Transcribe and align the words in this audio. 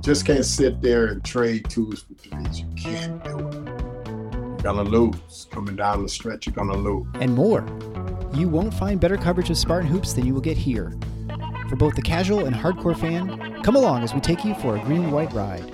just 0.00 0.24
can't 0.24 0.44
sit 0.44 0.80
there 0.80 1.06
and 1.06 1.22
trade 1.24 1.68
twos 1.68 2.02
for 2.02 2.14
threes. 2.14 2.60
You 2.60 2.66
can't 2.74 3.22
do 3.22 3.38
it. 3.38 3.54
You're 3.54 4.56
gonna 4.62 4.82
lose. 4.82 5.46
Coming 5.50 5.76
down 5.76 6.02
the 6.02 6.08
stretch, 6.08 6.46
you're 6.46 6.54
gonna 6.54 6.76
lose. 6.76 7.06
And 7.14 7.34
more. 7.34 7.66
You 8.32 8.48
won't 8.48 8.72
find 8.72 8.98
better 8.98 9.16
coverage 9.16 9.50
of 9.50 9.58
Spartan 9.58 9.88
hoops 9.88 10.14
than 10.14 10.24
you 10.24 10.32
will 10.32 10.40
get 10.40 10.56
here. 10.56 10.96
For 11.68 11.76
both 11.76 11.94
the 11.94 12.02
casual 12.02 12.46
and 12.46 12.56
hardcore 12.56 12.98
fan, 12.98 13.62
come 13.62 13.76
along 13.76 14.02
as 14.02 14.14
we 14.14 14.20
take 14.20 14.44
you 14.44 14.54
for 14.54 14.76
a 14.76 14.80
green 14.80 15.04
and 15.04 15.12
white 15.12 15.32
ride. 15.32 15.70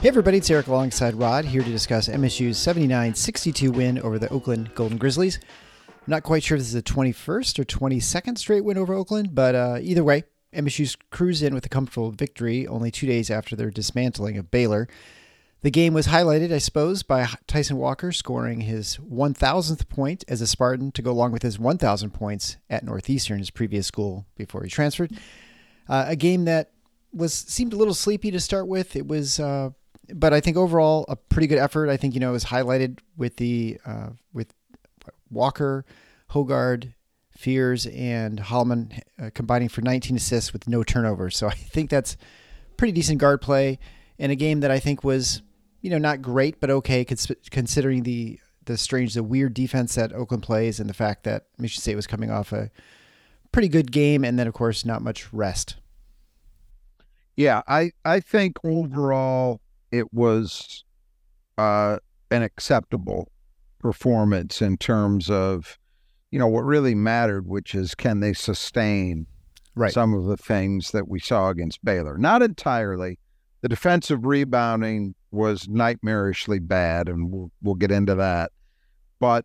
Hey 0.00 0.08
everybody, 0.08 0.38
it's 0.38 0.50
Eric 0.50 0.66
alongside 0.66 1.14
Rod 1.14 1.44
here 1.44 1.62
to 1.62 1.70
discuss 1.70 2.08
MSU's 2.08 2.58
79-62 2.58 3.74
win 3.74 3.98
over 3.98 4.18
the 4.18 4.28
Oakland 4.28 4.74
Golden 4.74 4.98
Grizzlies. 4.98 5.40
I'm 5.88 6.10
not 6.10 6.22
quite 6.22 6.42
sure 6.42 6.56
if 6.56 6.60
this 6.60 6.68
is 6.68 6.74
the 6.74 6.82
21st 6.82 7.58
or 7.58 7.64
22nd 7.64 8.38
straight 8.38 8.64
win 8.64 8.76
over 8.76 8.92
Oakland, 8.92 9.34
but 9.34 9.54
uh, 9.54 9.78
either 9.80 10.04
way, 10.04 10.24
MSU's 10.54 10.96
cruise 11.10 11.42
in 11.42 11.54
with 11.54 11.66
a 11.66 11.68
comfortable 11.68 12.10
victory 12.10 12.66
only 12.66 12.90
two 12.90 13.06
days 13.06 13.30
after 13.30 13.56
their 13.56 13.70
dismantling 13.70 14.38
of 14.38 14.50
Baylor. 14.50 14.88
The 15.62 15.70
game 15.70 15.94
was 15.94 16.08
highlighted, 16.08 16.52
I 16.52 16.58
suppose, 16.58 17.02
by 17.02 17.26
Tyson 17.46 17.78
Walker 17.78 18.12
scoring 18.12 18.60
his 18.60 18.98
1,000th 18.98 19.88
point 19.88 20.22
as 20.28 20.42
a 20.42 20.46
Spartan 20.46 20.92
to 20.92 21.00
go 21.00 21.10
along 21.10 21.32
with 21.32 21.42
his 21.42 21.58
1,000 21.58 22.10
points 22.10 22.58
at 22.68 22.84
Northeastern, 22.84 23.38
his 23.38 23.50
previous 23.50 23.86
school 23.86 24.26
before 24.36 24.62
he 24.62 24.68
transferred. 24.68 25.12
Uh, 25.88 26.04
a 26.08 26.16
game 26.16 26.44
that 26.44 26.72
was 27.14 27.32
seemed 27.32 27.72
a 27.72 27.76
little 27.76 27.94
sleepy 27.94 28.30
to 28.30 28.40
start 28.40 28.68
with. 28.68 28.94
It 28.94 29.06
was, 29.06 29.40
uh, 29.40 29.70
but 30.12 30.34
I 30.34 30.40
think 30.40 30.58
overall 30.58 31.06
a 31.08 31.16
pretty 31.16 31.46
good 31.46 31.58
effort. 31.58 31.88
I 31.88 31.96
think 31.96 32.12
you 32.12 32.20
know 32.20 32.30
it 32.30 32.32
was 32.32 32.44
highlighted 32.44 32.98
with 33.16 33.36
the 33.36 33.78
uh, 33.86 34.10
with 34.34 34.52
Walker, 35.30 35.86
Hoggard, 36.30 36.92
Fears 37.44 37.84
and 37.86 38.40
Holloman 38.40 39.02
uh, 39.22 39.28
combining 39.34 39.68
for 39.68 39.82
19 39.82 40.16
assists 40.16 40.54
with 40.54 40.66
no 40.66 40.82
turnovers. 40.82 41.36
So 41.36 41.46
I 41.46 41.52
think 41.52 41.90
that's 41.90 42.16
pretty 42.78 42.92
decent 42.92 43.18
guard 43.18 43.42
play 43.42 43.78
in 44.16 44.30
a 44.30 44.34
game 44.34 44.60
that 44.60 44.70
I 44.70 44.78
think 44.78 45.04
was, 45.04 45.42
you 45.82 45.90
know, 45.90 45.98
not 45.98 46.22
great 46.22 46.58
but 46.58 46.70
okay 46.70 47.04
considering 47.04 48.04
the 48.04 48.40
the 48.64 48.78
strange, 48.78 49.12
the 49.12 49.22
weird 49.22 49.52
defense 49.52 49.94
that 49.96 50.14
Oakland 50.14 50.42
plays 50.42 50.80
and 50.80 50.88
the 50.88 50.94
fact 50.94 51.24
that 51.24 51.44
Michigan 51.58 51.82
State 51.82 51.96
was 51.96 52.06
coming 52.06 52.30
off 52.30 52.50
a 52.50 52.70
pretty 53.52 53.68
good 53.68 53.92
game 53.92 54.24
and 54.24 54.38
then 54.38 54.46
of 54.46 54.54
course 54.54 54.86
not 54.86 55.02
much 55.02 55.30
rest. 55.30 55.76
Yeah, 57.36 57.60
I 57.68 57.90
I 58.06 58.20
think 58.20 58.56
overall 58.64 59.60
it 59.92 60.14
was 60.14 60.82
uh, 61.58 61.98
an 62.30 62.42
acceptable 62.42 63.28
performance 63.80 64.62
in 64.62 64.78
terms 64.78 65.28
of 65.28 65.78
you 66.34 66.40
know, 66.40 66.48
what 66.48 66.64
really 66.64 66.96
mattered, 66.96 67.46
which 67.46 67.76
is 67.76 67.94
can 67.94 68.18
they 68.18 68.32
sustain 68.32 69.24
right. 69.76 69.92
some 69.92 70.12
of 70.12 70.24
the 70.24 70.36
things 70.36 70.90
that 70.90 71.06
we 71.06 71.20
saw 71.20 71.48
against 71.48 71.84
Baylor? 71.84 72.18
Not 72.18 72.42
entirely. 72.42 73.20
The 73.60 73.68
defensive 73.68 74.26
rebounding 74.26 75.14
was 75.30 75.68
nightmarishly 75.68 76.66
bad, 76.66 77.08
and 77.08 77.30
we'll, 77.30 77.52
we'll 77.62 77.76
get 77.76 77.92
into 77.92 78.16
that. 78.16 78.50
But 79.20 79.44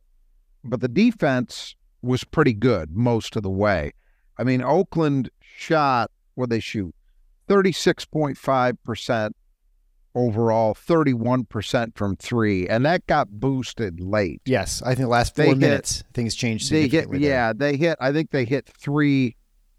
but 0.64 0.82
the 0.82 0.88
defense 0.88 1.76
was 2.02 2.24
pretty 2.24 2.54
good 2.54 2.90
most 2.90 3.36
of 3.36 3.44
the 3.44 3.52
way. 3.52 3.94
I 4.40 4.44
mean, 4.44 4.64
Oakland 4.64 5.30
shot 5.42 6.10
what 6.34 6.50
they 6.50 6.60
shoot 6.60 6.96
36.5% 7.50 9.32
overall, 10.16 10.74
31% 10.74 11.96
from 11.96 12.16
three, 12.16 12.68
and 12.68 12.86
that 12.86 13.06
got 13.08 13.30
boosted 13.30 14.00
late. 14.00 14.42
Yes, 14.46 14.82
I 14.82 14.90
think 14.90 15.00
the 15.00 15.08
last 15.08 15.36
four 15.36 15.46
they 15.46 15.54
minutes 15.54 15.98
hit, 15.98 16.06
things 16.14 16.36
changed. 16.36 16.72
They 16.72 16.88
hit, 16.88 17.08
yeah, 17.14 17.54
they 17.56 17.78
hit. 17.78 17.98
I 18.02 18.12
think 18.12 18.32
they 18.32 18.46
hit 18.46 18.68
three 18.68 19.36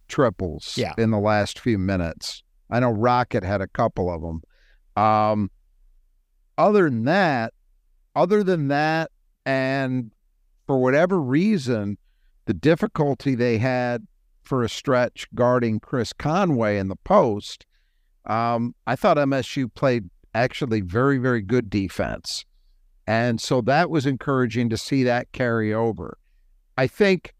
triples. 0.08 0.74
Yeah. 0.76 0.92
in 0.98 1.10
the 1.10 1.18
last 1.18 1.58
few 1.58 1.78
minutes. 1.78 2.42
I 2.70 2.80
know 2.80 2.90
Rocket 2.90 3.42
had 3.42 3.60
a 3.60 3.66
couple 3.66 4.12
of 4.12 4.20
them. 4.20 4.42
Um, 5.02 5.50
other 6.58 6.84
than 6.84 7.04
that, 7.04 7.54
other 8.14 8.44
than 8.44 8.68
that, 8.68 9.10
and 9.46 10.12
for 10.66 10.78
whatever 10.80 11.20
reason, 11.20 11.96
the 12.44 12.54
difficulty 12.54 13.34
they 13.34 13.58
had 13.58 14.06
for 14.42 14.62
a 14.62 14.68
stretch 14.68 15.26
guarding 15.34 15.80
Chris 15.80 16.12
Conley 16.12 16.76
in 16.76 16.88
the 16.88 16.96
post. 16.96 17.66
Um, 18.26 18.74
I 18.86 18.96
thought 18.96 19.16
MSU 19.16 19.72
played 19.72 20.10
actually 20.34 20.80
very, 20.80 21.18
very 21.18 21.42
good 21.42 21.70
defense. 21.70 22.44
And 23.06 23.40
so 23.40 23.60
that 23.62 23.90
was 23.90 24.06
encouraging 24.06 24.68
to 24.70 24.76
see 24.76 25.02
that 25.04 25.32
carry 25.32 25.74
over. 25.74 26.18
I 26.76 26.86
think 26.86 27.34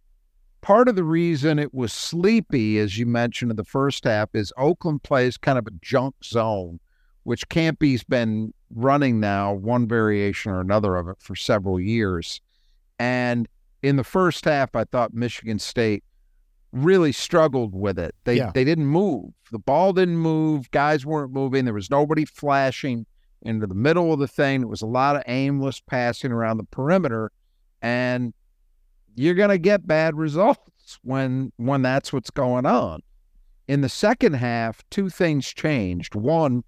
part 0.61 0.89
of 0.89 0.97
the 0.97 1.05
reason 1.05 1.59
it 1.59 1.73
was 1.73 1.93
sleepy, 1.93 2.79
as 2.79 2.99
you 2.99 3.07
mentioned 3.07 3.51
in 3.51 3.57
the 3.57 3.65
first 3.65 4.05
half, 4.05 4.31
is 4.35 4.53
Oakland 4.57 5.03
plays 5.03 5.37
kind 5.37 5.59
of 5.59 5.67
a 5.67 5.73
junk 5.83 6.17
zone, 6.25 6.81
which 7.23 7.49
Kampe's 7.49 8.03
been 8.03 8.53
running 8.75 9.21
now, 9.21 9.53
one 9.53 9.87
variation 9.87 10.53
or 10.53 10.61
another 10.61 10.97
of 10.97 11.09
it 11.09 11.17
for 11.21 11.37
several 11.37 11.79
years. 11.81 12.41
And 12.99 13.49
in 13.83 13.97
the 13.97 14.05
first 14.05 14.45
half, 14.45 14.75
I 14.75 14.85
thought 14.85 15.15
Michigan 15.15 15.59
State 15.59 16.05
really 16.73 17.13
struggled 17.13 17.75
with 17.75 17.99
it. 17.99 18.15
They 18.25 18.37
yeah. 18.37 18.53
they 18.55 18.65
didn't 18.65 18.87
move. 18.87 19.33
The 19.51 19.59
ball 19.59 19.93
didn't 19.93 20.19
move. 20.19 20.71
Guys 20.71 21.05
weren't 21.05 21.33
moving. 21.33 21.65
There 21.65 21.75
was 21.75 21.91
nobody 21.91 22.25
flashing 22.25 23.07
into 23.43 23.67
the 23.67 23.75
middle 23.75 24.13
of 24.13 24.19
the 24.19 24.29
thing. 24.29 24.63
It 24.63 24.69
was 24.69 24.83
a 24.83 24.87
lot 24.87 25.17
of 25.17 25.23
aimless 25.27 25.81
passing 25.81 26.33
around 26.33 26.59
the 26.59 26.65
perimeter, 26.65 27.33
and 27.83 28.35
you're 29.15 29.35
going 29.35 29.51
to 29.51 29.59
get 29.59 29.87
bad 29.87 30.17
results 30.17 30.99
when 31.03 31.53
when 31.57 31.83
that's 31.83 32.13
what's 32.13 32.31
going 32.31 32.67
on. 32.67 33.01
In 33.69 33.83
the 33.83 33.89
second 33.89 34.35
half, 34.35 34.83
two 34.91 35.09
things 35.09 35.47
changed. 35.47 36.17
One, 36.17 36.65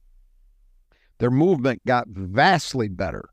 their 1.18 1.32
movement 1.32 1.82
got 1.84 2.06
vastly 2.08 2.88
better. 2.88 3.28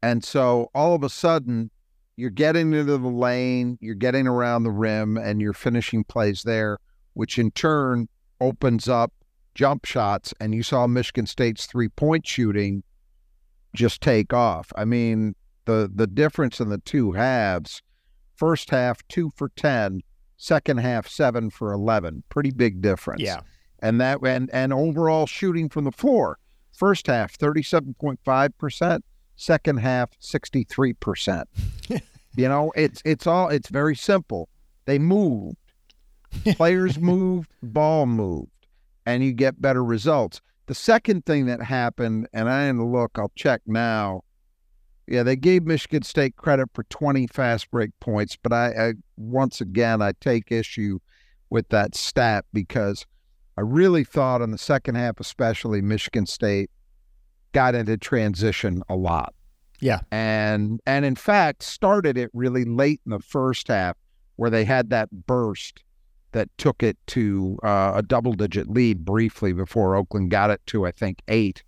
And 0.00 0.24
so 0.24 0.70
all 0.72 0.94
of 0.94 1.02
a 1.02 1.08
sudden, 1.08 1.71
you're 2.16 2.30
getting 2.30 2.72
into 2.72 2.98
the 2.98 3.08
lane, 3.08 3.78
you're 3.80 3.94
getting 3.94 4.26
around 4.26 4.64
the 4.64 4.70
rim, 4.70 5.16
and 5.16 5.40
you're 5.40 5.52
finishing 5.52 6.04
plays 6.04 6.42
there, 6.42 6.78
which 7.14 7.38
in 7.38 7.50
turn 7.50 8.08
opens 8.40 8.88
up 8.88 9.12
jump 9.54 9.84
shots. 9.84 10.32
And 10.40 10.54
you 10.54 10.62
saw 10.62 10.86
Michigan 10.86 11.26
State's 11.26 11.66
three 11.66 11.88
point 11.88 12.26
shooting 12.26 12.82
just 13.74 14.00
take 14.00 14.32
off. 14.32 14.72
I 14.76 14.84
mean, 14.84 15.34
the 15.64 15.90
the 15.92 16.06
difference 16.06 16.60
in 16.60 16.68
the 16.68 16.78
two 16.78 17.12
halves 17.12 17.82
first 18.36 18.70
half, 18.70 19.06
two 19.08 19.30
for 19.36 19.50
ten, 19.56 20.02
second 20.42 20.78
half, 20.78 21.06
seven 21.06 21.50
for 21.50 21.72
11. 21.72 22.24
Pretty 22.28 22.50
big 22.50 22.82
difference. 22.82 23.22
Yeah. 23.22 23.40
And 23.78 24.00
that, 24.00 24.18
and, 24.24 24.50
and 24.52 24.72
overall 24.72 25.26
shooting 25.26 25.68
from 25.68 25.84
the 25.84 25.92
floor, 25.92 26.38
first 26.76 27.06
half, 27.06 27.38
37.5%, 27.38 29.00
second 29.36 29.78
half 29.78 30.10
63%. 30.20 31.44
you 32.36 32.48
know, 32.48 32.72
it's 32.76 33.02
it's 33.04 33.26
all 33.26 33.48
it's 33.48 33.68
very 33.68 33.96
simple. 33.96 34.48
They 34.84 34.98
moved. 34.98 35.56
Players 36.56 36.98
moved, 36.98 37.50
ball 37.62 38.06
moved, 38.06 38.50
and 39.04 39.22
you 39.22 39.32
get 39.32 39.60
better 39.60 39.84
results. 39.84 40.40
The 40.66 40.74
second 40.74 41.26
thing 41.26 41.46
that 41.46 41.62
happened, 41.62 42.28
and 42.32 42.48
I 42.48 42.66
didn't 42.66 42.90
look, 42.90 43.18
I'll 43.18 43.32
check 43.36 43.60
now. 43.66 44.22
Yeah, 45.06 45.24
they 45.24 45.36
gave 45.36 45.64
Michigan 45.64 46.02
State 46.02 46.36
credit 46.36 46.70
for 46.72 46.84
20 46.84 47.26
fast 47.26 47.70
break 47.70 47.90
points, 48.00 48.38
but 48.42 48.52
I, 48.52 48.68
I 48.68 48.92
once 49.16 49.60
again 49.60 50.00
I 50.00 50.12
take 50.20 50.50
issue 50.50 51.00
with 51.50 51.68
that 51.68 51.94
stat 51.94 52.46
because 52.52 53.04
I 53.58 53.60
really 53.60 54.04
thought 54.04 54.40
in 54.40 54.52
the 54.52 54.58
second 54.58 54.94
half, 54.94 55.20
especially 55.20 55.82
Michigan 55.82 56.24
State 56.24 56.70
got 57.52 57.74
into 57.74 57.96
transition 57.96 58.82
a 58.88 58.96
lot. 58.96 59.34
Yeah. 59.80 60.00
And 60.10 60.80
and 60.86 61.04
in 61.04 61.16
fact 61.16 61.62
started 61.62 62.16
it 62.16 62.30
really 62.32 62.64
late 62.64 63.00
in 63.04 63.10
the 63.10 63.18
first 63.18 63.68
half 63.68 63.96
where 64.36 64.50
they 64.50 64.64
had 64.64 64.90
that 64.90 65.10
burst 65.26 65.82
that 66.32 66.48
took 66.56 66.82
it 66.82 66.96
to 67.08 67.58
uh, 67.62 67.92
a 67.96 68.02
double 68.02 68.32
digit 68.32 68.68
lead 68.68 69.04
briefly 69.04 69.52
before 69.52 69.94
Oakland 69.96 70.30
got 70.30 70.50
it 70.50 70.60
to, 70.66 70.86
I 70.86 70.90
think, 70.90 71.20
eight 71.28 71.62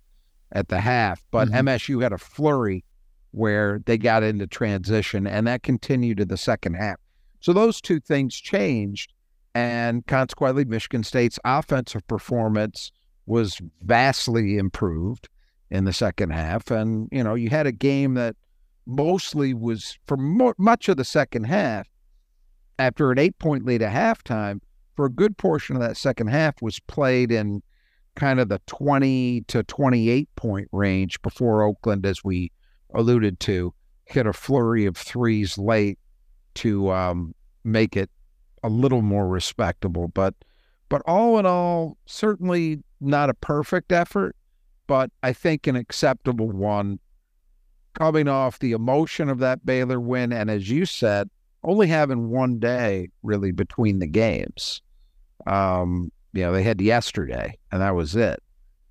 at 0.53 0.69
the 0.69 0.79
half. 0.79 1.23
But 1.29 1.49
Mhm. 1.49 1.59
MSU 1.65 2.01
had 2.01 2.13
a 2.13 2.17
flurry 2.17 2.83
where 3.31 3.79
they 3.85 3.97
got 3.97 4.23
into 4.23 4.47
transition, 4.47 5.27
and 5.27 5.45
that 5.45 5.61
continued 5.61 6.17
to 6.17 6.25
the 6.25 6.37
second 6.37 6.75
half. 6.75 6.95
So 7.41 7.53
those 7.53 7.79
two 7.81 7.99
things 7.99 8.33
changed, 8.35 9.13
and 9.53 10.07
consequently, 10.07 10.65
Michigan 10.65 11.03
State's 11.03 11.37
offensive 11.45 12.07
performance 12.07 12.91
was 13.27 13.61
vastly 13.83 14.57
improved 14.57 15.29
in 15.75 15.85
the 15.85 15.93
second 15.93 16.31
half. 16.31 16.71
And, 16.71 17.09
you 17.11 17.23
know, 17.23 17.35
you 17.35 17.49
had 17.49 17.67
a 17.67 17.71
game 17.71 18.15
that 18.15 18.35
mostly 18.85 19.53
was 19.53 19.97
for 20.07 20.17
much 20.17 20.89
of 20.89 20.97
the 20.97 21.03
second 21.03 21.45
half 21.45 21.87
after 22.79 23.11
an 23.11 23.19
eight 23.19 23.37
point 23.39 23.65
lead 23.65 23.81
at 23.81 23.93
halftime 23.93 24.61
for 24.95 25.05
a 25.05 25.09
good 25.09 25.37
portion 25.37 25.75
of 25.75 25.81
that 25.81 25.97
second 25.97 26.27
half 26.27 26.61
was 26.61 26.79
played 26.79 27.31
in 27.31 27.61
kind 28.15 28.39
of 28.39 28.47
the 28.47 28.61
20 28.67 29.41
to 29.47 29.63
28 29.63 30.29
point 30.35 30.69
range 30.71 31.21
before 31.21 31.63
Oakland, 31.63 32.05
as 32.05 32.23
we 32.23 32.51
alluded 32.93 33.39
to, 33.41 33.73
hit 34.05 34.25
a 34.25 34.33
flurry 34.33 34.85
of 34.85 34.95
threes 34.95 35.57
late 35.57 35.99
to 36.55 36.91
um, 36.91 37.35
make 37.63 37.97
it 37.97 38.09
a 38.63 38.69
little 38.69 39.01
more 39.01 39.27
respectable. 39.27 40.07
But 40.07 40.33
but 40.87 41.01
all 41.05 41.39
in 41.39 41.45
all, 41.45 41.97
certainly 42.05 42.79
not 43.01 43.29
a 43.29 43.33
perfect 43.33 43.91
effort, 43.91 44.35
but 44.87 45.11
I 45.23 45.33
think 45.33 45.67
an 45.67 45.75
acceptable 45.75 46.49
one 46.49 46.99
coming 47.93 48.27
off 48.27 48.59
the 48.59 48.73
emotion 48.73 49.29
of 49.29 49.39
that 49.39 49.65
Baylor 49.65 49.99
win. 49.99 50.31
And 50.31 50.49
as 50.49 50.69
you 50.69 50.85
said, 50.85 51.29
only 51.63 51.87
having 51.87 52.29
one 52.29 52.59
day 52.59 53.09
really 53.23 53.51
between 53.51 53.99
the 53.99 54.07
games. 54.07 54.81
Um, 55.47 56.11
you 56.33 56.43
know, 56.43 56.51
they 56.51 56.63
had 56.63 56.81
yesterday 56.81 57.57
and 57.71 57.81
that 57.81 57.95
was 57.95 58.15
it. 58.15 58.41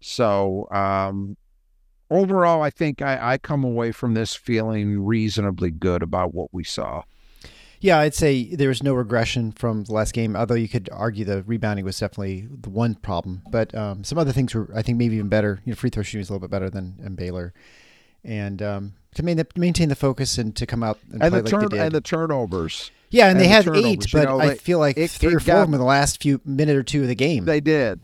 So 0.01 0.69
um, 0.71 1.37
overall, 2.11 2.63
I 2.63 2.71
think 2.71 3.03
I, 3.03 3.35
I 3.35 3.39
come 3.39 3.65
away 3.65 3.93
from 3.93 4.15
this 4.15 4.35
feeling 4.35 5.05
reasonably 5.05 5.71
good 5.71 6.03
about 6.03 6.35
what 6.35 6.49
we 6.53 6.65
saw. 6.65 7.03
Yeah, 7.85 7.99
I'd 7.99 8.15
say 8.15 8.55
there 8.55 8.69
was 8.71 8.83
no 8.83 8.95
regression 8.95 9.53
from 9.53 9.85
the 9.85 9.93
last 9.93 10.15
game, 10.15 10.37
although 10.37 10.55
you 10.55 10.69
could 10.69 10.89
argue 10.91 11.27
the 11.27 11.43
rebounding 11.43 11.85
was 11.85 11.99
definitely 11.99 12.49
the 12.51 12.71
one 12.71 12.95
problem. 12.95 13.43
But 13.51 13.75
um, 13.75 14.05
some 14.05 14.17
other 14.17 14.33
things 14.33 14.55
were, 14.55 14.71
I 14.75 14.81
think, 14.81 14.97
maybe 14.97 15.17
even 15.17 15.29
better. 15.29 15.61
You 15.67 15.73
know, 15.73 15.77
free 15.77 15.91
throw 15.91 16.03
shooting 16.03 16.23
is 16.23 16.31
a 16.31 16.33
little 16.33 16.49
bit 16.49 16.51
better 16.51 16.71
than 16.71 16.95
in 17.05 17.15
Baylor, 17.15 17.53
and 18.25 18.63
um, 18.63 18.93
to 19.17 19.23
main, 19.23 19.43
maintain 19.55 19.91
the 19.91 19.95
focus 19.97 20.39
and 20.39 20.57
to 20.57 20.65
come 20.65 20.83
out 20.83 20.99
and, 21.13 21.23
And 21.23 21.31
play 21.33 21.41
the 21.41 21.43
like 21.43 21.51
turn 21.51 21.61
they 21.61 21.69
did. 21.77 21.81
and 21.81 21.95
the 21.95 22.01
turnovers. 22.01 22.91
yeah, 23.11 23.25
and, 23.29 23.33
and 23.33 23.41
they 23.41 23.49
the 23.49 23.53
had 23.53 23.69
eight, 23.77 24.13
you 24.13 24.19
but 24.19 24.25
know, 24.31 24.41
I 24.41 24.47
they- 24.49 24.55
feel 24.55 24.79
like 24.79 24.97
it- 24.97 25.11
three 25.11 25.33
it 25.33 25.37
or 25.37 25.41
four 25.41 25.55
got- 25.57 25.61
of 25.65 25.67
them 25.69 25.75
in 25.75 25.81
the 25.81 25.87
last 25.87 26.23
few 26.23 26.41
minute 26.47 26.77
or 26.77 26.83
two 26.83 27.03
of 27.03 27.09
the 27.09 27.15
game. 27.15 27.45
They 27.45 27.61
did. 27.61 28.01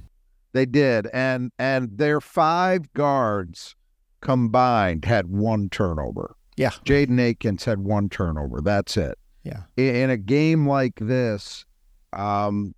They 0.53 0.67
did. 0.67 1.07
And 1.15 1.53
and 1.59 1.97
their 1.97 2.21
five 2.21 2.93
guards 2.93 3.77
combined 4.21 5.07
had 5.07 5.29
one 5.29 5.71
turnover. 5.71 6.37
Yeah. 6.57 6.71
Jaden 6.85 7.19
Akins 7.19 7.65
had 7.65 7.79
one 7.79 8.11
turnover. 8.11 8.61
That's 8.61 8.99
it. 8.99 9.17
Yeah. 9.43 9.63
In, 9.77 9.95
in 9.97 10.11
a 10.11 10.17
game 10.17 10.69
like 10.69 10.95
this, 11.01 11.65
um, 12.13 12.75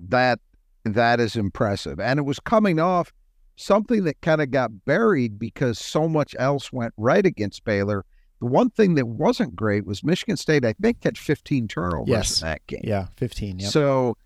that 0.00 0.40
that 0.84 1.20
is 1.20 1.36
impressive. 1.36 2.00
And 2.00 2.18
it 2.18 2.22
was 2.22 2.40
coming 2.40 2.78
off 2.80 3.12
something 3.56 4.04
that 4.04 4.20
kind 4.20 4.40
of 4.40 4.50
got 4.50 4.84
buried 4.84 5.38
because 5.38 5.78
so 5.78 6.08
much 6.08 6.34
else 6.38 6.72
went 6.72 6.94
right 6.96 7.26
against 7.26 7.64
Baylor. 7.64 8.04
The 8.40 8.46
one 8.46 8.70
thing 8.70 8.94
that 8.94 9.06
wasn't 9.08 9.56
great 9.56 9.84
was 9.84 10.04
Michigan 10.04 10.36
State, 10.36 10.64
I 10.64 10.72
think, 10.80 11.02
had 11.02 11.18
15 11.18 11.66
turnovers 11.68 12.08
Yes. 12.08 12.40
in 12.40 12.46
that 12.48 12.66
game. 12.68 12.82
yeah, 12.84 13.06
fifteen. 13.16 13.58
Yep. 13.58 13.70
So 13.72 14.16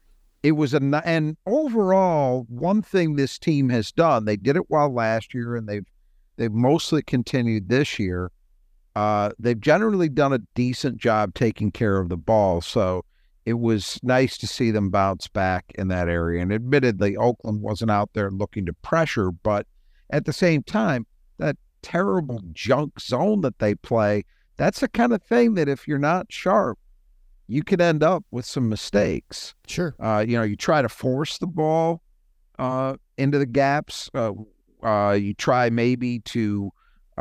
it 0.42 0.52
was 0.52 0.74
a 0.74 1.02
and 1.06 1.36
overall 1.46 2.44
one 2.48 2.82
thing 2.82 3.16
this 3.16 3.38
team 3.38 3.70
has 3.70 3.90
done. 3.90 4.26
They 4.26 4.36
did 4.36 4.56
it 4.56 4.68
well 4.68 4.92
last 4.92 5.32
year, 5.32 5.56
and 5.56 5.66
they've 5.66 5.86
they've 6.36 6.52
mostly 6.52 7.02
continued 7.02 7.68
this 7.70 7.98
year. 7.98 8.30
Uh, 8.94 9.30
they've 9.38 9.60
generally 9.60 10.08
done 10.08 10.32
a 10.32 10.40
decent 10.54 10.98
job 10.98 11.34
taking 11.34 11.70
care 11.70 11.98
of 11.98 12.08
the 12.08 12.16
ball. 12.16 12.60
So 12.60 13.04
it 13.44 13.54
was 13.54 13.98
nice 14.02 14.38
to 14.38 14.46
see 14.46 14.70
them 14.70 14.90
bounce 14.90 15.26
back 15.28 15.72
in 15.76 15.88
that 15.88 16.08
area. 16.08 16.42
And 16.42 16.52
admittedly, 16.52 17.16
Oakland 17.16 17.62
wasn't 17.62 17.90
out 17.90 18.10
there 18.12 18.30
looking 18.30 18.66
to 18.66 18.72
pressure, 18.72 19.30
but 19.30 19.66
at 20.10 20.26
the 20.26 20.32
same 20.32 20.62
time, 20.62 21.06
that 21.38 21.56
terrible 21.82 22.40
junk 22.52 23.00
zone 23.00 23.40
that 23.40 23.58
they 23.58 23.74
play, 23.74 24.24
that's 24.56 24.80
the 24.80 24.88
kind 24.88 25.12
of 25.12 25.22
thing 25.22 25.54
that 25.54 25.68
if 25.68 25.88
you're 25.88 25.98
not 25.98 26.26
sharp, 26.30 26.78
you 27.48 27.64
could 27.64 27.80
end 27.80 28.02
up 28.02 28.24
with 28.30 28.44
some 28.44 28.68
mistakes. 28.68 29.54
sure. 29.66 29.94
Uh, 29.98 30.24
you 30.26 30.36
know, 30.36 30.42
you 30.44 30.56
try 30.56 30.80
to 30.80 30.88
force 30.88 31.38
the 31.38 31.46
ball 31.46 32.02
uh, 32.58 32.94
into 33.18 33.38
the 33.38 33.46
gaps. 33.46 34.08
Uh, 34.14 34.32
uh, 34.82 35.12
you 35.12 35.34
try 35.34 35.68
maybe 35.68 36.20
to 36.20 36.70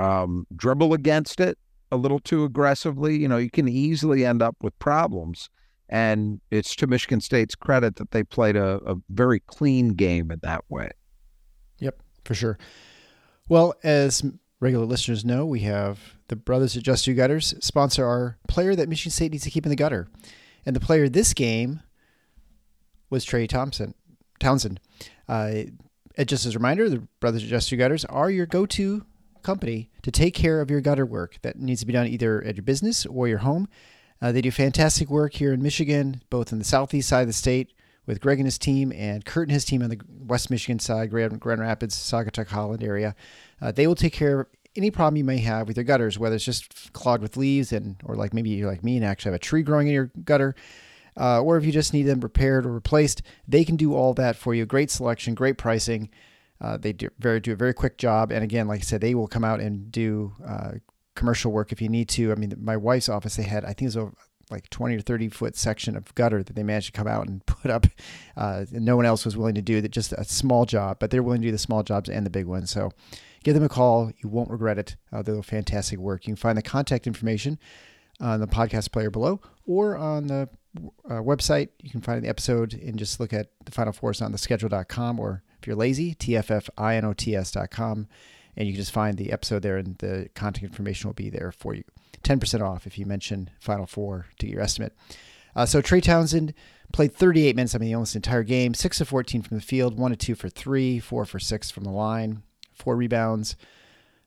um, 0.02 0.48
dribble 0.56 0.94
against 0.94 1.40
it 1.40 1.58
a 1.92 1.98
little 1.98 2.20
too 2.20 2.44
aggressively. 2.44 3.18
You 3.18 3.28
know, 3.28 3.38
you 3.38 3.50
can 3.50 3.68
easily 3.68 4.26
end 4.26 4.42
up 4.42 4.56
with 4.62 4.78
problems. 4.80 5.50
And 5.90 6.40
it's 6.50 6.76
to 6.78 6.88
Michigan 6.88 7.20
State's 7.20 7.54
credit 7.54 7.98
that 7.98 8.12
they 8.12 8.24
played 8.24 8.56
a, 8.56 8.80
a 8.86 8.96
very 9.10 9.42
clean 9.42 9.90
game 9.90 10.32
in 10.32 10.40
that 10.42 10.64
way. 10.70 10.90
Yep, 11.80 12.02
for 12.24 12.34
sure. 12.34 12.58
Well, 13.50 13.74
as 13.84 14.24
regular 14.62 14.86
listeners 14.86 15.26
know, 15.26 15.46
we 15.46 15.60
have 15.62 16.16
the 16.30 16.38
Brothers 16.38 16.78
at 16.78 16.84
Just 16.84 17.04
Do 17.04 17.14
Gutters 17.14 17.54
sponsor 17.60 18.06
our 18.06 18.38
player 18.48 18.74
that 18.74 18.88
Michigan 18.88 19.12
State 19.12 19.34
needs 19.34 19.44
to 19.44 19.50
keep 19.50 19.66
in 19.66 19.70
the 19.70 19.76
gutter. 19.76 20.08
And 20.66 20.76
the 20.76 20.80
player 20.80 21.10
this 21.10 21.34
game 21.34 21.82
was 23.10 23.26
Trey 23.26 23.48
Thompson, 23.48 23.94
Townsend. 24.40 24.80
Uh, 25.28 25.64
just 26.26 26.46
as 26.46 26.56
a 26.56 26.58
reminder, 26.58 26.90
the 26.90 27.06
Brothers 27.20 27.44
at 27.44 27.50
Just 27.50 27.70
Do 27.70 27.76
Gutters 27.76 28.06
are 28.06 28.32
your 28.32 28.46
go 28.46 28.66
to 28.68 29.06
company 29.44 29.90
to 30.02 30.12
take 30.12 30.34
care 30.34 30.62
of 30.62 30.70
your 30.70 30.82
gutter 30.82 31.06
work 31.06 31.38
that 31.42 31.60
needs 31.60 31.82
to 31.82 31.86
be 31.86 31.94
done 31.94 32.08
either 32.08 32.44
at 32.44 32.56
your 32.56 32.64
business 32.64 33.06
or 33.06 33.28
your 33.28 33.40
home. 33.40 33.68
Uh, 34.22 34.32
they 34.32 34.42
do 34.42 34.52
fantastic 34.52 35.10
work 35.10 35.34
here 35.34 35.52
in 35.54 35.62
Michigan, 35.62 36.22
both 36.30 36.52
in 36.52 36.60
the 36.60 36.66
southeast 36.66 37.10
side 37.10 37.22
of 37.22 37.28
the 37.28 37.34
state 37.34 37.74
with 38.06 38.22
Greg 38.22 38.40
and 38.40 38.48
his 38.48 38.58
team 38.58 38.92
and 38.92 39.26
Kurt 39.26 39.48
and 39.48 39.54
his 39.54 39.66
team 39.66 39.82
on 39.82 39.90
the 39.90 40.00
West 40.08 40.50
Michigan 40.50 40.80
side, 40.80 41.10
Grand, 41.10 41.40
Grand 41.40 41.62
Rapids, 41.62 41.96
Saugatuck, 41.96 42.48
Holland 42.48 42.84
area. 42.84 43.16
Uh, 43.62 43.72
they 43.72 43.88
will 43.88 43.96
take 43.96 44.14
care 44.14 44.42
of 44.42 44.48
any 44.76 44.92
problem 44.92 45.18
you 45.18 45.24
may 45.24 45.40
have 45.40 45.68
with 45.68 45.78
your 45.78 45.84
gutters, 45.84 46.18
whether 46.18 46.36
it's 46.36 46.46
just 46.46 46.94
clogged 46.94 47.22
with 47.22 47.38
leaves 47.38 47.72
and, 47.72 47.98
or 48.04 48.16
like 48.16 48.34
maybe 48.34 48.50
you're 48.50 48.70
like 48.70 48.84
me 48.84 48.96
and 48.96 49.06
actually 49.06 49.30
have 49.30 49.36
a 49.36 49.40
tree 49.40 49.64
growing 49.64 49.88
in 49.88 49.94
your 49.94 50.12
gutter, 50.24 50.56
uh, 51.20 51.42
or 51.42 51.58
if 51.58 51.66
you 51.66 51.72
just 51.72 51.94
need 51.94 52.04
them 52.04 52.22
repaired 52.22 52.66
or 52.66 52.72
replaced, 52.72 53.22
they 53.48 53.66
can 53.66 53.76
do 53.76 53.94
all 53.94 54.14
that 54.14 54.36
for 54.36 54.54
you. 54.54 54.66
Great 54.66 54.90
selection, 54.90 55.34
great 55.34 55.58
pricing. 55.58 56.10
Uh, 56.62 56.78
they 56.78 56.94
do 56.94 57.10
very 57.20 57.40
do 57.40 57.54
a 57.54 57.56
very 57.56 57.74
quick 57.74 57.98
job, 57.98 58.32
and 58.32 58.44
again, 58.44 58.68
like 58.68 58.82
I 58.82 58.84
said, 58.84 59.02
they 59.02 59.16
will 59.16 59.28
come 59.28 59.44
out 59.44 59.60
and 59.60 59.92
do 59.92 60.34
uh, 60.46 60.72
commercial 61.16 61.52
work 61.52 61.72
if 61.72 61.82
you 61.82 61.90
need 61.90 62.08
to. 62.10 62.32
I 62.32 62.36
mean, 62.36 62.54
my 62.60 62.78
wife's 62.78 63.10
office, 63.10 63.36
they 63.36 63.44
had 63.44 63.66
I 63.66 63.70
think 63.70 63.82
it 63.82 63.86
was 63.86 63.98
over 63.98 64.14
like 64.52 64.70
20 64.70 64.98
or 64.98 65.02
30 65.02 65.30
foot 65.30 65.56
section 65.56 65.96
of 65.96 66.14
gutter 66.14 66.44
that 66.44 66.56
they 66.56 66.64
managed 66.64 66.88
to 66.88 66.92
come 66.92 67.08
out 67.08 67.28
and 67.28 67.44
put 67.46 67.72
up. 67.72 67.88
Uh, 68.36 68.66
and 68.74 68.86
no 68.86 68.96
one 68.96 69.06
else 69.06 69.26
was 69.26 69.38
willing 69.38 69.56
to 69.56 69.62
do 69.62 69.82
that, 69.82 69.92
just 69.92 70.12
a 70.14 70.26
small 70.26 70.66
job, 70.66 70.98
but 71.00 71.10
they're 71.10 71.24
willing 71.24 71.42
to 71.42 71.48
do 71.48 71.52
the 71.52 71.58
small 71.58 71.82
jobs 71.82 72.10
and 72.10 72.26
the 72.26 72.30
big 72.30 72.46
ones. 72.46 72.70
So 72.70 72.92
give 73.44 73.56
them 73.56 73.64
a 73.64 73.70
call. 73.70 74.12
You 74.22 74.30
won't 74.30 74.52
regret 74.52 74.78
it. 74.78 74.98
Uh, 75.12 75.22
they 75.22 75.32
do 75.32 75.42
fantastic 75.42 76.00
work. 76.00 76.28
You 76.28 76.34
can 76.34 76.36
find 76.36 76.58
the 76.58 76.62
contact 76.62 77.08
information 77.08 77.58
on 78.20 78.40
the 78.40 78.48
podcast 78.48 78.92
player 78.92 79.10
below 79.10 79.40
or 79.66 79.98
on 79.98 80.28
the 80.28 80.50
uh, 81.10 81.22
website. 81.22 81.70
You 81.82 81.90
can 81.90 82.02
find 82.02 82.24
the 82.24 82.30
episode 82.30 82.74
and 82.74 83.00
just 83.00 83.20
look 83.20 83.34
at 83.34 83.48
the 83.66 83.72
Final 83.72 83.94
Four 83.94 84.14
on 84.22 84.32
the 84.32 84.38
schedule.com 84.38 85.20
or 85.20 85.44
if 85.62 85.68
you're 85.68 85.76
lazy, 85.76 86.16
tffinots.com. 86.16 88.08
And 88.58 88.68
you 88.68 88.74
can 88.74 88.82
just 88.82 88.92
find 88.92 89.18
the 89.18 89.32
episode 89.32 89.62
there 89.62 89.78
and 89.78 89.98
the 90.00 90.30
contact 90.36 90.66
information 90.66 91.08
will 91.08 91.14
be 91.14 91.30
there 91.30 91.54
for 91.54 91.74
you. 91.74 91.84
10% 92.24 92.62
off 92.62 92.86
if 92.86 92.98
you 92.98 93.06
mention 93.06 93.50
Final 93.60 93.86
Four 93.86 94.28
to 94.40 94.46
get 94.46 94.54
your 94.54 94.62
estimate. 94.62 94.94
Uh, 95.56 95.66
so 95.66 95.82
Trey 95.82 96.02
Townsend 96.02 96.54
played 96.92 97.14
38 97.14 97.56
minutes, 97.56 97.76
I 97.76 97.78
mean, 97.78 97.94
almost 97.94 98.14
the 98.14 98.18
entire 98.18 98.44
game, 98.44 98.74
6 98.74 99.02
of 99.02 99.08
14 99.08 99.42
from 99.42 99.58
the 99.58 99.64
field, 99.64 99.98
1 99.98 100.12
of 100.12 100.18
2 100.18 100.36
for 100.36 100.50
3, 100.50 101.00
4 101.00 101.26
for 101.26 101.40
6 101.40 101.72
from 101.72 101.84
the 101.84 101.92
line, 101.92 102.44
4 102.74 102.96
rebounds, 102.96 103.56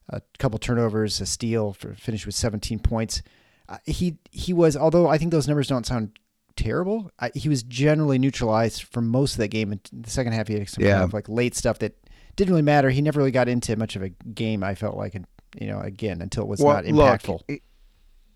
a 0.08 0.22
couple 0.38 0.58
turnovers, 0.58 1.20
a 1.20 1.26
steal, 1.26 1.72
for 1.72 1.94
finished 1.94 2.26
with 2.26 2.34
17 2.34 2.78
points. 2.78 3.22
Uh, 3.68 3.78
he 3.86 4.18
he 4.30 4.52
was, 4.52 4.76
although 4.76 5.08
I 5.08 5.16
think 5.16 5.30
those 5.30 5.48
numbers 5.48 5.68
don't 5.68 5.86
sound 5.86 6.18
terrible, 6.56 7.10
I, 7.18 7.30
he 7.34 7.48
was 7.48 7.62
generally 7.62 8.18
neutralized 8.18 8.82
for 8.84 9.00
most 9.00 9.32
of 9.34 9.38
that 9.38 9.48
game. 9.48 9.72
In 9.72 9.80
the 9.92 10.10
second 10.10 10.32
half, 10.32 10.48
he 10.48 10.54
had 10.58 10.68
some 10.68 10.84
Yeah. 10.84 10.92
kind 10.92 11.04
of 11.04 11.12
like 11.12 11.28
late 11.28 11.54
stuff 11.54 11.78
that 11.80 11.96
didn't 12.36 12.50
really 12.52 12.62
matter. 12.62 12.90
He 12.90 13.00
never 13.02 13.18
really 13.18 13.30
got 13.30 13.48
into 13.48 13.76
much 13.76 13.96
of 13.96 14.02
a 14.02 14.08
game, 14.08 14.62
I 14.64 14.74
felt 14.74 14.96
like, 14.96 15.14
and 15.14 15.26
you 15.60 15.66
know, 15.68 15.80
again, 15.80 16.20
until 16.20 16.44
it 16.44 16.48
was 16.48 16.60
not 16.60 16.84
impactful. 16.84 17.28
Look, 17.28 17.44
it- 17.48 17.62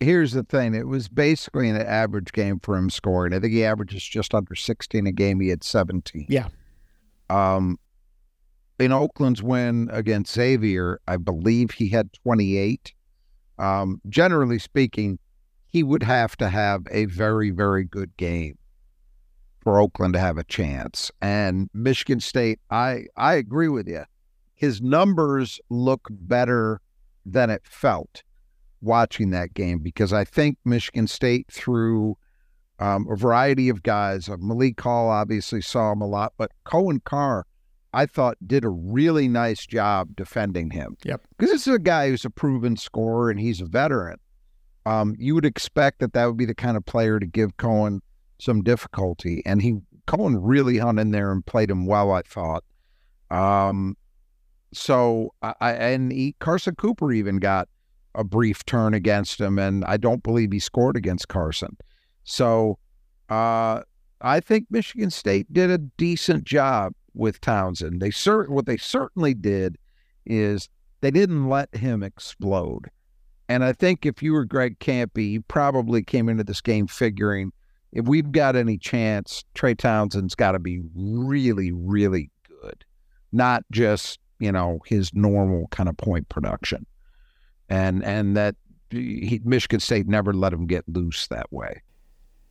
here's 0.01 0.33
the 0.33 0.45
thing. 0.45 0.75
It 0.75 0.87
was 0.87 1.09
basically 1.09 1.69
an 1.69 1.77
average 1.77 2.31
game 2.33 2.61
for 2.61 2.77
him 2.77 2.89
scoring. 2.91 3.35
I 3.35 3.41
think 3.41 3.53
he 3.53 3.65
averages 3.65 4.05
just 4.05 4.33
under 4.35 4.55
16 4.55 5.07
a 5.09 5.13
game. 5.13 5.41
He 5.41 5.49
had 5.49 5.65
17. 5.65 6.27
Yeah. 6.29 6.47
Um, 7.29 7.79
in 8.79 8.93
Oakland's 8.93 9.43
win 9.43 9.89
against 9.93 10.33
Xavier, 10.35 11.01
I 11.09 11.17
believe 11.17 11.73
he 11.73 11.89
had 11.89 12.13
28. 12.23 12.95
Um, 13.59 14.01
generally 14.09 14.61
speaking, 14.61 15.19
he 15.69 15.83
would 15.83 16.03
have 16.03 16.37
to 16.39 16.49
have 16.49 16.87
a 16.91 17.05
very, 17.07 17.51
very 17.51 17.85
good 17.85 18.17
game 18.17 18.59
for 19.61 19.81
Oakland 19.81 20.15
to 20.15 20.21
have 20.21 20.39
a 20.39 20.45
chance. 20.45 21.11
And 21.21 21.69
Michigan 21.75 22.21
State, 22.21 22.61
I 22.71 23.07
I 23.17 23.35
agree 23.35 23.69
with 23.69 23.87
you. 23.87 24.05
His 24.55 24.81
numbers 24.81 25.61
look 25.69 26.09
better 26.11 26.81
than 27.25 27.51
it 27.51 27.63
felt 27.65 28.23
watching 28.81 29.31
that 29.31 29.55
game 29.55 29.79
because 29.81 30.13
I 30.13 30.25
think 30.25 30.57
Michigan 30.65 31.07
State 31.07 31.47
threw 31.51 32.17
um, 32.79 33.07
a 33.11 33.17
variety 33.17 33.69
of 33.69 33.83
guys. 33.83 34.29
Uh, 34.29 34.37
Malik 34.39 34.81
Hall 34.81 35.11
obviously 35.11 35.61
saw 35.61 35.93
him 35.93 36.01
a 36.01 36.07
lot, 36.07 36.33
but 36.39 36.51
Coen 36.65 37.03
Carr, 37.05 37.45
I 37.93 38.07
thought, 38.07 38.37
did 38.47 38.65
a 38.65 38.69
really 38.69 39.29
nice 39.29 39.67
job 39.67 40.15
defending 40.17 40.71
him. 40.71 40.97
Yep. 41.05 41.23
Because 41.37 41.53
this 41.53 41.67
is 41.67 41.75
a 41.75 41.79
guy 41.79 42.09
who's 42.09 42.25
a 42.25 42.31
proven 42.31 42.77
scorer 42.77 43.31
and 43.31 43.41
he's 43.41 43.61
a 43.61 43.67
veteran. 43.67 44.19
Um, 44.89 45.15
you 45.19 45.35
would 45.35 45.45
expect 45.45 45.99
that 45.99 46.15
that 46.15 46.25
would 46.25 46.39
be 46.39 46.47
the 46.47 46.55
kind 46.55 46.77
of 46.77 46.87
player 46.87 47.21
to 47.21 47.27
give 47.27 47.55
Coen 47.59 48.01
some 48.39 48.63
difficulty, 48.63 49.43
and 49.45 49.61
he 49.61 49.77
Coen 50.07 50.39
really 50.41 50.79
hung 50.79 50.99
in 50.99 51.11
there 51.11 51.31
and 51.31 51.45
played 51.45 51.71
him 51.71 51.85
well. 51.85 52.11
I 52.11 52.23
thought. 52.23 52.65
Um, 53.31 53.99
so 54.73 55.35
I 55.43 55.73
and 55.73 56.11
he, 56.11 56.35
Carson 56.39 56.75
Cooper 56.75 57.13
even 57.13 57.37
got 57.37 57.69
a 58.15 58.25
brief 58.25 58.65
turn 58.65 58.95
against 58.95 59.39
him, 59.39 59.59
and 59.59 59.85
I 59.85 59.99
don't 59.99 60.23
believe 60.23 60.53
he 60.53 60.59
scored 60.59 60.97
against 60.97 61.29
Carson. 61.29 61.77
So 62.25 62.79
uh, 63.29 63.83
I 64.23 64.41
think 64.41 64.69
Michigan 64.71 65.11
State 65.11 65.53
did 65.53 65.71
a 65.71 65.77
decent 65.79 66.45
job 66.45 66.95
with 67.13 67.43
Townsend. 67.43 68.01
They 68.01 68.11
cert- 68.11 68.49
what 68.49 68.65
they 68.65 68.79
certainly 68.79 69.35
did 69.35 69.77
is 70.25 70.71
they 71.03 71.11
didn't 71.11 71.51
let 71.51 71.75
him 71.77 72.03
explode. 72.03 72.91
And 73.49 73.65
I 73.65 73.73
think 73.73 74.05
if 74.05 74.23
you 74.23 74.33
were 74.33 74.45
Greg 74.45 74.79
Kampe, 74.79 75.31
you 75.31 75.43
probably 75.43 76.03
came 76.03 76.29
into 76.29 76.45
this 76.45 76.61
game 76.61 76.87
figuring 76.87 77.53
if 77.93 78.07
we've 78.07 78.31
got 78.31 78.57
any 78.57 78.77
chance, 78.77 79.45
Trey 79.55 79.75
Townsend's 79.75 80.35
got 80.35 80.53
to 80.53 80.59
be 80.59 80.83
really, 80.95 81.73
really 81.73 82.31
good, 82.47 82.85
not 83.33 83.65
just 83.71 84.19
you 84.39 84.53
know 84.53 84.81
his 84.87 85.13
normal 85.15 85.69
kind 85.69 85.89
of 85.89 85.97
point 85.97 86.29
production, 86.29 86.87
and 87.69 88.05
and 88.05 88.37
that 88.37 88.57
he, 88.91 89.41
Michigan 89.45 89.81
State 89.81 90.07
never 90.07 90.33
let 90.33 90.53
him 90.53 90.67
get 90.67 90.85
loose 90.89 91.27
that 91.29 91.51
way. 91.53 91.83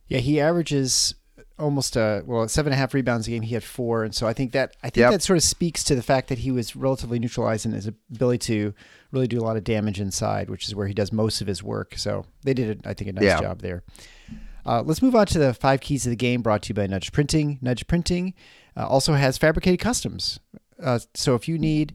Yeah, 0.08 0.18
he 0.18 0.40
averages 0.40 1.14
almost 1.58 1.96
a 1.96 2.22
well 2.26 2.46
seven 2.48 2.72
and 2.72 2.78
a 2.78 2.80
half 2.80 2.94
rebounds 2.94 3.26
a 3.26 3.30
game. 3.30 3.42
He 3.42 3.54
had 3.54 3.64
four, 3.64 4.04
and 4.04 4.14
so 4.14 4.26
I 4.26 4.32
think 4.32 4.52
that 4.52 4.76
I 4.82 4.90
think 4.90 5.02
Yep. 5.02 5.10
that 5.12 5.22
sort 5.22 5.36
of 5.36 5.42
speaks 5.42 5.82
to 5.84 5.94
the 5.94 6.02
fact 6.02 6.28
that 6.28 6.38
he 6.38 6.50
was 6.50 6.76
relatively 6.76 7.18
neutralized 7.18 7.66
in 7.66 7.72
his 7.72 7.86
ability 7.86 8.38
to 8.54 8.74
really 9.12 9.26
do 9.26 9.38
a 9.38 9.42
lot 9.44 9.56
of 9.56 9.64
damage 9.64 10.00
inside, 10.00 10.50
which 10.50 10.66
is 10.68 10.74
where 10.74 10.86
he 10.86 10.94
does 10.94 11.12
most 11.12 11.40
of 11.40 11.46
his 11.46 11.62
work. 11.62 11.94
So 11.96 12.24
they 12.44 12.54
did, 12.54 12.82
I 12.86 12.94
think, 12.94 13.10
a 13.10 13.12
nice 13.14 13.24
Yeah. 13.24 13.40
job 13.40 13.60
there. 13.62 13.82
Uh, 14.66 14.82
let's 14.82 15.00
move 15.00 15.14
on 15.14 15.26
to 15.26 15.38
the 15.38 15.54
five 15.54 15.80
keys 15.80 16.04
of 16.06 16.10
the 16.10 16.16
game, 16.16 16.42
brought 16.42 16.62
to 16.64 16.68
you 16.70 16.74
by 16.74 16.86
Nudge 16.86 17.10
Printing. 17.12 17.58
Nudge 17.62 17.86
Printing 17.86 18.34
uh, 18.76 18.86
also 18.86 19.14
has 19.14 19.38
fabricated 19.38 19.80
customs. 19.80 20.38
Uh, 20.82 20.98
so 21.14 21.34
if 21.34 21.48
you 21.48 21.58
need 21.58 21.94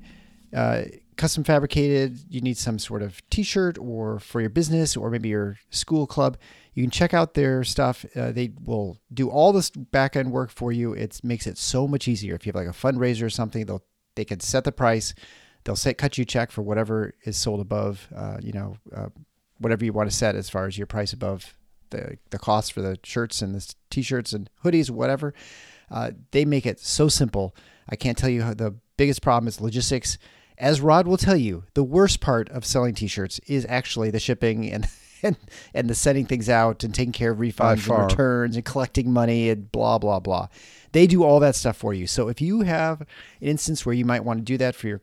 uh, 0.54 0.84
custom 1.14 1.44
fabricated, 1.44 2.20
you 2.30 2.42
need 2.42 2.58
some 2.58 2.80
sort 2.80 3.02
of 3.02 3.22
T-shirt 3.30 3.78
or 3.78 4.20
for 4.20 4.42
your 4.42 4.50
business 4.50 4.96
or 4.98 5.10
maybe 5.10 5.30
your 5.30 5.58
school 5.70 6.08
club, 6.08 6.38
you 6.74 6.84
can 6.84 6.92
check 6.92 7.14
out 7.14 7.34
their 7.34 7.64
stuff. 7.64 8.06
Uh, 8.16 8.32
they 8.32 8.52
will 8.64 9.00
do 9.14 9.30
all 9.30 9.54
this 9.54 9.70
back 9.70 10.16
end 10.16 10.32
work 10.32 10.50
for 10.50 10.72
you. 10.72 10.94
It 10.94 11.20
makes 11.24 11.48
it 11.48 11.58
so 11.58 11.88
much 11.88 12.08
easier. 12.08 12.36
If 12.36 12.46
you 12.46 12.52
have 12.52 12.56
like 12.56 12.68
a 12.68 12.78
fundraiser 12.78 13.24
or 13.24 13.30
something, 13.30 13.66
they'll 13.66 13.84
they 14.16 14.26
can 14.26 14.40
set 14.40 14.64
the 14.64 14.72
price. 14.72 15.14
They'll 15.64 15.76
set 15.76 15.98
cut 15.98 16.18
you 16.18 16.24
a 16.24 16.26
check 16.26 16.52
for 16.52 16.62
whatever 16.62 17.14
is 17.24 17.38
sold 17.38 17.62
above, 17.62 18.08
uh, 18.16 18.38
you 18.42 18.52
know, 18.52 18.78
uh, 18.96 19.10
whatever 19.60 19.86
you 19.86 19.94
want 19.94 20.10
to 20.10 20.16
set 20.16 20.36
as 20.36 20.50
far 20.50 20.66
as 20.66 20.78
your 20.78 20.88
price 20.88 21.14
above 21.14 21.56
the 21.90 22.18
the 22.32 22.40
cost 22.40 22.74
for 22.74 22.82
the 22.82 23.00
shirts 23.04 23.42
and 23.42 23.56
the 23.56 23.74
t-shirts 23.90 24.34
and 24.34 24.50
hoodies, 24.64 24.90
whatever. 24.90 25.34
Uh, 25.90 26.12
they 26.32 26.46
make 26.46 26.66
it 26.66 26.80
so 26.80 27.08
simple. 27.08 27.56
I 27.90 27.96
can't 27.96 28.18
tell 28.18 28.30
you 28.30 28.42
how 28.42 28.54
the 28.54 28.76
biggest 28.98 29.22
problem 29.22 29.48
is 29.48 29.62
logistics. 29.62 30.18
As 30.58 30.82
Rod 30.82 31.08
will 31.08 31.18
tell 31.18 31.36
you, 31.36 31.64
the 31.74 31.84
worst 31.84 32.20
part 32.20 32.50
of 32.50 32.66
selling 32.66 32.94
t-shirts 32.94 33.40
is 33.48 33.66
actually 33.70 34.12
the 34.12 34.20
shipping 34.20 34.72
and 34.72 34.88
and, 35.24 35.38
and 35.74 35.90
the 35.90 35.96
sending 35.96 36.26
things 36.26 36.50
out 36.50 36.84
and 36.84 36.94
taking 36.94 37.14
care 37.14 37.32
of 37.32 37.38
refunds 37.38 37.90
and 37.90 38.10
returns 38.10 38.56
and 38.58 38.66
collecting 38.66 39.12
money 39.12 39.50
and 39.50 39.72
blah 39.72 39.98
blah 39.98 40.20
blah. 40.20 40.48
They 40.92 41.08
do 41.08 41.24
all 41.24 41.40
that 41.40 41.56
stuff 41.56 41.78
for 41.78 41.94
you. 41.94 42.08
So 42.08 42.28
if 42.28 42.42
you 42.42 42.62
have 42.62 43.02
an 43.02 43.08
instance 43.40 43.86
where 43.86 43.96
you 43.96 44.06
might 44.06 44.26
want 44.26 44.40
to 44.40 44.44
do 44.44 44.58
that 44.58 44.76
for 44.76 44.88
your 44.88 45.02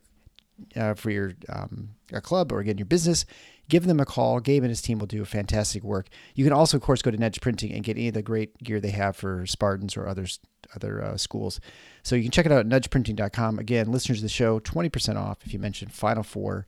uh, 0.75 0.93
for 0.93 1.09
your 1.09 1.33
um, 1.49 1.89
a 2.13 2.21
club 2.21 2.51
or 2.51 2.59
again 2.59 2.77
your 2.77 2.85
business, 2.85 3.25
give 3.67 3.85
them 3.85 3.99
a 3.99 4.05
call. 4.05 4.39
Gabe 4.39 4.63
and 4.63 4.69
his 4.69 4.81
team 4.81 4.99
will 4.99 5.07
do 5.07 5.21
a 5.21 5.25
fantastic 5.25 5.83
work. 5.83 6.07
You 6.35 6.43
can 6.43 6.53
also, 6.53 6.77
of 6.77 6.83
course, 6.83 7.01
go 7.01 7.09
to 7.09 7.17
Nudge 7.17 7.41
Printing 7.41 7.71
and 7.73 7.83
get 7.83 7.97
any 7.97 8.09
of 8.09 8.13
the 8.13 8.21
great 8.21 8.57
gear 8.59 8.79
they 8.79 8.91
have 8.91 9.15
for 9.15 9.45
Spartans 9.45 9.97
or 9.97 10.07
others 10.07 10.39
other 10.75 11.03
uh, 11.03 11.17
schools. 11.17 11.59
So 12.03 12.15
you 12.15 12.23
can 12.23 12.31
check 12.31 12.45
it 12.45 12.51
out 12.51 12.59
at 12.59 12.67
nudgeprinting.com. 12.67 13.59
Again, 13.59 13.91
listeners 13.91 14.19
of 14.19 14.23
the 14.23 14.29
show, 14.29 14.59
20% 14.59 15.17
off 15.17 15.39
if 15.45 15.53
you 15.53 15.59
mention 15.59 15.89
Final 15.89 16.23
Four 16.23 16.65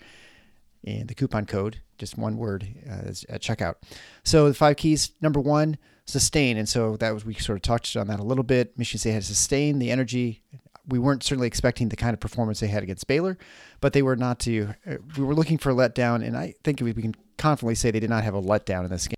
and 0.86 1.07
the 1.07 1.15
coupon 1.15 1.45
code, 1.45 1.79
just 1.98 2.17
one 2.17 2.38
word 2.38 2.67
uh, 2.89 3.10
at 3.29 3.41
checkout. 3.41 3.75
So 4.24 4.48
the 4.50 4.53
five 4.53 4.75
keys, 4.75 5.12
number 5.22 5.39
one, 5.39 5.77
sustain. 6.05 6.57
And 6.57 6.67
so 6.67 6.98
that 6.98 7.13
was, 7.13 7.25
we 7.25 7.33
sort 7.36 7.57
of 7.57 7.62
touched 7.62 7.95
on 7.95 8.07
that 8.07 8.19
a 8.19 8.24
little 8.24 8.43
bit. 8.43 8.77
Michigan 8.77 9.00
State 9.00 9.12
had 9.12 9.22
to 9.22 9.27
sustain 9.27 9.79
the 9.79 9.91
energy. 9.91 10.41
We 10.88 11.00
weren't 11.00 11.24
certainly 11.24 11.48
expecting 11.48 11.89
the 11.89 11.95
kind 11.95 12.13
of 12.13 12.19
performance 12.19 12.60
they 12.60 12.67
had 12.67 12.83
against 12.83 13.07
Baylor, 13.07 13.38
but 13.79 13.93
they 13.93 14.01
were 14.01 14.17
not 14.17 14.39
to, 14.39 14.74
uh, 14.86 14.95
we 15.17 15.24
were 15.24 15.36
looking 15.36 15.57
for 15.57 15.69
a 15.69 15.74
letdown. 15.74 16.25
And 16.25 16.36
I 16.36 16.55
think 16.63 16.81
we 16.81 16.93
can 16.93 17.15
confidently 17.38 17.75
say 17.75 17.91
they 17.91 18.01
did 18.01 18.10
not 18.10 18.25
have 18.25 18.36
a 18.36 18.41
letdown 18.41 18.83
in 18.83 18.89
this 18.89 19.07
game. 19.07 19.15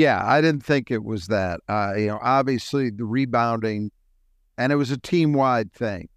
Yeah, 0.00 0.22
I 0.24 0.40
didn't 0.40 0.64
think 0.64 0.90
it 0.90 1.04
was 1.04 1.26
that. 1.26 1.60
Uh, 1.68 1.92
you 1.94 2.06
know, 2.06 2.18
obviously 2.22 2.88
the 2.88 3.04
rebounding, 3.04 3.90
and 4.56 4.72
it 4.72 4.76
was 4.76 4.90
a 4.90 4.96
team 4.96 5.34
wide 5.34 5.74
thing. 5.74 6.08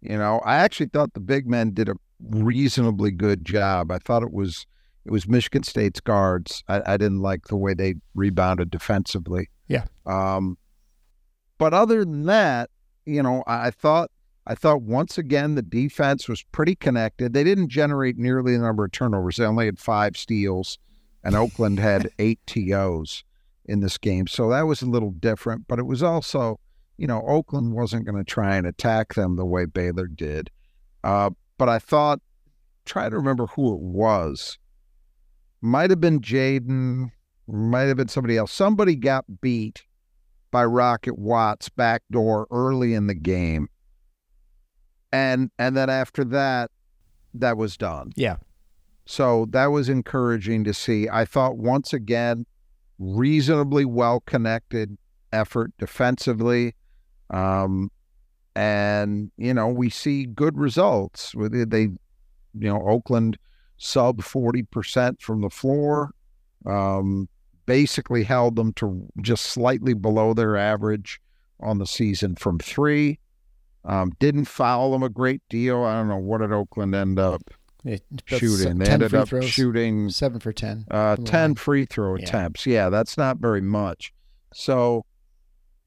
You 0.00 0.16
know, 0.16 0.40
I 0.46 0.56
actually 0.56 0.86
thought 0.86 1.12
the 1.12 1.20
big 1.20 1.46
men 1.46 1.74
did 1.74 1.90
a 1.90 1.96
reasonably 2.30 3.10
good 3.10 3.44
job. 3.44 3.90
I 3.90 3.98
thought 3.98 4.22
it 4.22 4.32
was 4.32 4.64
it 5.04 5.12
was 5.12 5.28
Michigan 5.28 5.62
State's 5.62 6.00
guards. 6.00 6.64
I, 6.68 6.94
I 6.94 6.96
didn't 6.96 7.20
like 7.20 7.48
the 7.48 7.56
way 7.56 7.74
they 7.74 7.96
rebounded 8.14 8.70
defensively. 8.70 9.50
Yeah. 9.68 9.84
Um, 10.06 10.56
but 11.58 11.74
other 11.74 12.06
than 12.06 12.24
that, 12.24 12.70
you 13.04 13.22
know, 13.22 13.44
I, 13.46 13.66
I 13.66 13.70
thought 13.72 14.10
I 14.46 14.54
thought 14.54 14.80
once 14.80 15.18
again 15.18 15.54
the 15.54 15.60
defense 15.60 16.30
was 16.30 16.42
pretty 16.44 16.76
connected. 16.76 17.34
They 17.34 17.44
didn't 17.44 17.68
generate 17.68 18.16
nearly 18.16 18.56
the 18.56 18.62
number 18.62 18.86
of 18.86 18.92
turnovers. 18.92 19.36
They 19.36 19.44
only 19.44 19.66
had 19.66 19.78
five 19.78 20.16
steals, 20.16 20.78
and 21.28 21.36
Oakland 21.36 21.78
had 21.78 22.10
eight 22.18 22.40
TOs 22.46 23.22
in 23.66 23.80
this 23.80 23.98
game. 23.98 24.26
So 24.26 24.48
that 24.48 24.62
was 24.62 24.80
a 24.80 24.86
little 24.86 25.10
different. 25.10 25.68
But 25.68 25.78
it 25.78 25.82
was 25.82 26.02
also, 26.02 26.58
you 26.96 27.06
know, 27.06 27.22
Oakland 27.26 27.74
wasn't 27.74 28.06
going 28.06 28.16
to 28.16 28.24
try 28.24 28.56
and 28.56 28.66
attack 28.66 29.12
them 29.12 29.36
the 29.36 29.44
way 29.44 29.66
Baylor 29.66 30.06
did. 30.06 30.50
Uh, 31.04 31.28
but 31.58 31.68
I 31.68 31.80
thought, 31.80 32.20
try 32.86 33.10
to 33.10 33.16
remember 33.16 33.46
who 33.48 33.74
it 33.74 33.80
was. 33.80 34.56
Might 35.60 35.90
have 35.90 36.00
been 36.00 36.20
Jaden, 36.20 37.10
might 37.46 37.82
have 37.82 37.98
been 37.98 38.08
somebody 38.08 38.38
else. 38.38 38.50
Somebody 38.50 38.96
got 38.96 39.42
beat 39.42 39.84
by 40.50 40.64
Rocket 40.64 41.18
Watts 41.18 41.68
back 41.68 42.04
door 42.10 42.46
early 42.50 42.94
in 42.94 43.06
the 43.06 43.14
game. 43.14 43.68
And 45.12 45.50
and 45.58 45.76
then 45.76 45.90
after 45.90 46.24
that, 46.24 46.70
that 47.34 47.58
was 47.58 47.76
done. 47.76 48.12
Yeah. 48.16 48.36
So 49.10 49.46
that 49.52 49.68
was 49.68 49.88
encouraging 49.88 50.64
to 50.64 50.74
see. 50.74 51.08
I 51.08 51.24
thought 51.24 51.56
once 51.56 51.94
again, 51.94 52.44
reasonably 52.98 53.86
well 53.86 54.20
connected 54.20 54.98
effort 55.32 55.72
defensively. 55.78 56.74
Um, 57.30 57.90
and, 58.54 59.30
you 59.38 59.54
know, 59.54 59.68
we 59.68 59.88
see 59.88 60.26
good 60.26 60.58
results. 60.58 61.32
They, 61.34 61.80
you 61.80 61.98
know, 62.52 62.86
Oakland 62.86 63.38
sub 63.78 64.18
40% 64.18 65.22
from 65.22 65.40
the 65.40 65.48
floor, 65.48 66.10
um, 66.66 67.30
basically 67.64 68.24
held 68.24 68.56
them 68.56 68.74
to 68.74 69.08
just 69.22 69.46
slightly 69.46 69.94
below 69.94 70.34
their 70.34 70.54
average 70.54 71.18
on 71.60 71.78
the 71.78 71.86
season 71.86 72.36
from 72.36 72.58
three. 72.58 73.18
Um, 73.86 74.12
didn't 74.18 74.44
foul 74.44 74.92
them 74.92 75.02
a 75.02 75.08
great 75.08 75.40
deal. 75.48 75.82
I 75.82 75.94
don't 75.94 76.08
know 76.08 76.18
what 76.18 76.42
did 76.42 76.52
Oakland 76.52 76.94
end 76.94 77.18
up 77.18 77.50
It- 77.84 78.02
shooting. 78.26 78.78
They 78.78 78.84
10 78.86 78.92
ended 78.94 79.10
free 79.10 79.18
up 79.20 79.28
throws, 79.28 79.44
shooting 79.44 80.10
seven 80.10 80.40
for 80.40 80.52
10. 80.52 80.86
uh, 80.90 81.16
10 81.16 81.50
line. 81.50 81.54
free 81.54 81.84
throw 81.84 82.16
Yeah. 82.16 82.24
attempts. 82.24 82.66
Yeah, 82.66 82.88
that's 82.90 83.16
not 83.16 83.38
very 83.38 83.60
much. 83.60 84.12
So, 84.52 85.04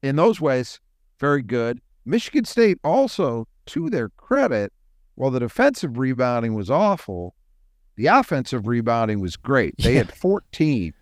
in 0.02 0.16
those 0.16 0.40
ways, 0.40 0.80
very 1.20 1.42
good. 1.42 1.80
Michigan 2.04 2.44
State 2.44 2.78
also, 2.82 3.46
to 3.66 3.88
their 3.90 4.08
credit, 4.08 4.72
while 5.14 5.30
the 5.30 5.38
defensive 5.40 5.98
rebounding 5.98 6.54
was 6.54 6.70
awful, 6.70 7.34
the 7.96 8.06
offensive 8.06 8.66
rebounding 8.66 9.20
was 9.20 9.36
great. 9.36 9.74
They 9.78 9.94
had 9.94 10.12
14, 10.16 10.94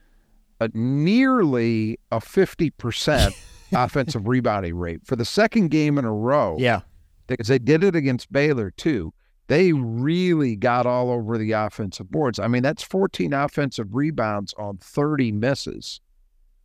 a 0.61 0.69
nearly 0.75 1.99
a 2.11 2.19
50% 2.21 3.33
offensive 3.73 4.27
rebounding 4.27 4.77
rate 4.77 5.01
for 5.07 5.17
the 5.17 5.25
second 5.25 5.69
game 5.71 5.97
in 5.99 6.05
a 6.05 6.13
row 6.13 6.57
Yeah. 6.59 6.81
because 7.29 7.49
they 7.49 7.59
did 7.61 7.85
it 7.85 7.95
against 7.95 8.31
Baylor 8.33 8.71
too. 8.73 9.15
They 9.51 9.73
really 9.73 10.55
got 10.55 10.87
all 10.87 11.11
over 11.11 11.37
the 11.37 11.51
offensive 11.51 12.09
boards. 12.09 12.39
I 12.39 12.47
mean, 12.47 12.63
that's 12.63 12.85
14 12.85 13.33
offensive 13.33 13.97
rebounds 13.97 14.55
on 14.57 14.77
30 14.77 15.33
misses. 15.33 16.01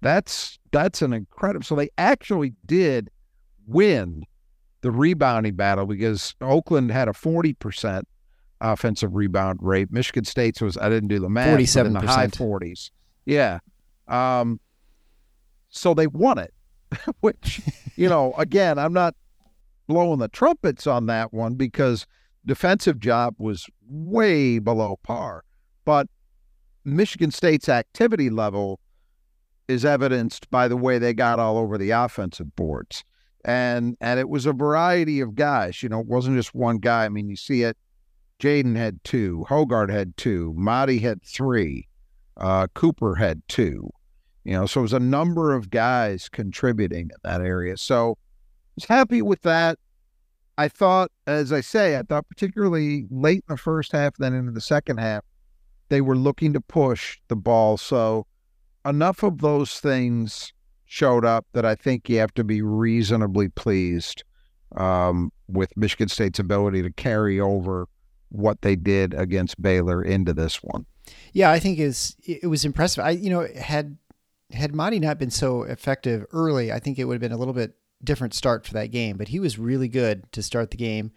That's 0.02 0.60
that's 0.72 1.02
an 1.02 1.12
incredible. 1.12 1.66
So 1.66 1.74
they 1.76 1.90
actually 1.98 2.54
did 2.68 3.10
win 3.66 4.24
the 4.82 4.92
rebounding 4.92 5.56
battle 5.56 5.88
because 5.88 6.36
Oakland 6.42 6.92
had 6.92 7.08
a 7.08 7.14
forty 7.14 7.54
percent 7.54 8.08
offensive 8.62 9.16
rebound 9.16 9.62
rate. 9.64 9.92
Michigan 9.92 10.24
State's 10.24 10.62
was 10.62 10.78
I 10.78 10.88
didn't 10.90 11.10
do 11.10 11.18
the 11.18 11.28
math, 11.30 11.58
but 11.58 11.86
in 11.88 11.94
the 11.94 12.02
high 12.02 12.28
47%. 12.28 12.38
forties. 12.38 12.92
Yeah. 13.26 13.58
Um, 14.08 14.60
so 15.70 15.96
they 15.96 16.06
won 16.06 16.38
it, 16.38 16.54
which 17.22 17.62
you 17.96 18.10
know, 18.10 18.36
again, 18.38 18.78
I'm 18.78 18.94
not 18.94 19.16
blowing 19.88 20.20
the 20.20 20.28
trumpets 20.28 20.86
on 20.86 21.08
that 21.08 21.34
one 21.34 21.56
because 21.56 22.06
defensive 22.46 23.00
job 23.00 23.36
was 23.38 23.68
way 23.88 24.60
below 24.60 25.00
par, 25.04 25.44
but 25.84 26.08
Michigan 26.84 27.32
State's 27.32 27.70
activity 27.70 28.30
level 28.30 28.80
is 29.68 29.84
evidenced 29.84 30.50
by 30.52 30.68
the 30.68 30.78
way 30.78 31.00
they 31.00 31.14
got 31.14 31.40
all 31.40 31.58
over 31.58 31.78
the 31.78 31.92
offensive 31.92 32.56
boards. 32.56 33.04
And 33.44 33.96
and 34.02 34.20
it 34.20 34.30
was 34.30 34.46
a 34.46 34.54
variety 34.54 35.20
of 35.20 35.36
guys, 35.36 35.84
you 35.84 35.90
know, 35.90 36.00
it 36.00 36.08
wasn't 36.08 36.38
just 36.38 36.56
one 36.56 36.78
guy. 36.78 37.06
I 37.06 37.10
mean, 37.10 37.30
you 37.30 37.36
see 37.36 37.64
it 37.64 37.78
Jaden 38.40 38.76
had 38.76 39.04
two, 39.04 39.46
Hoggard 39.50 39.90
had 39.90 40.18
two, 40.18 40.54
Mady 40.58 41.02
had 41.02 41.24
three, 41.24 41.88
uh, 42.38 42.68
Cooper 42.74 43.16
had 43.16 43.42
two. 43.48 43.90
You 44.44 44.54
know, 44.54 44.66
so 44.68 44.82
it 44.82 44.84
was 44.84 44.94
a 44.94 45.00
number 45.00 45.54
of 45.54 45.72
guys 45.72 46.30
contributing 46.30 47.10
in 47.10 47.18
that 47.24 47.42
area. 47.42 47.78
So 47.78 48.12
I 48.12 48.72
was 48.76 48.86
happy 48.86 49.22
with 49.22 49.42
that. 49.42 49.80
I 50.58 50.68
thought, 50.68 51.12
as 51.28 51.52
I 51.52 51.62
say, 51.62 51.98
I 51.98 52.04
thought 52.04 52.28
particularly 52.30 53.08
late 53.10 53.44
in 53.48 53.56
the 53.56 53.58
first 53.58 53.92
half, 53.92 54.16
then 54.18 54.34
into 54.34 54.52
the 54.52 54.62
second 54.62 55.00
half, 55.00 55.24
they 55.90 56.02
were 56.02 56.16
looking 56.16 56.54
to 56.54 56.62
push 56.62 57.20
the 57.28 57.36
ball. 57.36 57.78
So 57.78 58.26
enough 58.86 59.24
of 59.24 59.40
those 59.40 59.80
things 59.80 60.54
showed 60.86 61.26
up 61.26 61.46
that 61.54 61.66
I 61.66 61.76
think 61.76 62.08
you 62.10 62.20
have 62.20 62.34
to 62.36 62.44
be 62.44 62.62
reasonably 62.62 63.50
pleased 63.50 64.24
um, 64.78 65.32
with 65.48 65.76
Michigan 65.76 66.08
State's 66.08 66.40
ability 66.40 66.82
to 66.84 66.92
carry 66.92 67.40
over 67.40 67.88
what 68.30 68.62
they 68.62 68.76
did 68.76 69.14
against 69.14 69.62
Baylor 69.62 70.02
into 70.02 70.34
this 70.34 70.58
one. 70.58 70.86
Yeah, 71.34 71.52
I 71.52 71.60
think 71.60 71.80
is 71.80 72.16
it 72.26 72.48
was 72.48 72.66
impressive. 72.66 73.04
I 73.04 73.12
you 73.12 73.30
know 73.30 73.48
had 73.56 73.98
had 74.52 74.74
Mady 74.74 75.00
not 75.00 75.20
been 75.20 75.30
so 75.30 75.64
effective 75.64 76.26
early, 76.32 76.72
I 76.72 76.80
think 76.80 76.98
it 76.98 77.06
would 77.06 77.16
have 77.16 77.22
been 77.22 77.32
a 77.32 77.38
little 77.38 77.54
bit 77.54 77.76
different 78.06 78.34
start 78.34 78.66
for 78.66 78.74
that 78.74 78.92
game. 78.92 79.18
But 79.18 79.30
he 79.30 79.40
was 79.40 79.60
really 79.60 79.88
good 79.88 80.32
to 80.32 80.42
start 80.42 80.72
the 80.72 80.78
game. 80.78 81.12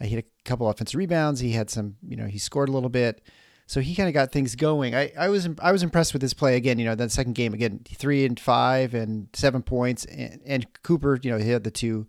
Uh, 0.00 0.04
he 0.04 0.14
had 0.14 0.24
a 0.24 0.48
couple 0.48 0.68
offensive 0.68 0.96
rebounds. 0.96 1.40
He 1.40 1.52
had 1.52 1.70
some, 1.70 1.96
you 2.06 2.16
know, 2.16 2.26
he 2.26 2.38
scored 2.38 2.68
a 2.68 2.72
little 2.72 2.88
bit. 2.88 3.22
So 3.66 3.80
he 3.80 3.94
kind 3.94 4.08
of 4.08 4.14
got 4.14 4.32
things 4.32 4.54
going. 4.54 4.94
I, 4.94 5.12
I 5.18 5.28
was 5.28 5.46
I 5.60 5.72
was 5.72 5.82
impressed 5.82 6.14
with 6.14 6.22
his 6.22 6.32
play 6.32 6.56
again. 6.56 6.78
You 6.78 6.86
know, 6.86 6.94
that 6.94 7.10
second 7.10 7.34
game 7.34 7.52
again, 7.52 7.80
three 7.86 8.24
and 8.24 8.40
five 8.40 8.94
and 8.94 9.28
seven 9.34 9.62
points. 9.62 10.06
And, 10.06 10.40
and 10.46 10.82
Cooper, 10.82 11.18
you 11.22 11.30
know, 11.30 11.36
he 11.36 11.50
had 11.50 11.64
the 11.64 11.70
two. 11.70 12.06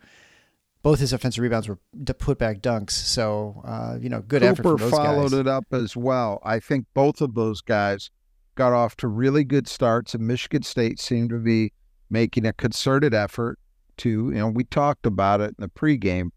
Both 0.81 0.99
his 0.99 1.11
offensive 1.11 1.41
rebounds 1.41 1.67
were 1.67 1.77
put 2.17 2.38
back 2.38 2.61
dunks. 2.61 2.91
So 2.91 3.61
uh, 3.65 3.97
you 3.99 4.07
know, 4.07 4.21
good 4.21 4.41
effort 4.41 4.63
Cooper 4.63 4.89
followed 4.89 5.31
guys. 5.31 5.39
it 5.39 5.47
up 5.47 5.65
as 5.73 5.97
well. 5.97 6.39
I 6.45 6.59
think 6.59 6.85
both 6.93 7.19
of 7.19 7.35
those 7.35 7.59
guys 7.59 8.09
got 8.55 8.71
off 8.71 8.95
to 8.97 9.09
really 9.09 9.43
good 9.43 9.67
starts, 9.67 10.13
and 10.13 10.25
Michigan 10.25 10.63
State 10.63 10.97
seemed 10.97 11.29
to 11.31 11.39
be 11.39 11.73
making 12.09 12.45
a 12.45 12.53
concerted 12.53 13.13
effort 13.13 13.59
to, 14.00 14.10
you 14.10 14.32
know, 14.32 14.48
we 14.48 14.63
talked 14.65 15.06
about 15.06 15.41
it 15.41 15.50
in 15.50 15.56
the 15.60 15.70
pregame. 15.70 16.29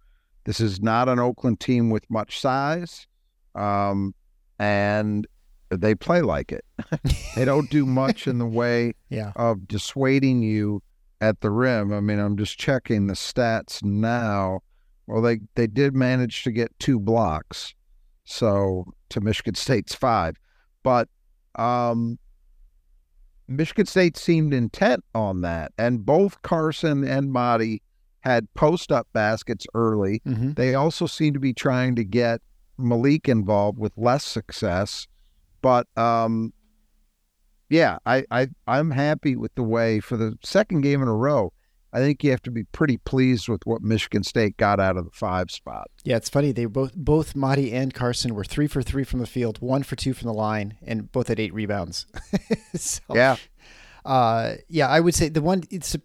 This 0.44 0.60
is 0.60 0.80
not 0.82 1.08
an 1.08 1.18
Oakland 1.18 1.60
team 1.60 1.90
with 1.90 2.08
much 2.10 2.40
size, 2.40 3.06
um, 3.54 4.14
and 4.58 5.26
they 5.70 5.94
play 5.94 6.20
like 6.22 6.52
it. 6.52 6.64
they 7.36 7.44
don't 7.44 7.70
do 7.70 7.86
much 7.86 8.26
in 8.26 8.38
the 8.38 8.46
way 8.60 8.94
Yeah. 9.08 9.32
of 9.36 9.66
dissuading 9.68 10.42
you 10.42 10.82
at 11.20 11.40
the 11.40 11.50
rim. 11.50 11.92
I 11.92 12.00
mean, 12.00 12.18
I'm 12.18 12.36
just 12.36 12.58
checking 12.58 13.06
the 13.06 13.14
stats 13.14 13.82
now. 13.82 14.60
Well, 15.06 15.22
they 15.22 15.40
they 15.54 15.66
did 15.66 15.94
manage 15.94 16.42
to 16.44 16.50
get 16.52 16.76
two 16.78 16.98
blocks, 17.00 17.74
so 18.24 18.84
to 19.10 19.20
Michigan 19.20 19.54
State's 19.54 19.94
five, 19.94 20.36
but 20.82 21.08
um, 21.56 22.18
Michigan 23.48 23.86
State 23.86 24.16
seemed 24.16 24.54
intent 24.54 25.04
on 25.14 25.40
that, 25.42 25.72
and 25.76 26.06
both 26.06 26.40
Carson 26.42 27.04
and 27.04 27.30
Mady 27.30 27.80
had 28.20 28.52
post 28.54 28.92
up 28.92 29.08
baskets 29.12 29.66
early. 29.74 30.20
hmm 30.24 30.52
They 30.52 30.74
also 30.74 31.06
seemed 31.06 31.34
to 31.34 31.40
be 31.40 31.52
trying 31.52 31.96
to 31.96 32.04
get 32.04 32.40
Malik 32.78 33.28
involved 33.28 33.78
with 33.78 33.92
less 33.96 34.24
success, 34.24 35.06
but 35.60 35.86
um, 35.96 36.52
yeah, 37.68 37.98
I, 38.06 38.24
I 38.30 38.48
I'm 38.66 38.90
happy 38.90 39.36
with 39.36 39.54
the 39.54 39.62
way 39.62 40.00
for 40.00 40.16
the 40.16 40.36
second 40.42 40.82
game 40.82 41.02
in 41.02 41.08
a 41.08 41.14
row. 41.14 41.52
I 41.92 41.98
think 41.98 42.24
you 42.24 42.30
have 42.30 42.42
to 42.42 42.50
be 42.50 42.64
pretty 42.64 42.96
pleased 42.96 43.48
with 43.48 43.66
what 43.66 43.82
Michigan 43.82 44.22
State 44.22 44.56
got 44.56 44.80
out 44.80 44.96
of 44.96 45.04
the 45.04 45.10
five 45.10 45.50
spot. 45.50 45.90
Yeah, 46.04 46.16
it's 46.16 46.30
funny. 46.30 46.50
They 46.50 46.64
both 46.64 46.94
both 46.94 47.34
Mady 47.34 47.72
and 47.72 47.92
Carson 47.92 48.34
were 48.34 48.44
three 48.44 48.66
for 48.66 48.82
three 48.82 49.04
from 49.04 49.20
the 49.20 49.26
field, 49.26 49.58
one 49.60 49.82
for 49.82 49.94
two 49.94 50.14
from 50.14 50.26
the 50.26 50.34
line, 50.34 50.78
and 50.82 51.12
both 51.12 51.28
had 51.28 51.38
eight 51.38 51.52
rebounds. 51.52 52.06
so, 52.74 53.02
Yeah, 53.14 53.36
uh, 54.04 54.54
yeah, 54.68 54.88
I 54.88 55.00
would 55.00 55.14
say 55.14 55.28
the 55.28 55.42
one 55.42 55.64
it's 55.70 55.94
a 55.94 56.00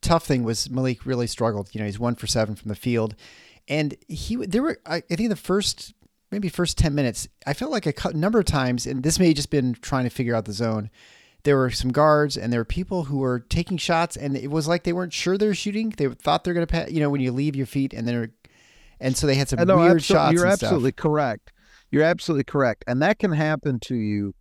tough 0.00 0.24
thing 0.24 0.44
was 0.44 0.70
Malik 0.70 1.04
really 1.04 1.26
struggled. 1.26 1.74
You 1.74 1.80
know, 1.80 1.86
he's 1.86 1.98
one 1.98 2.14
for 2.14 2.26
seven 2.26 2.54
from 2.54 2.68
the 2.68 2.76
field, 2.76 3.16
and 3.66 3.96
he 4.08 4.36
there 4.36 4.62
were 4.62 4.78
I, 4.86 4.96
I 5.10 5.16
think 5.16 5.30
the 5.30 5.36
first 5.36 5.94
maybe 6.30 6.48
first 6.48 6.78
ten 6.78 6.94
minutes 6.94 7.26
I 7.44 7.54
felt 7.54 7.72
like 7.72 7.86
a 7.86 8.12
number 8.12 8.38
of 8.38 8.46
times, 8.46 8.86
and 8.86 9.02
this 9.02 9.18
may 9.18 9.28
have 9.28 9.36
just 9.36 9.50
been 9.50 9.74
trying 9.74 10.04
to 10.04 10.10
figure 10.10 10.34
out 10.34 10.44
the 10.44 10.52
zone. 10.52 10.90
There 11.44 11.56
were 11.56 11.70
some 11.70 11.92
guards 11.92 12.36
and 12.36 12.52
there 12.52 12.60
were 12.60 12.64
people 12.64 13.04
who 13.04 13.18
were 13.18 13.40
taking 13.40 13.76
shots, 13.76 14.16
and 14.16 14.36
it 14.36 14.50
was 14.50 14.66
like 14.66 14.82
they 14.84 14.92
weren't 14.92 15.12
sure 15.12 15.38
they 15.38 15.46
were 15.46 15.54
shooting. 15.54 15.90
They 15.90 16.08
thought 16.08 16.44
they're 16.44 16.54
going 16.54 16.66
to 16.66 16.72
pass. 16.72 16.90
You 16.90 17.00
know, 17.00 17.10
when 17.10 17.20
you 17.20 17.32
leave 17.32 17.54
your 17.54 17.66
feet, 17.66 17.92
and 17.92 18.08
then 18.08 18.32
and 19.00 19.16
so 19.16 19.26
they 19.26 19.34
had 19.34 19.48
some 19.48 19.66
weird 19.66 20.02
shots. 20.02 20.32
You're 20.32 20.46
and 20.46 20.56
stuff. 20.56 20.68
absolutely 20.68 20.92
correct. 20.92 21.52
You're 21.90 22.02
absolutely 22.02 22.44
correct, 22.44 22.84
and 22.86 23.00
that 23.02 23.18
can 23.18 23.32
happen 23.32 23.78
to 23.80 23.94
you 23.94 24.34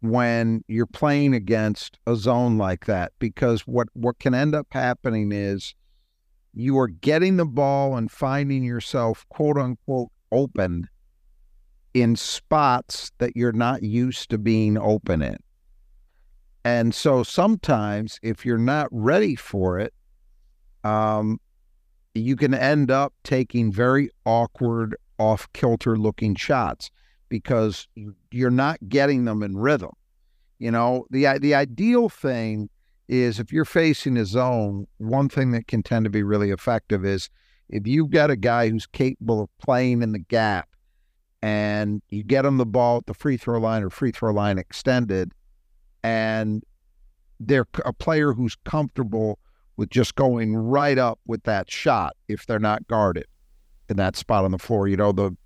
when 0.00 0.62
you're 0.68 0.86
playing 0.86 1.34
against 1.34 1.98
a 2.06 2.14
zone 2.14 2.56
like 2.56 2.86
that 2.86 3.12
because 3.18 3.62
what 3.62 3.88
what 3.94 4.18
can 4.18 4.34
end 4.34 4.54
up 4.54 4.68
happening 4.70 5.32
is 5.32 5.74
you 6.54 6.78
are 6.78 6.88
getting 6.88 7.36
the 7.36 7.44
ball 7.44 7.96
and 7.96 8.10
finding 8.10 8.62
yourself 8.62 9.26
quote 9.28 9.58
unquote 9.58 10.10
open 10.30 10.88
in 11.94 12.14
spots 12.14 13.10
that 13.18 13.34
you're 13.34 13.52
not 13.52 13.82
used 13.82 14.30
to 14.30 14.38
being 14.38 14.78
open 14.78 15.22
in. 15.22 15.36
And 16.68 16.94
so 16.94 17.22
sometimes 17.22 18.20
if 18.22 18.44
you're 18.44 18.58
not 18.58 18.88
ready 18.90 19.36
for 19.36 19.78
it, 19.78 19.94
um, 20.84 21.40
you 22.14 22.36
can 22.36 22.52
end 22.52 22.90
up 22.90 23.14
taking 23.24 23.72
very 23.72 24.10
awkward, 24.26 24.94
off 25.18 25.50
kilter 25.54 25.96
looking 25.96 26.34
shots 26.34 26.90
because 27.30 27.88
you- 27.94 28.16
you're 28.30 28.50
not 28.50 28.86
getting 28.86 29.24
them 29.24 29.42
in 29.42 29.56
rhythm. 29.56 29.92
You 30.58 30.70
know, 30.70 31.06
the 31.10 31.38
the 31.38 31.54
ideal 31.54 32.10
thing 32.10 32.68
is 33.08 33.40
if 33.40 33.50
you're 33.50 33.64
facing 33.64 34.18
a 34.18 34.26
zone, 34.26 34.86
one 34.98 35.30
thing 35.30 35.52
that 35.52 35.68
can 35.68 35.82
tend 35.82 36.04
to 36.04 36.10
be 36.10 36.22
really 36.22 36.50
effective 36.50 37.02
is 37.02 37.30
if 37.70 37.86
you've 37.86 38.10
got 38.10 38.30
a 38.30 38.36
guy 38.36 38.68
who's 38.68 38.86
capable 38.86 39.40
of 39.40 39.48
playing 39.58 40.02
in 40.02 40.12
the 40.12 40.18
gap 40.18 40.68
and 41.40 42.02
you 42.10 42.22
get 42.22 42.44
him 42.44 42.58
the 42.58 42.66
ball 42.66 42.98
at 42.98 43.06
the 43.06 43.14
free 43.14 43.38
throw 43.38 43.58
line 43.58 43.82
or 43.82 43.88
free 43.88 44.12
throw 44.12 44.32
line 44.32 44.58
extended 44.58 45.32
and 46.02 46.62
they're 47.40 47.66
a 47.84 47.92
player 47.92 48.32
who's 48.32 48.56
comfortable 48.64 49.38
with 49.76 49.90
just 49.90 50.14
going 50.16 50.56
right 50.56 50.98
up 50.98 51.20
with 51.26 51.44
that 51.44 51.70
shot 51.70 52.16
if 52.26 52.46
they're 52.46 52.58
not 52.58 52.86
guarded 52.88 53.26
in 53.88 53.96
that 53.96 54.16
spot 54.16 54.44
on 54.44 54.50
the 54.50 54.58
floor. 54.58 54.88
You 54.88 54.96
know, 54.96 55.12
the 55.12 55.36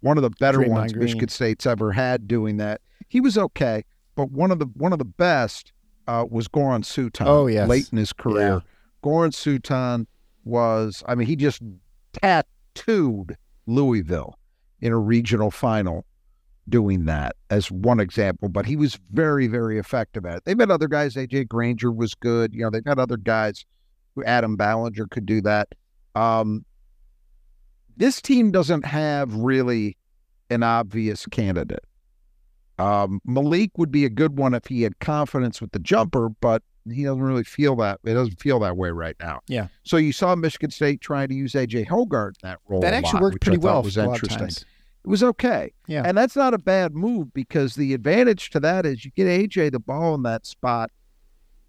one 0.00 0.16
of 0.16 0.22
the 0.22 0.30
better 0.30 0.58
Draymond 0.58 0.68
ones 0.68 0.92
Green. 0.92 1.04
Michigan 1.04 1.28
State's 1.28 1.66
ever 1.66 1.92
had 1.92 2.26
doing 2.28 2.56
that. 2.58 2.80
He 3.08 3.20
was 3.20 3.36
okay, 3.36 3.84
but 4.14 4.30
one 4.30 4.50
of 4.50 4.58
the 4.58 4.66
one 4.74 4.92
of 4.92 4.98
the 4.98 5.04
best 5.04 5.72
uh, 6.06 6.24
was 6.28 6.48
Goran 6.48 6.84
Suton. 6.84 7.26
Oh, 7.26 7.46
yes. 7.46 7.68
late 7.68 7.88
in 7.90 7.98
his 7.98 8.12
career, 8.12 8.62
Goran 9.02 9.32
Suton 9.32 10.06
was. 10.44 11.02
I 11.06 11.14
mean, 11.14 11.26
he 11.26 11.36
just 11.36 11.60
tattooed 12.12 13.36
Louisville 13.66 14.38
in 14.80 14.92
a 14.92 14.98
regional 14.98 15.50
final 15.50 16.04
doing 16.70 17.04
that 17.06 17.36
as 17.50 17.70
one 17.70 18.00
example, 18.00 18.48
but 18.48 18.64
he 18.64 18.76
was 18.76 18.98
very, 19.10 19.46
very 19.46 19.78
effective 19.78 20.24
at 20.24 20.38
it. 20.38 20.44
They've 20.44 20.58
had 20.58 20.70
other 20.70 20.88
guys. 20.88 21.14
AJ 21.14 21.48
Granger 21.48 21.92
was 21.92 22.14
good. 22.14 22.54
You 22.54 22.62
know, 22.62 22.70
they've 22.70 22.84
had 22.86 22.98
other 22.98 23.16
guys 23.16 23.64
who 24.14 24.24
Adam 24.24 24.56
Ballinger 24.56 25.06
could 25.08 25.26
do 25.26 25.40
that. 25.42 25.68
Um, 26.14 26.64
this 27.96 28.22
team 28.22 28.50
doesn't 28.50 28.84
have 28.84 29.34
really 29.34 29.96
an 30.48 30.62
obvious 30.62 31.26
candidate. 31.26 31.84
Um, 32.78 33.20
Malik 33.24 33.72
would 33.76 33.90
be 33.90 34.04
a 34.04 34.08
good 34.08 34.38
one 34.38 34.54
if 34.54 34.66
he 34.66 34.82
had 34.82 34.98
confidence 35.00 35.60
with 35.60 35.72
the 35.72 35.78
jumper, 35.78 36.30
but 36.40 36.62
he 36.90 37.04
doesn't 37.04 37.22
really 37.22 37.44
feel 37.44 37.76
that. 37.76 38.00
It 38.04 38.14
doesn't 38.14 38.40
feel 38.40 38.58
that 38.60 38.76
way 38.76 38.90
right 38.90 39.16
now. 39.20 39.40
Yeah. 39.48 39.68
So 39.82 39.98
you 39.98 40.12
saw 40.12 40.34
Michigan 40.34 40.70
State 40.70 41.00
trying 41.02 41.28
to 41.28 41.34
use 41.34 41.52
AJ 41.52 41.88
Hoggard 41.88 42.36
in 42.42 42.48
that 42.48 42.58
role. 42.68 42.80
That 42.80 42.94
actually 42.94 43.14
lot, 43.14 43.22
worked 43.22 43.40
pretty 43.42 43.58
well 43.58 43.82
Was 43.82 43.96
a 43.96 44.04
lot 44.04 44.16
of 44.16 44.24
interesting. 44.24 44.66
It 45.04 45.08
was 45.08 45.22
okay. 45.22 45.72
Yeah. 45.86 46.02
And 46.04 46.16
that's 46.16 46.36
not 46.36 46.52
a 46.52 46.58
bad 46.58 46.94
move 46.94 47.32
because 47.32 47.74
the 47.74 47.94
advantage 47.94 48.50
to 48.50 48.60
that 48.60 48.84
is 48.84 49.04
you 49.04 49.10
get 49.12 49.26
AJ 49.26 49.72
the 49.72 49.80
ball 49.80 50.14
in 50.14 50.22
that 50.24 50.44
spot 50.44 50.90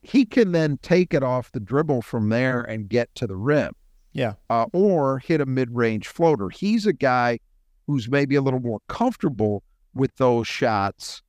he 0.01 0.25
can 0.25 0.51
then 0.51 0.79
take 0.81 1.13
it 1.13 1.23
off 1.23 1.51
the 1.51 1.59
dribble 1.59 2.01
from 2.01 2.29
there 2.29 2.61
and 2.61 2.89
get 2.89 3.13
to 3.15 3.27
the 3.27 3.35
rim. 3.35 3.73
Yeah. 4.13 4.33
Uh, 4.49 4.65
or 4.73 5.19
hit 5.19 5.41
a 5.41 5.45
mid 5.45 5.73
range 5.75 6.07
floater. 6.07 6.49
He's 6.49 6.85
a 6.85 6.93
guy 6.93 7.39
who's 7.87 8.09
maybe 8.09 8.35
a 8.35 8.41
little 8.41 8.59
more 8.59 8.79
comfortable 8.87 9.63
with 9.93 10.15
those 10.17 10.47
shots 10.47 11.21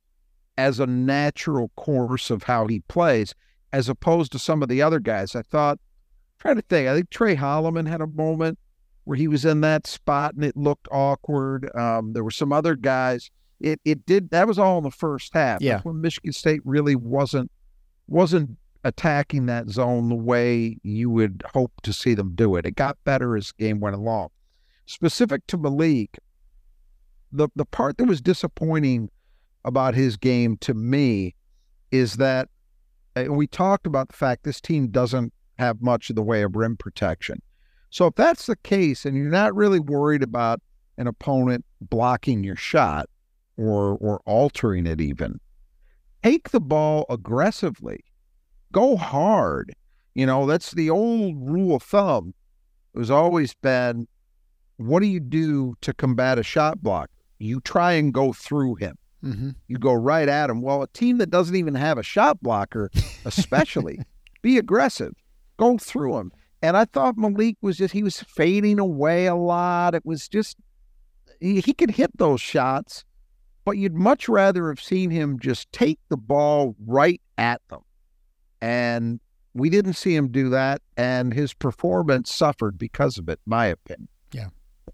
as 0.57 0.79
a 0.79 0.87
natural 0.87 1.71
course 1.75 2.29
of 2.29 2.43
how 2.43 2.67
he 2.67 2.79
plays, 2.81 3.33
as 3.71 3.89
opposed 3.89 4.31
to 4.31 4.39
some 4.39 4.61
of 4.61 4.69
the 4.69 4.81
other 4.81 4.99
guys. 4.99 5.35
I 5.35 5.41
thought, 5.43 5.79
trying 6.39 6.55
to 6.55 6.61
think, 6.63 6.87
I 6.87 6.95
think 6.95 7.09
Trey 7.09 7.35
Holloman 7.35 7.87
had 7.87 8.01
a 8.01 8.07
moment 8.07 8.59
where 9.05 9.17
he 9.17 9.27
was 9.27 9.45
in 9.45 9.61
that 9.61 9.85
spot 9.87 10.33
and 10.35 10.43
it 10.43 10.55
looked 10.55 10.87
awkward. 10.91 11.69
Um, 11.75 12.13
there 12.13 12.23
were 12.23 12.31
some 12.31 12.53
other 12.53 12.75
guys. 12.75 13.29
It 13.59 13.79
it 13.85 14.05
did 14.05 14.29
that 14.31 14.47
was 14.47 14.59
all 14.59 14.77
in 14.77 14.83
the 14.83 14.91
first 14.91 15.33
half. 15.33 15.61
Yeah. 15.61 15.73
That's 15.73 15.85
when 15.85 16.01
Michigan 16.01 16.33
State 16.33 16.61
really 16.63 16.95
wasn't 16.95 17.51
wasn't 18.07 18.57
attacking 18.83 19.45
that 19.45 19.69
zone 19.69 20.09
the 20.09 20.15
way 20.15 20.77
you 20.83 21.09
would 21.09 21.43
hope 21.53 21.71
to 21.83 21.93
see 21.93 22.13
them 22.13 22.33
do 22.35 22.55
it. 22.55 22.65
It 22.65 22.75
got 22.75 22.97
better 23.05 23.37
as 23.37 23.53
the 23.57 23.63
game 23.63 23.79
went 23.79 23.95
along. 23.95 24.29
Specific 24.85 25.47
to 25.47 25.57
Malik, 25.57 26.19
the 27.31 27.47
the 27.55 27.65
part 27.65 27.97
that 27.97 28.05
was 28.05 28.21
disappointing 28.21 29.09
about 29.65 29.95
his 29.95 30.17
game 30.17 30.57
to 30.57 30.73
me 30.73 31.35
is 31.91 32.15
that 32.15 32.49
and 33.15 33.37
we 33.37 33.47
talked 33.47 33.85
about 33.85 34.09
the 34.09 34.15
fact 34.15 34.43
this 34.43 34.59
team 34.59 34.87
doesn't 34.87 35.31
have 35.59 35.81
much 35.81 36.09
in 36.09 36.15
the 36.15 36.23
way 36.23 36.41
of 36.41 36.55
rim 36.55 36.75
protection. 36.75 37.41
So 37.93 38.07
if 38.07 38.15
that's 38.15 38.47
the 38.47 38.55
case 38.55 39.05
and 39.05 39.15
you're 39.15 39.29
not 39.29 39.53
really 39.53 39.79
worried 39.79 40.23
about 40.23 40.59
an 40.97 41.05
opponent 41.05 41.63
blocking 41.79 42.43
your 42.43 42.55
shot 42.55 43.07
or 43.55 43.97
or 43.97 44.19
altering 44.25 44.87
it 44.87 44.99
even, 44.99 45.39
take 46.23 46.49
the 46.49 46.59
ball 46.59 47.05
aggressively. 47.07 47.99
Go 48.71 48.97
hard. 48.97 49.75
You 50.15 50.25
know, 50.25 50.47
that's 50.47 50.71
the 50.71 50.89
old 50.89 51.35
rule 51.39 51.75
of 51.75 51.83
thumb. 51.83 52.33
It 52.95 52.97
was 52.97 53.11
always 53.11 53.53
been 53.53 54.07
what 54.77 55.01
do 55.01 55.05
you 55.05 55.19
do 55.19 55.75
to 55.81 55.93
combat 55.93 56.39
a 56.39 56.43
shot 56.43 56.81
block? 56.81 57.11
You 57.37 57.61
try 57.61 57.91
and 57.93 58.11
go 58.11 58.33
through 58.33 58.75
him. 58.75 58.97
Mm-hmm. 59.23 59.49
You 59.67 59.77
go 59.77 59.93
right 59.93 60.27
at 60.27 60.49
him. 60.49 60.63
Well, 60.63 60.81
a 60.81 60.87
team 60.87 61.19
that 61.19 61.29
doesn't 61.29 61.55
even 61.55 61.75
have 61.75 61.99
a 61.99 62.03
shot 62.03 62.41
blocker, 62.41 62.89
especially, 63.23 63.99
be 64.41 64.57
aggressive. 64.57 65.13
Go 65.57 65.77
through 65.77 66.17
him. 66.17 66.31
And 66.63 66.77
I 66.77 66.85
thought 66.85 67.17
Malik 67.17 67.57
was 67.61 67.75
just, 67.75 67.93
he 67.93 68.03
was 68.03 68.21
fading 68.21 68.79
away 68.79 69.25
a 69.25 69.35
lot. 69.35 69.93
It 69.93 70.05
was 70.05 70.29
just, 70.29 70.55
he, 71.41 71.59
he 71.59 71.73
could 71.73 71.91
hit 71.91 72.17
those 72.17 72.39
shots, 72.39 73.03
but 73.65 73.73
you'd 73.73 73.93
much 73.93 74.29
rather 74.29 74.69
have 74.69 74.81
seen 74.81 75.11
him 75.11 75.39
just 75.39 75.69
take 75.73 75.99
the 76.07 76.15
ball 76.15 76.73
right 76.87 77.21
at 77.37 77.61
them. 77.69 77.81
And 78.61 79.19
we 79.53 79.69
didn't 79.69 79.95
see 79.95 80.15
him 80.15 80.29
do 80.29 80.49
that. 80.51 80.81
And 80.95 81.33
his 81.33 81.53
performance 81.53 82.33
suffered 82.33 82.77
because 82.77 83.17
of 83.17 83.27
it, 83.27 83.41
my 83.45 83.65
opinion. 83.65 84.07
Yeah, 84.31 84.47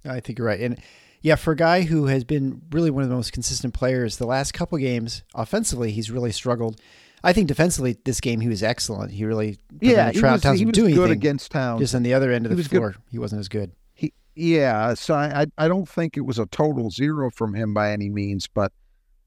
I 0.04 0.22
think 0.22 0.40
you're 0.40 0.48
right. 0.48 0.60
And 0.60 0.82
yeah, 1.22 1.36
for 1.36 1.52
a 1.52 1.56
guy 1.56 1.84
who 1.84 2.08
has 2.08 2.24
been 2.24 2.64
really 2.72 2.90
one 2.90 3.04
of 3.04 3.10
the 3.10 3.16
most 3.16 3.32
consistent 3.32 3.76
players 3.76 4.18
the 4.18 4.26
last 4.26 4.56
couple 4.56 4.80
games, 4.80 5.24
offensively, 5.36 5.92
he's 5.92 6.10
really 6.10 6.32
struggled. 6.32 6.82
I 7.24 7.34
think 7.34 7.48
defensively, 7.48 7.98
this 8.06 8.20
game 8.22 8.40
he 8.42 8.48
was 8.48 8.64
excellent. 8.64 9.12
He 9.12 9.26
really 9.26 9.58
Yeah, 9.82 10.12
he 10.12 10.22
was, 10.22 10.42
Towns 10.42 10.60
he 10.60 10.66
was 10.66 10.76
good 10.78 10.86
anything. 10.92 11.12
against 11.12 11.52
Towns. 11.52 11.82
Just 11.82 11.96
on 11.96 12.04
the 12.04 12.14
other 12.14 12.32
end 12.32 12.46
of 12.46 12.52
He 12.52 12.56
the 12.56 12.60
was 12.60 12.68
good. 12.68 12.78
floor, 12.78 12.96
he 13.12 13.20
wasn't 13.20 13.40
as 13.40 13.50
good. 13.50 13.72
He, 13.94 14.14
yeah, 14.36 14.94
so 14.94 15.14
I, 15.16 15.42
I 15.42 15.46
I 15.66 15.68
don't 15.68 15.88
think 15.88 16.16
it 16.18 16.22
was 16.22 16.40
a 16.40 16.46
total 16.46 16.90
zero 16.90 17.30
from 17.30 17.54
him 17.54 17.74
by 17.74 17.92
any 17.92 18.10
means, 18.10 18.48
but 18.48 18.72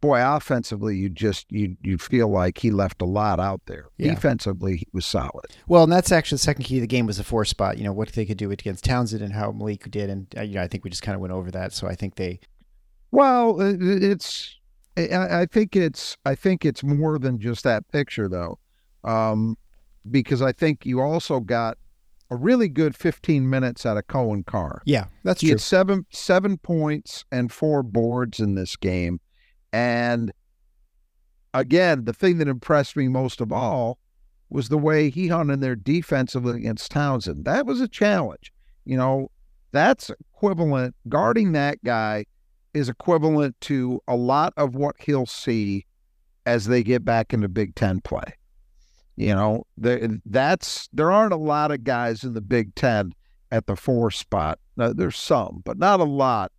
boy, 0.01 0.21
offensively, 0.21 0.97
you 0.97 1.09
just 1.09 1.47
you 1.53 1.77
you 1.83 1.97
feel 1.99 2.29
like 2.29 2.59
he 2.59 2.71
left 2.71 3.03
a 3.03 3.05
lot 3.05 3.39
out 3.39 3.61
there. 3.67 3.87
Yeah. 3.99 4.15
Defensively, 4.15 4.79
he 4.79 4.87
was 4.93 5.07
solid. 5.07 5.45
Well, 5.69 5.85
and 5.85 5.93
that's 5.93 6.11
actually 6.11 6.37
the 6.37 6.43
second 6.45 6.65
key 6.65 6.79
of 6.79 6.81
the 6.81 6.87
game 6.87 7.07
was 7.07 7.19
the 7.19 7.25
four 7.25 7.45
spot. 7.45 7.79
You 7.79 7.85
know 7.85 7.93
what 7.93 8.09
they 8.13 8.25
could 8.25 8.39
do 8.39 8.51
against 8.51 8.85
Townsend 8.85 9.23
and 9.23 9.33
how 9.35 9.53
Malik 9.53 9.89
did, 9.91 10.09
and 10.11 10.27
uh, 10.37 10.41
you 10.43 10.55
know 10.55 10.63
I 10.63 10.67
think 10.69 10.83
we 10.85 10.91
just 10.91 11.03
kind 11.03 11.15
of 11.15 11.21
went 11.21 11.33
over 11.33 11.51
that. 11.53 11.73
So 11.73 11.87
I 11.87 11.95
think 11.95 12.17
they 12.17 12.41
Well, 13.11 13.59
it's 13.61 14.57
I, 14.97 15.43
I 15.43 15.47
think 15.47 15.77
it's 15.77 16.17
I 16.25 16.35
think 16.35 16.65
it's 16.65 16.83
more 16.83 17.19
than 17.19 17.39
just 17.39 17.65
that 17.65 17.89
picture 17.89 18.29
though, 18.29 18.59
um, 19.05 19.57
because 20.11 20.43
I 20.43 20.53
think 20.53 20.85
you 20.85 21.01
also 21.01 21.41
got 21.41 21.79
a 22.31 22.37
really 22.37 22.69
good 22.69 22.97
15 22.97 23.49
minutes 23.49 23.85
out 23.85 23.99
of 23.99 24.07
Coen 24.07 24.45
Carr. 24.47 24.81
yeah 24.87 25.05
that's 25.23 25.43
he 25.43 25.49
true. 25.49 25.55
had 25.55 25.61
seven 25.61 26.07
seven 26.11 26.57
points 26.59 27.25
and 27.31 27.53
four 27.53 27.83
boards 27.83 28.41
in 28.41 28.55
this 28.55 28.77
game, 28.77 29.21
and 29.73 30.33
again, 31.55 32.05
the 32.05 32.13
thing 32.13 32.39
that 32.39 32.49
impressed 32.49 32.97
me 32.97 33.09
most 33.09 33.41
of 33.41 33.53
all 33.53 33.99
was 34.49 34.69
the 34.69 34.79
way 34.79 35.09
he 35.09 35.29
hung 35.29 35.51
in 35.51 35.61
there 35.61 35.77
defensively 35.77 36.59
against 36.59 36.91
Townsend. 36.91 37.45
That 37.45 37.67
was 37.67 37.81
a 37.81 37.89
challenge. 37.89 38.53
You 38.85 38.97
know, 38.97 39.31
that's 39.73 40.11
equivalent. 40.11 40.95
Guarding 41.09 41.53
that 41.53 41.83
guy 41.83 42.27
is 42.75 42.89
equivalent 42.89 43.61
to 43.63 44.01
a 44.09 44.17
lot 44.17 44.53
of 44.57 44.75
what 44.75 44.97
he'll 44.99 45.27
see 45.27 45.87
as 46.47 46.67
they 46.67 46.83
get 46.83 47.05
back 47.05 47.33
into 47.33 47.49
Big 47.49 47.75
Ten 47.75 48.01
play. 48.01 48.35
You 49.17 49.35
know, 49.35 49.67
that's 49.77 50.89
there 50.93 51.13
aren't 51.13 51.35
a 51.35 51.37
lot 51.37 51.71
of 51.71 51.85
guys 51.85 52.25
in 52.25 52.33
the 52.33 52.41
Big 52.41 52.75
Ten 52.75 53.13
at 53.51 53.67
the 53.67 53.77
four 53.77 54.11
spot. 54.11 54.59
Now, 54.77 54.93
there's 54.93 55.19
some, 55.19 55.61
but 55.65 55.79
not 55.79 56.01
a 56.01 56.05
lot 56.05 56.51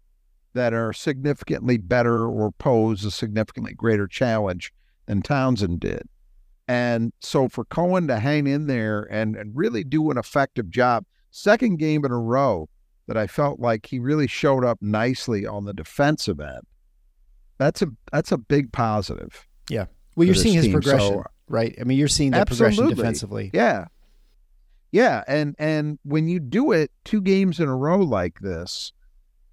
that 0.53 0.73
are 0.73 0.93
significantly 0.93 1.77
better 1.77 2.27
or 2.27 2.51
pose 2.51 3.03
a 3.03 3.11
significantly 3.11 3.73
greater 3.73 4.07
challenge 4.07 4.71
than 5.07 5.23
Townsend 5.23 5.79
did. 5.79 6.03
And 6.67 7.11
so 7.19 7.49
for 7.49 7.65
Coen 7.65 8.07
to 8.07 8.19
hang 8.19 8.47
in 8.47 8.67
there 8.67 9.07
and, 9.11 9.35
and 9.35 9.55
really 9.55 9.83
do 9.83 10.11
an 10.11 10.17
effective 10.17 10.69
job, 10.69 11.05
second 11.31 11.77
game 11.77 12.05
in 12.05 12.11
a 12.11 12.19
row 12.19 12.69
that 13.07 13.17
I 13.17 13.27
felt 13.27 13.59
like 13.59 13.85
he 13.85 13.99
really 13.99 14.27
showed 14.27 14.63
up 14.63 14.77
nicely 14.81 15.45
on 15.45 15.65
the 15.65 15.73
defensive 15.73 16.39
end. 16.39 16.61
That's 17.57 17.81
a 17.81 17.87
that's 18.11 18.31
a 18.31 18.37
big 18.37 18.71
positive. 18.71 19.47
Yeah. 19.69 19.85
Well, 20.15 20.25
you're 20.25 20.35
seeing 20.35 20.55
his 20.55 20.65
team. 20.65 20.73
progression, 20.73 20.99
So- 21.13 21.23
right? 21.47 21.75
I 21.79 21.83
mean, 21.83 21.97
you're 21.97 22.07
seeing 22.07 22.31
that 22.31 22.47
progression 22.47 22.89
defensively. 22.89 23.51
Yeah. 23.53 23.85
Yeah, 24.91 25.23
and 25.27 25.55
and 25.57 25.97
when 26.03 26.27
you 26.27 26.39
do 26.39 26.71
it 26.71 26.91
two 27.03 27.19
games 27.21 27.59
in 27.59 27.67
a 27.67 27.75
row 27.75 27.97
like 27.97 28.39
this, 28.41 28.93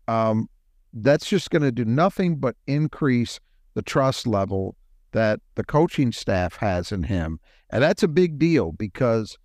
um, 0.06 0.48
that's 0.92 1.26
just 1.26 1.50
going 1.50 1.62
to 1.62 1.72
do 1.72 1.84
nothing 1.86 2.36
but 2.36 2.56
increase 2.66 3.40
the 3.74 3.80
trust 3.82 4.26
level 4.26 4.76
that 5.12 5.40
the 5.54 5.64
coaching 5.64 6.12
staff 6.12 6.56
has 6.56 6.92
in 6.92 7.04
him, 7.04 7.40
and 7.70 7.82
that's 7.82 8.02
a 8.02 8.08
big 8.08 8.38
deal 8.38 8.72
because 8.72 9.38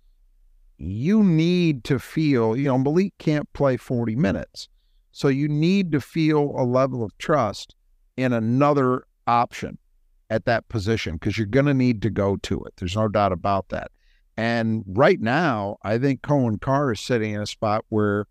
you 0.78 1.22
need 1.22 1.84
to 1.84 1.98
feel, 1.98 2.56
you 2.56 2.64
know, 2.64 2.78
Malik 2.78 3.14
can't 3.18 3.50
play 3.52 3.76
forty 3.76 4.16
minutes, 4.16 4.68
so 5.12 5.28
you 5.28 5.48
need 5.48 5.92
to 5.92 6.00
feel 6.00 6.52
a 6.56 6.64
level 6.64 7.02
of 7.02 7.16
trust 7.18 7.74
in 8.16 8.32
another 8.32 9.04
option 9.26 9.78
at 10.30 10.44
that 10.44 10.68
position 10.68 11.14
because 11.14 11.38
you're 11.38 11.46
going 11.46 11.66
to 11.66 11.74
need 11.74 12.02
to 12.02 12.10
go 12.10 12.36
to 12.36 12.62
it. 12.64 12.74
There's 12.76 12.96
no 12.96 13.08
doubt 13.08 13.32
about 13.32 13.68
that. 13.68 13.90
And 14.36 14.84
right 14.86 15.20
now, 15.20 15.78
I 15.82 15.98
think 15.98 16.20
Coen 16.22 16.60
Carr 16.60 16.92
is 16.92 17.00
sitting 17.00 17.32
in 17.32 17.40
a 17.40 17.46
spot 17.46 17.84
where 17.88 18.26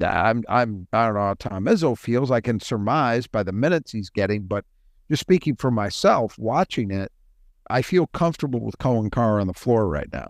I'm 0.00 0.44
I'm 0.48 0.86
I 0.92 1.06
don't 1.06 1.14
know 1.14 1.20
how 1.20 1.34
Tom 1.34 1.64
Izzo 1.66 1.96
feels. 1.96 2.30
I 2.30 2.40
can 2.40 2.60
surmise 2.60 3.26
by 3.26 3.42
the 3.42 3.52
minutes 3.52 3.92
he's 3.92 4.10
getting, 4.10 4.42
but 4.42 4.64
just 5.10 5.20
speaking 5.20 5.56
for 5.56 5.70
myself, 5.70 6.38
watching 6.38 6.90
it, 6.90 7.10
I 7.70 7.82
feel 7.82 8.06
comfortable 8.08 8.60
with 8.60 8.78
Coen 8.78 9.10
Carr 9.10 9.40
on 9.40 9.46
the 9.46 9.54
floor 9.54 9.88
right 9.88 10.08
now. 10.12 10.28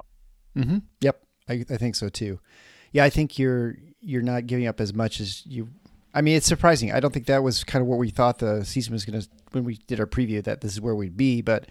Mm-hmm. 0.57 0.79
Yep, 1.01 1.24
I, 1.49 1.65
I 1.69 1.77
think 1.77 1.95
so 1.95 2.09
too. 2.09 2.41
Yeah, 2.93 3.05
I 3.05 3.11
think 3.11 3.39
you're 3.39 3.77
you're 4.01 4.23
not 4.23 4.47
giving 4.47 4.67
up 4.67 4.81
as 4.81 4.95
much 4.95 5.21
as 5.21 5.45
you. 5.47 5.69
I 6.15 6.21
mean, 6.21 6.37
it's 6.37 6.47
surprising. 6.47 6.93
I 6.93 7.01
don't 7.01 7.13
think 7.13 7.27
that 7.27 7.43
was 7.43 7.65
kind 7.65 7.83
of 7.83 7.89
what 7.89 7.99
we 7.99 8.11
thought 8.11 8.39
the 8.39 8.65
season 8.65 8.93
was 8.93 9.05
going 9.05 9.21
to 9.21 9.29
when 9.53 9.65
we 9.65 9.79
did 9.87 9.99
our 9.99 10.07
preview 10.07 10.43
that 10.45 10.61
this 10.61 10.73
is 10.73 10.81
where 10.81 10.95
we'd 10.95 11.17
be. 11.17 11.43
But 11.43 11.67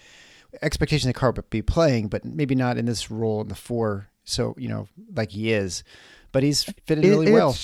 expectation 0.62 1.08
the 1.08 1.14
Carr 1.14 1.32
would 1.32 1.50
be 1.50 1.62
playing, 1.62 2.10
but 2.10 2.26
maybe 2.26 2.56
not 2.56 2.78
in 2.78 2.86
this 2.86 3.10
role 3.10 3.42
in 3.42 3.48
the 3.48 3.56
four. 3.56 4.10
So 4.26 4.54
you 4.58 4.70
know, 4.70 4.88
like 5.16 5.32
he 5.32 5.52
is, 5.52 5.84
but 6.32 6.44
he's 6.44 6.64
fitted 6.86 7.04
really 7.06 7.28
It- 7.28 7.34
well. 7.34 7.56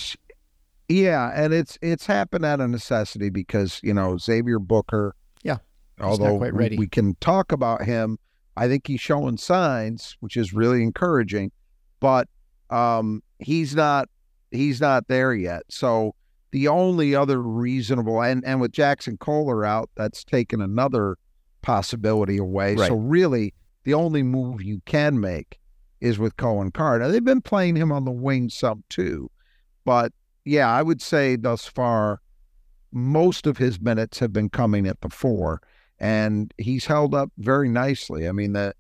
Yeah, 0.88 1.32
and 1.36 1.54
it's 1.54 1.78
it's 1.82 2.08
happened 2.08 2.46
out 2.46 2.62
of 2.62 2.70
necessity 2.70 3.30
because 3.30 3.80
you 3.84 3.94
know 3.94 4.18
Xavier 4.18 4.58
Booker. 4.58 5.16
Yeah, 5.44 5.58
although 6.02 6.38
quite 6.38 6.54
we- 6.54 6.78
We, 6.78 6.88
can 6.88 7.16
talk 7.16 7.52
about 7.52 7.84
him. 7.84 8.18
I 8.58 8.68
think 8.68 8.88
he's 8.88 9.00
showing 9.00 9.38
signs, 9.38 10.18
which 10.20 10.36
is 10.36 10.52
really 10.52 10.82
encouraging, 10.82 11.52
but 12.00 12.28
um, 12.70 13.22
he's 13.40 13.76
not 13.76 14.08
he's 14.52 14.82
not 14.82 15.08
there 15.08 15.34
yet. 15.34 15.64
So 15.70 16.16
the 16.52 16.68
only 16.68 17.16
other 17.16 17.42
reasonable 17.42 18.22
and 18.22 18.44
and 18.46 18.62
with 18.62 18.72
Jackson 18.72 19.18
Kohler 19.18 19.66
out, 19.66 19.90
that's 19.96 20.24
taken 20.24 20.62
another 20.62 21.18
possibility 21.62 22.38
away. 22.38 22.76
Right. 22.76 22.88
So 22.88 22.96
really, 22.96 23.54
the 23.84 23.94
only 23.94 24.24
move 24.24 24.62
you 24.62 24.82
can 24.86 25.20
make 25.20 25.60
is 26.02 26.18
with 26.18 26.38
Coen 26.38 26.74
Carr. 26.74 27.00
Now 27.00 27.10
they've 27.10 27.24
been 27.24 27.42
playing 27.42 27.76
him 27.76 27.92
on 27.92 28.06
the 28.06 28.12
wing 28.12 28.50
some 28.50 28.84
too, 28.90 29.30
but 29.86 30.12
yeah, 30.46 30.70
I 30.70 30.82
would 30.82 31.02
say 31.02 31.36
thus 31.36 31.66
far, 31.66 32.22
most 32.92 33.46
of 33.46 33.58
his 33.58 33.80
minutes 33.80 34.20
have 34.20 34.34
been 34.34 34.50
coming 34.50 34.88
at 34.88 35.02
the 35.02 35.10
four, 35.10 35.62
and 36.00 36.54
he's 36.58 36.86
held 36.86 37.14
up 37.14 37.32
very 37.38 37.70
nicely. 37.70 38.28
I 38.28 38.32
mean, 38.32 38.54
the 38.54 38.74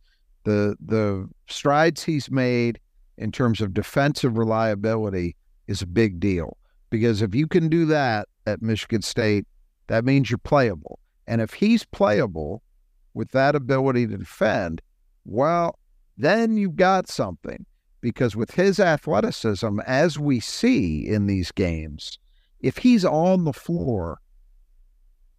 The 0.46 0.78
the 0.84 1.28
strides 1.48 2.04
he's 2.04 2.32
made 2.32 2.80
in 3.20 3.32
terms 3.32 3.62
of 3.62 3.74
defensive 3.74 4.38
reliability 4.38 5.36
is 5.68 5.82
a 5.82 5.88
big 5.88 6.20
deal 6.20 6.58
because 6.90 7.22
if 7.22 7.36
you 7.36 7.48
can 7.48 7.70
do 7.70 7.86
that 7.86 8.28
at 8.48 8.62
Michigan 8.62 9.02
State, 9.02 9.46
that 9.88 10.06
means 10.06 10.30
you're 10.30 10.38
playable. 10.38 11.00
And 11.28 11.42
if 11.42 11.54
he's 11.54 11.86
playable 11.86 12.64
with 13.14 13.32
that 13.32 13.56
ability 13.56 14.08
to 14.08 14.18
defend, 14.18 14.82
well, 15.26 15.78
then 16.18 16.58
you've 16.58 16.76
got 16.76 17.08
something 17.08 17.66
because 18.02 18.36
with 18.36 18.52
his 18.52 18.80
athleticism, 18.80 19.80
as 19.86 20.18
we 20.18 20.40
see 20.40 21.08
in 21.08 21.28
these 21.28 21.52
games, 21.52 22.18
if 22.62 22.78
he's 22.78 23.06
on 23.06 23.44
the 23.44 23.54
floor, 23.54 24.20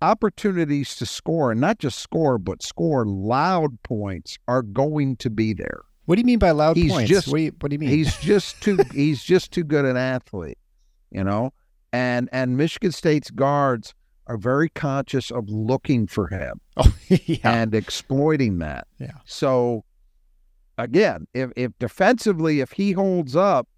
opportunities 0.03 0.95
to 0.97 1.07
score, 1.07 1.51
and 1.51 1.61
not 1.61 1.79
just 1.79 1.99
score, 1.99 2.38
but 2.38 2.62
score 2.62 3.05
loud 3.05 3.83
points 3.83 4.38
are 4.49 4.62
going 4.62 5.16
to 5.16 5.31
be 5.31 5.53
there. 5.53 5.83
What 6.11 6.16
do 6.16 6.23
you 6.23 6.27
mean 6.27 6.40
by 6.40 6.51
loud 6.51 6.77
He's 6.77 6.90
points? 6.90 7.09
just- 7.09 7.29
what, 7.29 7.37
do 7.37 7.42
you, 7.44 7.53
what 7.61 7.70
do 7.70 7.75
you 7.77 7.79
mean? 7.79 7.88
He's 7.88 8.16
just 8.20 8.61
too 8.61 8.81
he's 8.92 9.23
just 9.23 9.53
too 9.53 9.62
good 9.62 9.85
an 9.85 9.96
athlete, 9.96 10.59
you 11.12 11.23
know? 11.23 11.53
And 11.92 12.29
and 12.33 12.57
Michigan 12.57 12.90
State's 12.90 13.31
guards 13.31 13.94
are 14.27 14.37
very 14.37 14.70
conscious 14.70 15.31
of 15.31 15.49
looking 15.49 16.09
for 16.09 16.27
him 16.27 16.61
oh, 16.77 16.92
yeah. 17.09 17.37
and 17.44 17.77
exploiting 17.77 18.59
that. 18.59 18.88
Yeah. 18.99 19.12
So 19.25 19.85
again, 20.77 21.29
if 21.33 21.53
if 21.55 21.79
defensively 21.79 22.59
if 22.59 22.73
he 22.73 22.90
holds 22.90 23.37
up, 23.37 23.68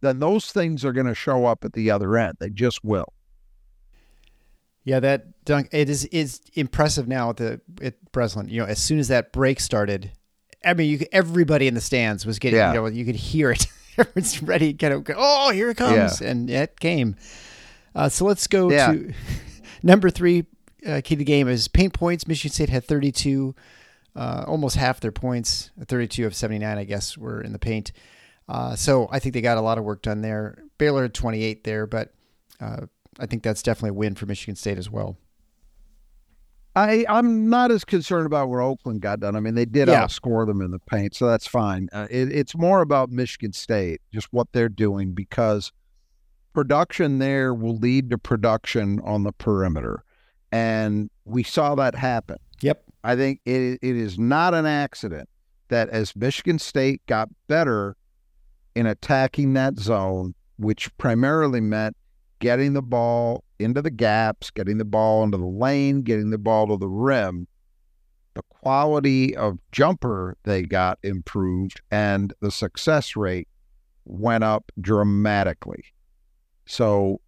then 0.00 0.20
those 0.20 0.52
things 0.52 0.84
are 0.84 0.92
going 0.92 1.08
to 1.08 1.14
show 1.16 1.44
up 1.44 1.64
at 1.64 1.72
the 1.72 1.90
other 1.90 2.16
end. 2.16 2.36
They 2.38 2.50
just 2.50 2.84
will. 2.84 3.12
Yeah, 4.84 5.00
that 5.00 5.44
dunk 5.44 5.70
it 5.72 5.90
is 5.90 6.04
is 6.04 6.40
impressive 6.54 7.08
now 7.08 7.30
at 7.30 7.38
the 7.38 7.60
at 7.82 8.12
Breslin. 8.12 8.48
You 8.48 8.60
know, 8.60 8.66
as 8.66 8.80
soon 8.80 9.00
as 9.00 9.08
that 9.08 9.32
break 9.32 9.58
started, 9.58 10.12
I 10.64 10.74
mean, 10.74 10.90
you 10.90 11.06
everybody 11.12 11.66
in 11.68 11.74
the 11.74 11.80
stands 11.80 12.26
was 12.26 12.38
getting. 12.38 12.58
Yeah. 12.58 12.72
You 12.72 12.80
know, 12.80 12.86
you 12.86 13.04
could 13.04 13.16
hear 13.16 13.50
it. 13.50 13.66
Everyone's 13.98 14.42
ready. 14.42 14.72
Kind 14.74 14.94
of. 14.94 15.04
go, 15.04 15.14
Oh, 15.16 15.50
here 15.50 15.70
it 15.70 15.76
comes, 15.76 16.20
and 16.20 16.48
it 16.50 16.78
came. 16.80 17.16
Uh, 17.94 18.08
so 18.08 18.24
let's 18.24 18.46
go 18.46 18.70
Yeah. 18.70 18.92
to 18.92 19.12
number 19.82 20.10
three. 20.10 20.46
Uh, 20.86 21.00
key 21.04 21.14
to 21.14 21.18
the 21.18 21.24
game 21.24 21.46
is 21.48 21.68
paint 21.68 21.92
points. 21.92 22.26
Michigan 22.26 22.52
State 22.54 22.70
had 22.70 22.84
32, 22.84 23.54
uh, 24.16 24.44
almost 24.46 24.76
half 24.76 24.98
their 25.00 25.12
points. 25.12 25.70
32 25.84 26.24
of 26.26 26.34
79, 26.34 26.78
I 26.78 26.84
guess, 26.84 27.18
were 27.18 27.42
in 27.42 27.52
the 27.52 27.58
paint. 27.58 27.92
Uh, 28.48 28.74
so 28.76 29.06
I 29.12 29.18
think 29.18 29.34
they 29.34 29.42
got 29.42 29.58
a 29.58 29.60
lot 29.60 29.76
of 29.76 29.84
work 29.84 30.00
done 30.00 30.22
there. 30.22 30.64
Baylor 30.78 31.02
had 31.02 31.12
28 31.12 31.64
there, 31.64 31.86
but 31.86 32.14
uh, 32.60 32.86
I 33.18 33.26
think 33.26 33.42
that's 33.42 33.62
definitely 33.62 33.90
a 33.90 33.94
win 33.94 34.14
for 34.14 34.24
Michigan 34.24 34.56
State 34.56 34.78
as 34.78 34.88
well. 34.90 35.18
I 36.76 37.04
I'm 37.08 37.48
not 37.50 37.70
as 37.70 37.84
concerned 37.84 38.26
about 38.26 38.48
where 38.48 38.60
Oakland 38.60 39.00
got 39.00 39.20
done. 39.20 39.34
I 39.36 39.40
mean, 39.40 39.54
they 39.54 39.64
did 39.64 39.88
Yeah. 39.88 40.04
outscore 40.04 40.46
them 40.46 40.60
in 40.60 40.70
the 40.70 40.78
paint, 40.78 41.14
so 41.14 41.26
that's 41.26 41.46
fine. 41.46 41.88
Uh, 41.92 42.06
it, 42.10 42.30
it's 42.32 42.56
more 42.56 42.80
about 42.80 43.10
Michigan 43.10 43.52
State, 43.52 44.00
just 44.12 44.28
what 44.32 44.48
they're 44.52 44.68
doing, 44.68 45.12
because 45.12 45.72
production 46.52 47.18
there 47.18 47.54
will 47.54 47.76
lead 47.76 48.10
to 48.10 48.18
production 48.18 49.00
on 49.04 49.24
the 49.24 49.32
perimeter, 49.32 50.04
and 50.52 51.10
we 51.24 51.42
saw 51.42 51.74
that 51.74 51.94
happen. 51.94 52.36
Yep. 52.60 52.84
I 53.02 53.16
think 53.16 53.40
it 53.44 53.78
it 53.82 53.96
is 53.96 54.18
not 54.18 54.54
an 54.54 54.66
accident 54.66 55.28
that 55.68 55.88
as 55.90 56.14
Michigan 56.14 56.58
State 56.58 57.02
got 57.06 57.28
better 57.48 57.96
in 58.74 58.86
attacking 58.86 59.54
that 59.54 59.78
zone, 59.78 60.34
which 60.56 60.96
primarily 60.98 61.60
meant 61.60 61.96
getting 62.38 62.74
the 62.74 62.82
ball 62.82 63.44
into 63.60 63.82
the 63.82 63.90
gaps, 63.90 64.50
getting 64.50 64.78
the 64.78 64.84
ball 64.84 65.22
into 65.22 65.38
the 65.38 65.44
lane, 65.44 66.02
getting 66.02 66.30
the 66.30 66.38
ball 66.38 66.68
to 66.68 66.76
the 66.76 66.88
rim, 66.88 67.46
the 68.34 68.42
quality 68.48 69.36
of 69.36 69.58
jumper 69.72 70.36
they 70.44 70.62
got 70.62 70.98
improved 71.02 71.80
and 71.90 72.32
the 72.40 72.50
success 72.50 73.16
rate 73.16 73.48
went 74.04 74.44
up 74.44 74.70
dramatically. 74.80 75.84
So 76.66 77.20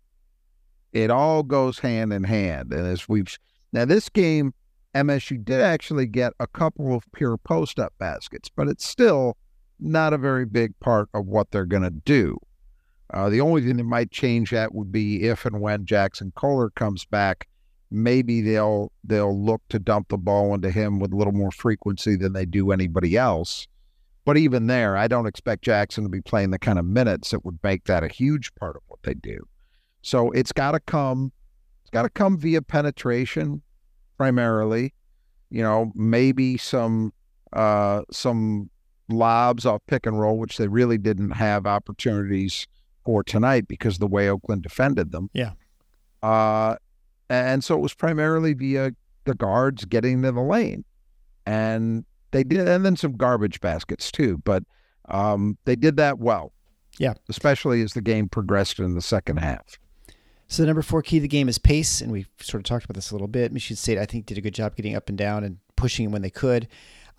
it 0.93 1.11
all 1.11 1.43
goes 1.43 1.79
hand 1.79 2.13
in 2.13 2.25
hand. 2.25 2.73
And 2.73 2.87
as 2.87 3.09
we've 3.09 3.37
now 3.73 3.85
this 3.85 4.09
game, 4.09 4.55
MSU 4.95 5.43
did 5.43 5.61
actually 5.61 6.07
get 6.07 6.35
a 6.39 6.47
couple 6.47 6.95
of 6.95 7.05
pure 7.13 7.39
post 7.39 7.79
up 7.79 7.95
baskets, 7.99 8.51
but 8.55 8.69
it's 8.69 8.87
still 8.87 9.37
not 9.81 10.13
a 10.13 10.19
very 10.19 10.45
big 10.45 10.79
part 10.81 11.09
of 11.15 11.27
what 11.27 11.51
they're 11.51 11.65
going 11.65 11.83
to 11.83 11.91
do. 11.91 12.37
Uh, 13.13 13.29
the 13.29 13.41
only 13.41 13.61
thing 13.61 13.77
that 13.77 13.85
might 13.85 14.11
change 14.11 14.51
that 14.51 14.75
would 14.75 14.91
be 14.91 15.25
if 15.25 15.45
and 15.45 15.61
when 15.61 15.85
Jackson 15.85 16.33
Kohler 16.35 16.71
comes 16.71 17.05
back. 17.05 17.47
Maybe 17.91 18.41
they'll 18.41 18.91
they'll 19.05 19.39
look 19.39 19.61
to 19.69 19.79
dump 19.79 20.09
the 20.09 20.17
ball 20.17 20.55
into 20.55 20.71
him 20.71 20.99
with 20.99 21.13
a 21.13 21.17
little 21.17 21.35
more 21.35 21.51
frequency 21.51 22.17
than 22.17 22.33
they 22.33 22.47
do 22.47 22.73
anybody 22.73 23.19
else. 23.19 23.69
But 24.25 24.39
even 24.39 24.67
there, 24.67 24.97
I 24.97 25.09
don't 25.09 25.27
expect 25.27 25.63
Jackson 25.63 26.05
to 26.05 26.09
be 26.09 26.23
playing 26.23 26.53
the 26.53 26.59
kind 26.59 26.79
of 26.79 26.87
minutes 26.87 27.31
that 27.31 27.45
would 27.45 27.59
make 27.63 27.85
that 27.85 28.03
a 28.03 28.09
huge 28.09 28.55
part 28.55 28.77
of 28.77 28.83
what 28.87 29.03
they 29.03 29.15
do. 29.15 29.47
So 30.01 30.31
it's 30.31 30.53
got 30.53 30.73
to 30.73 30.81
come. 30.81 31.33
It's 31.83 31.91
got 31.91 32.03
to 32.03 32.09
come 32.09 32.39
via 32.39 32.63
penetration, 32.63 33.61
primarily. 34.17 34.95
You 35.51 35.63
know, 35.63 35.93
maybe 35.95 36.57
some 36.57 37.13
uh, 37.53 38.03
some 38.11 38.71
lobs 39.11 39.67
off 39.67 39.83
pick 39.87 40.07
and 40.07 40.19
roll, 40.19 40.39
which 40.39 40.57
they 40.57 40.69
really 40.69 40.97
didn't 40.97 41.33
have 41.33 41.67
opportunities 41.67 42.67
for 43.05 43.23
tonight 43.23 43.69
because 43.69 43.99
the 43.99 44.07
way 44.07 44.29
Oakland 44.29 44.63
defended 44.63 45.13
them. 45.13 45.31
Yeah. 45.33 45.53
Uh, 46.23 46.77
and 47.29 47.65
so 47.65 47.77
it 47.77 47.81
was 47.81 47.95
primarily 47.95 48.55
via 48.55 48.93
the 49.25 49.35
guards 49.35 49.85
getting 49.85 50.23
to 50.23 50.33
the 50.33 50.41
lane, 50.41 50.85
and 51.47 52.05
they 52.31 52.45
did, 52.45 52.69
and 52.69 52.85
then 52.85 52.97
some 52.97 53.13
garbage 53.13 53.61
baskets 53.61 54.11
too. 54.13 54.41
But 54.45 54.65
um, 55.09 55.57
they 55.65 55.77
did 55.77 55.97
that 55.97 56.19
well. 56.19 56.53
Yeah. 56.99 57.15
especially 57.29 57.81
as 57.83 57.95
the 57.95 58.03
game 58.03 58.29
progressed 58.29 58.79
in 58.79 58.95
the 58.95 59.01
second 59.01 59.39
half. 59.39 59.79
So 60.47 60.63
the 60.63 60.67
number 60.67 60.83
four 60.83 61.01
key 61.01 61.17
to 61.17 61.23
the 61.23 61.29
game 61.29 61.49
is 61.49 61.57
pace, 61.59 62.03
and 62.03 62.13
we 62.13 62.27
sort 62.39 62.61
of 62.61 62.65
talked 62.65 62.85
about 62.85 62.95
this 62.95 63.11
a 63.11 63.15
little 63.15 63.29
bit. 63.29 63.51
Michigan 63.53 63.77
State, 63.77 63.97
I 63.99 64.05
think, 64.05 64.27
did 64.27 64.37
a 64.37 64.43
good 64.43 64.53
job 64.53 64.77
getting 64.77 64.95
up 64.95 65.09
and 65.09 65.17
down 65.17 65.45
and 65.45 65.57
pushing 65.77 66.11
when 66.11 66.21
they 66.21 66.31
could. 66.31 66.69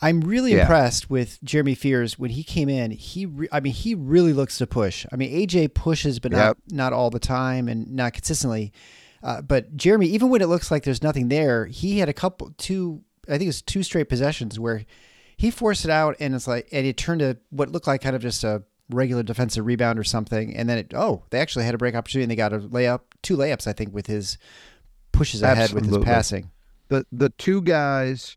I'm 0.02 0.22
really 0.22 0.54
Yeah. 0.54 0.62
impressed 0.62 1.10
with 1.10 1.40
Jeremy 1.44 1.76
Fears 1.76 2.20
when 2.20 2.32
he 2.32 2.44
came 2.44 2.68
in. 2.70 2.92
He, 2.92 3.26
re- 3.26 3.48
I 3.52 3.60
mean, 3.60 3.74
he 3.74 3.96
really 3.96 4.34
looks 4.34 4.58
to 4.58 4.68
push. 4.68 5.06
I 5.12 5.16
mean, 5.16 5.32
AJ 5.32 5.74
pushes, 5.74 6.20
but 6.20 6.32
not 6.32 6.38
Yep. 6.38 6.58
not 6.72 6.94
all 6.94 7.10
the 7.10 7.20
time 7.20 7.68
and 7.68 7.90
not 7.92 8.14
consistently. 8.14 8.74
Uh, 9.22 9.42
but 9.42 9.76
Jeremy, 9.78 10.08
even 10.08 10.30
when 10.30 10.42
it 10.42 10.48
looks 10.48 10.70
like 10.70 10.84
there's 10.84 11.02
nothing 11.04 11.30
there, 11.30 11.66
he 11.68 12.00
had 12.00 12.10
a 12.10 12.14
couple, 12.14 12.52
two, 12.58 13.02
I 13.28 13.34
think 13.34 13.44
it 13.44 13.48
was 13.48 13.62
two 13.62 13.82
straight 13.84 14.10
possessions 14.10 14.60
where 14.60 14.84
he 15.38 15.50
forced 15.50 15.86
it 15.86 15.92
out, 15.92 16.18
and 16.20 16.36
it's 16.36 16.48
like, 16.48 16.68
and 16.74 16.86
it 16.86 16.98
turned 16.98 17.20
to 17.22 17.38
what 17.50 17.70
looked 17.72 17.88
like 17.88 18.02
kind 18.02 18.16
of 18.18 18.22
just 18.22 18.44
a 18.44 18.64
regular 18.90 19.24
defensive 19.24 19.66
rebound 19.66 19.98
or 19.98 20.04
something, 20.04 20.54
and 20.56 20.68
then 20.70 20.78
it, 20.80 20.94
oh, 20.94 21.24
they 21.30 21.40
actually 21.40 21.64
had 21.64 21.74
a 21.74 21.78
break 21.78 21.96
opportunity, 21.96 22.24
and 22.26 22.32
they 22.32 22.36
got 22.36 22.52
a 22.52 22.60
layup, 22.60 23.00
two 23.22 23.38
layups, 23.38 23.66
I 23.66 23.72
think, 23.74 23.94
with 23.94 24.08
his 24.08 24.38
pushes 25.14 25.42
ahead 25.42 25.72
with 25.72 25.86
his 25.86 25.98
passing. 26.00 26.52
the 26.90 27.06
the 27.12 27.30
two 27.30 27.62
guys 27.62 28.36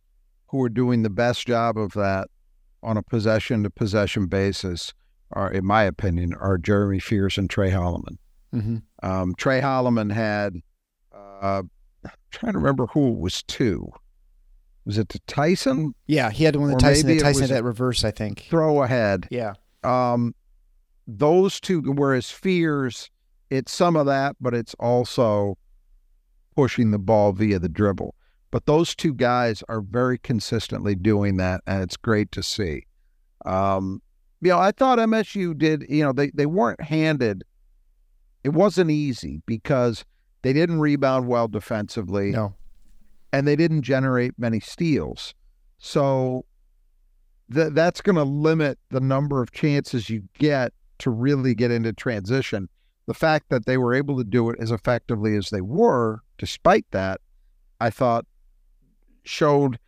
who 0.48 0.62
are 0.62 0.68
doing 0.68 1.02
the 1.02 1.10
best 1.10 1.46
job 1.46 1.76
of 1.76 1.92
that 1.92 2.28
on 2.82 2.96
a 2.96 3.02
possession 3.02 3.62
to 3.64 3.70
possession 3.70 4.26
basis 4.26 4.94
are, 5.32 5.50
in 5.50 5.64
my 5.64 5.82
opinion, 5.82 6.34
are 6.34 6.56
Jeremy 6.58 7.00
Fears 7.00 7.36
and 7.36 7.50
Trey 7.50 7.70
Holloman. 7.70 8.18
Mm-hmm. 8.54 8.76
Um, 9.02 9.34
Trey 9.36 9.60
Holloman 9.60 10.12
had, 10.12 10.54
uh, 11.12 11.62
I'm 12.04 12.10
trying 12.30 12.52
to 12.52 12.58
remember 12.58 12.86
who 12.86 13.12
it 13.12 13.18
was 13.18 13.42
to. 13.44 13.90
Was 14.84 14.98
it 14.98 15.08
to 15.10 15.18
Tyson? 15.26 15.94
Yeah, 16.06 16.30
he 16.30 16.44
had 16.44 16.54
one 16.54 16.70
that 16.70 16.78
Tyson. 16.78 17.08
That 17.08 17.20
Tyson 17.20 17.42
had 17.42 17.50
that 17.50 17.64
reverse, 17.64 18.04
I 18.04 18.12
think. 18.12 18.46
Throw 18.48 18.84
ahead. 18.84 19.26
Yeah, 19.30 19.54
Um, 19.82 20.32
those 21.08 21.58
two, 21.60 21.82
whereas 21.82 22.30
Fears, 22.30 23.10
it's 23.50 23.72
some 23.72 23.96
of 23.96 24.06
that, 24.06 24.36
but 24.40 24.54
it's 24.54 24.74
also 24.74 25.58
pushing 26.54 26.92
the 26.92 26.98
ball 26.98 27.32
via 27.32 27.58
the 27.58 27.68
dribble. 27.68 28.14
But 28.50 28.66
those 28.66 28.94
two 28.94 29.12
guys 29.12 29.62
are 29.68 29.80
very 29.80 30.18
consistently 30.18 30.94
doing 30.94 31.36
that, 31.38 31.62
and 31.66 31.82
it's 31.82 31.96
great 31.96 32.32
to 32.32 32.42
see. 32.42 32.86
Um, 33.44 34.00
you 34.40 34.50
know, 34.50 34.58
I 34.58 34.70
thought 34.72 34.98
MSU 34.98 35.56
did, 35.56 35.84
you 35.88 36.02
know, 36.02 36.12
they, 36.12 36.30
they 36.30 36.46
weren't 36.46 36.80
handed, 36.80 37.44
it 38.44 38.50
wasn't 38.50 38.90
easy 38.90 39.42
because 39.46 40.04
they 40.42 40.52
didn't 40.52 40.80
rebound 40.80 41.26
well 41.26 41.48
defensively 41.48 42.30
no, 42.30 42.54
and 43.32 43.46
they 43.46 43.56
didn't 43.56 43.82
generate 43.82 44.32
many 44.38 44.60
steals. 44.60 45.34
So 45.78 46.44
th- 47.52 47.72
that's 47.72 48.00
going 48.00 48.16
to 48.16 48.24
limit 48.24 48.78
the 48.90 49.00
number 49.00 49.42
of 49.42 49.52
chances 49.52 50.08
you 50.08 50.22
get 50.38 50.72
to 50.98 51.10
really 51.10 51.54
get 51.54 51.70
into 51.70 51.92
transition. 51.92 52.68
The 53.06 53.14
fact 53.14 53.48
that 53.50 53.66
they 53.66 53.76
were 53.76 53.94
able 53.94 54.16
to 54.18 54.24
do 54.24 54.48
it 54.50 54.56
as 54.60 54.70
effectively 54.70 55.36
as 55.36 55.50
they 55.50 55.60
were, 55.60 56.20
despite 56.38 56.86
that, 56.92 57.20
I 57.80 57.90
thought 57.90 58.26
showed 59.26 59.78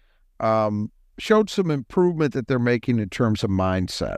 um, 0.40 0.90
showed 1.18 1.48
some 1.50 1.70
improvement 1.70 2.32
that 2.34 2.46
they're 2.48 2.58
making 2.58 2.98
in 2.98 3.08
terms 3.08 3.42
of 3.42 3.50
mindset. 3.50 4.16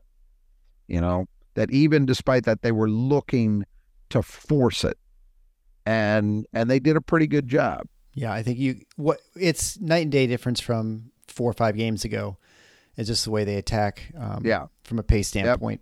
You 0.89 1.01
know 1.01 1.27
that 1.55 1.71
even 1.71 2.07
despite 2.07 2.45
that, 2.45 2.63
they 2.63 2.73
were 2.73 2.91
looking 2.91 3.65
to 4.11 4.23
force 4.23 4.83
it, 4.85 4.99
and 5.87 6.47
and 6.53 6.69
they 6.71 6.79
did 6.81 6.97
a 6.97 7.01
pretty 7.01 7.27
good 7.27 7.49
job. 7.49 7.87
yeah, 8.15 8.33
I 8.33 8.43
think 8.43 8.59
you 8.59 8.81
what 8.97 9.21
it's 9.37 9.79
night 9.81 10.03
and 10.03 10.13
day 10.13 10.27
difference 10.27 10.61
from 10.61 11.11
four 11.29 11.51
or 11.51 11.55
five 11.55 11.77
games 11.77 12.05
ago. 12.05 12.37
It's 12.97 13.09
just 13.09 13.25
the 13.25 13.31
way 13.31 13.45
they 13.45 13.55
attack. 13.57 14.13
Um, 14.19 14.43
Yeah. 14.45 14.67
From 14.85 14.99
a 14.99 15.03
pace 15.03 15.29
standpoint. 15.29 15.81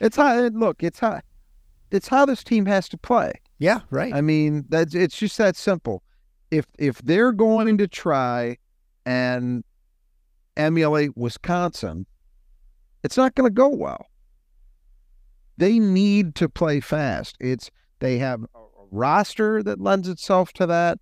It's 0.00 0.16
how 0.16 0.38
look. 0.48 0.82
It's 0.82 1.00
how 1.00 1.20
it's 1.90 2.08
how 2.08 2.24
this 2.26 2.44
team 2.44 2.66
has 2.66 2.88
to 2.90 2.98
play. 2.98 3.32
Yeah. 3.58 3.80
Right. 3.90 4.14
I 4.14 4.20
mean, 4.20 4.66
that's 4.68 4.94
it's 4.94 5.16
just 5.16 5.38
that 5.38 5.56
simple. 5.56 6.02
If 6.50 6.66
if 6.78 6.98
they're 6.98 7.32
going 7.32 7.78
to 7.78 7.88
try 7.88 8.58
and 9.06 9.64
emulate 10.56 11.16
Wisconsin, 11.16 12.06
it's 13.02 13.16
not 13.16 13.34
going 13.34 13.48
to 13.48 13.54
go 13.54 13.68
well. 13.68 14.06
They 15.56 15.78
need 15.78 16.34
to 16.36 16.48
play 16.48 16.80
fast. 16.80 17.36
It's 17.40 17.70
they 17.98 18.18
have 18.18 18.42
a 18.54 18.60
roster 18.90 19.62
that 19.62 19.80
lends 19.80 20.08
itself 20.08 20.52
to 20.54 20.66
that, 20.66 20.98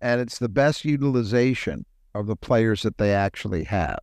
and 0.00 0.20
it's 0.20 0.38
the 0.38 0.48
best 0.48 0.84
utilization 0.84 1.84
of 2.14 2.26
the 2.26 2.36
players 2.36 2.82
that 2.82 2.98
they 2.98 3.14
actually 3.14 3.64
have. 3.64 4.00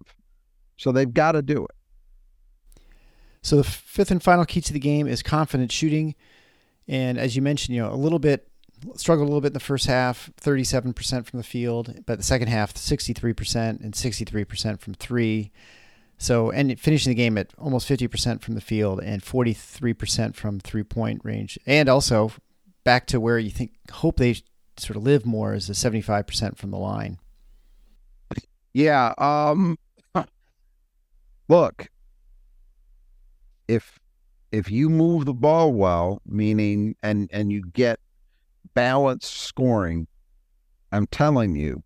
So 0.77 0.91
they've 0.91 1.13
got 1.13 1.33
to 1.33 1.41
do 1.41 1.63
it. 1.65 2.75
So 3.41 3.57
the 3.57 3.63
fifth 3.63 4.11
and 4.11 4.21
final 4.21 4.45
key 4.45 4.61
to 4.61 4.73
the 4.73 4.79
game 4.79 5.07
is 5.07 5.23
confident 5.23 5.71
shooting, 5.71 6.15
and 6.87 7.17
as 7.17 7.35
you 7.35 7.41
mentioned, 7.41 7.75
you 7.75 7.81
know 7.81 7.93
a 7.93 7.95
little 7.95 8.19
bit 8.19 8.48
struggled 8.95 9.27
a 9.27 9.29
little 9.29 9.41
bit 9.41 9.49
in 9.49 9.53
the 9.53 9.59
first 9.59 9.87
half, 9.87 10.31
thirty-seven 10.37 10.93
percent 10.93 11.27
from 11.27 11.37
the 11.37 11.43
field, 11.43 12.03
but 12.05 12.17
the 12.17 12.23
second 12.23 12.47
half, 12.47 12.75
sixty-three 12.75 13.33
percent 13.33 13.81
and 13.81 13.95
sixty-three 13.95 14.45
percent 14.45 14.81
from 14.81 14.93
three. 14.93 15.51
So 16.17 16.51
and 16.51 16.77
finishing 16.79 17.11
the 17.11 17.15
game 17.15 17.37
at 17.37 17.53
almost 17.57 17.87
fifty 17.87 18.07
percent 18.07 18.41
from 18.41 18.55
the 18.55 18.61
field 18.61 18.99
and 19.01 19.23
forty-three 19.23 19.93
percent 19.93 20.35
from 20.35 20.59
three-point 20.59 21.21
range, 21.23 21.57
and 21.65 21.87
also 21.89 22.31
back 22.83 23.05
to 23.07 23.19
where 23.19 23.39
you 23.39 23.49
think 23.49 23.71
hope 23.91 24.17
they 24.17 24.35
sort 24.77 24.95
of 24.95 25.03
live 25.03 25.25
more 25.25 25.53
is 25.53 25.67
the 25.67 25.75
seventy-five 25.75 26.27
percent 26.27 26.57
from 26.57 26.71
the 26.71 26.77
line. 26.77 27.19
Yeah. 28.73 29.13
Um. 29.17 29.77
Look, 31.47 31.89
if 33.67 33.99
if 34.51 34.69
you 34.69 34.89
move 34.89 35.25
the 35.25 35.33
ball 35.33 35.73
well, 35.73 36.21
meaning 36.25 36.95
and 37.01 37.29
and 37.31 37.51
you 37.51 37.63
get 37.73 37.99
balanced 38.79 39.33
scoring, 39.33 40.07
I'm 40.91 41.05
telling 41.07 41.55
you, 41.55 41.83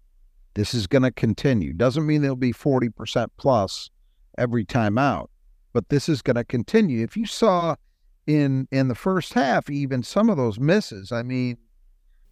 this 0.54 0.74
is 0.74 0.86
going 0.88 1.02
to 1.02 1.12
continue. 1.12 1.74
Doesn't 1.74 2.06
mean 2.06 2.22
there'll 2.22 2.36
be 2.36 2.52
forty 2.52 2.90
percent 2.90 3.32
plus 3.38 3.90
every 4.38 4.64
time 4.66 4.98
out, 4.98 5.30
but 5.74 5.90
this 5.90 6.08
is 6.08 6.22
going 6.22 6.36
to 6.36 6.44
continue. 6.44 7.04
If 7.04 7.18
you 7.18 7.26
saw 7.26 7.76
in 8.28 8.68
in 8.72 8.88
the 8.90 8.96
first 8.96 9.34
half, 9.34 9.70
even 9.70 10.04
some 10.04 10.30
of 10.30 10.38
those 10.38 10.60
misses, 10.60 11.12
I 11.12 11.24
mean. 11.24 11.58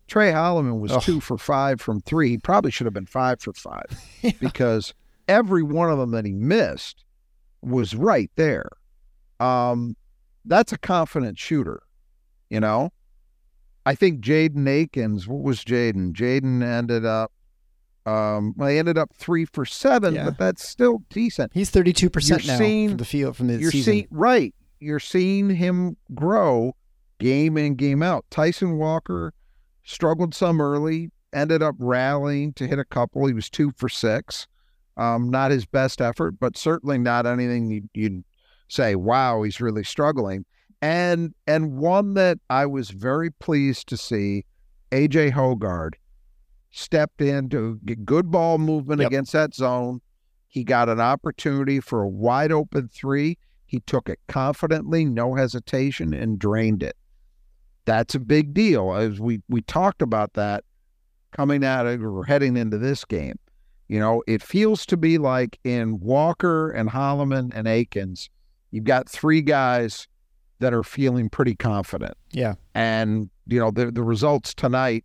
Tre 0.08 0.30
Holloman 0.34 0.82
was 0.82 0.92
Oh. 0.92 1.00
two 1.00 1.22
for 1.22 1.38
five 1.38 1.80
from 1.80 2.02
three. 2.02 2.32
He 2.32 2.38
probably 2.38 2.70
should 2.70 2.84
have 2.86 2.94
been 2.94 3.06
five 3.06 3.40
for 3.40 3.54
five 3.54 3.86
because 4.42 4.94
every 5.30 5.64
one 5.64 5.90
of 5.90 6.00
them 6.00 6.12
that 6.12 6.26
he 6.26 6.34
missed 6.34 7.06
was 7.62 7.96
right 7.96 8.30
there. 8.36 8.68
Um, 9.40 9.96
that's 10.44 10.74
a 10.74 10.78
confident 10.78 11.40
shooter, 11.40 11.82
you 12.50 12.60
know. 12.60 12.92
I 13.86 13.96
think 13.96 14.22
Jaden 14.22 14.68
Akins. 14.68 15.28
What 15.28 15.42
was 15.42 15.64
Jaden? 15.64 16.14
Jaden 16.14 16.64
ended 16.64 17.06
up. 17.06 17.32
Um, 18.06 18.54
well, 18.58 18.70
he 18.70 18.78
ended 18.78 18.98
up 18.98 19.12
three 19.16 19.46
for 19.46 19.66
seven, 19.66 20.16
Yeah. 20.16 20.26
but 20.26 20.38
that's 20.38 20.68
still 20.68 21.04
decent. 21.10 21.52
He's 21.54 21.70
thirty-two 21.70 22.10
percent 22.10 22.46
now 22.48 22.58
seeing- 22.58 22.90
from 22.90 22.98
the 22.98 23.06
field 23.06 23.38
from 23.38 23.48
the 23.48 23.58
You're 23.58 23.72
season. 23.72 23.94
seeing 23.94 24.08
right. 24.12 24.56
You're 24.80 25.00
seeing 25.00 25.52
him 25.52 25.98
grow 26.16 26.76
game 27.20 27.58
in 27.58 27.76
game 27.76 28.02
out. 28.02 28.26
Tyson 28.32 28.78
Walker 28.78 29.34
struggled 29.84 30.34
some 30.34 30.60
early, 30.60 31.12
ended 31.34 31.62
up 31.62 31.76
rallying 31.78 32.54
to 32.54 32.68
hit 32.68 32.80
a 32.80 32.86
couple. 32.86 33.28
He 33.28 33.34
was 33.34 33.50
two 33.50 33.72
for 33.78 33.88
six. 33.90 34.48
Um, 34.98 35.30
not 35.30 35.52
his 35.52 35.66
best 35.68 36.02
effort, 36.02 36.40
but 36.40 36.58
certainly 36.58 36.98
not 36.98 37.26
anything 37.28 37.70
you'd, 37.70 37.90
you'd 37.94 38.24
say, 38.68 38.96
"Wow, 38.96 39.44
he's 39.44 39.62
really 39.62 39.84
struggling." 39.84 40.46
And 40.82 41.34
and 41.46 41.78
one 41.78 42.16
that 42.16 42.40
I 42.50 42.66
was 42.66 42.90
very 42.90 43.30
pleased 43.30 43.88
to 43.90 43.98
see, 43.98 44.46
AJ 44.92 45.32
Hoggard 45.34 45.94
stepped 46.72 47.22
in 47.22 47.50
to 47.50 47.80
get 47.86 48.06
good 48.06 48.32
ball 48.32 48.58
movement 48.58 49.02
Yep. 49.02 49.08
against 49.08 49.34
that 49.34 49.54
zone. 49.54 50.02
He 50.48 50.64
got 50.64 50.90
an 50.90 51.00
opportunity 51.00 51.80
for 51.80 52.02
a 52.02 52.10
wide 52.10 52.52
open 52.52 52.88
three. 52.88 53.38
He 53.66 53.80
took 53.82 54.10
it 54.10 54.20
confidently, 54.28 55.06
no 55.06 55.36
hesitation, 55.36 56.14
and 56.14 56.40
drained 56.40 56.84
it. 56.84 56.98
That's 57.86 58.16
a 58.16 58.20
big 58.20 58.54
deal. 58.54 58.94
As 58.94 59.20
we 59.20 59.42
we 59.50 59.62
talked 59.62 60.02
about 60.02 60.34
that 60.34 60.64
coming 61.32 61.64
out 61.64 61.86
of 61.88 62.04
or 62.04 62.26
heading 62.26 62.58
into 62.58 62.78
this 62.78 63.06
game. 63.06 63.38
You 63.88 64.00
know, 64.00 64.24
it 64.28 64.42
feels 64.42 64.86
to 64.88 64.98
be 64.98 65.18
like 65.18 65.60
in 65.64 66.00
Walker 66.00 66.70
and 66.72 66.90
Holloman 66.90 67.52
and 67.54 67.68
Akins, 67.68 68.30
you've 68.72 68.86
got 68.86 69.10
three 69.10 69.42
guys 69.42 70.08
that 70.62 70.74
are 70.74 70.84
feeling 70.84 71.30
pretty 71.30 71.56
confident. 71.56 72.16
yeah. 72.32 72.54
And, 72.74 73.30
you 73.48 73.60
know, 73.60 73.72
the, 73.72 73.92
the 73.92 74.04
results 74.04 74.54
tonight 74.54 75.04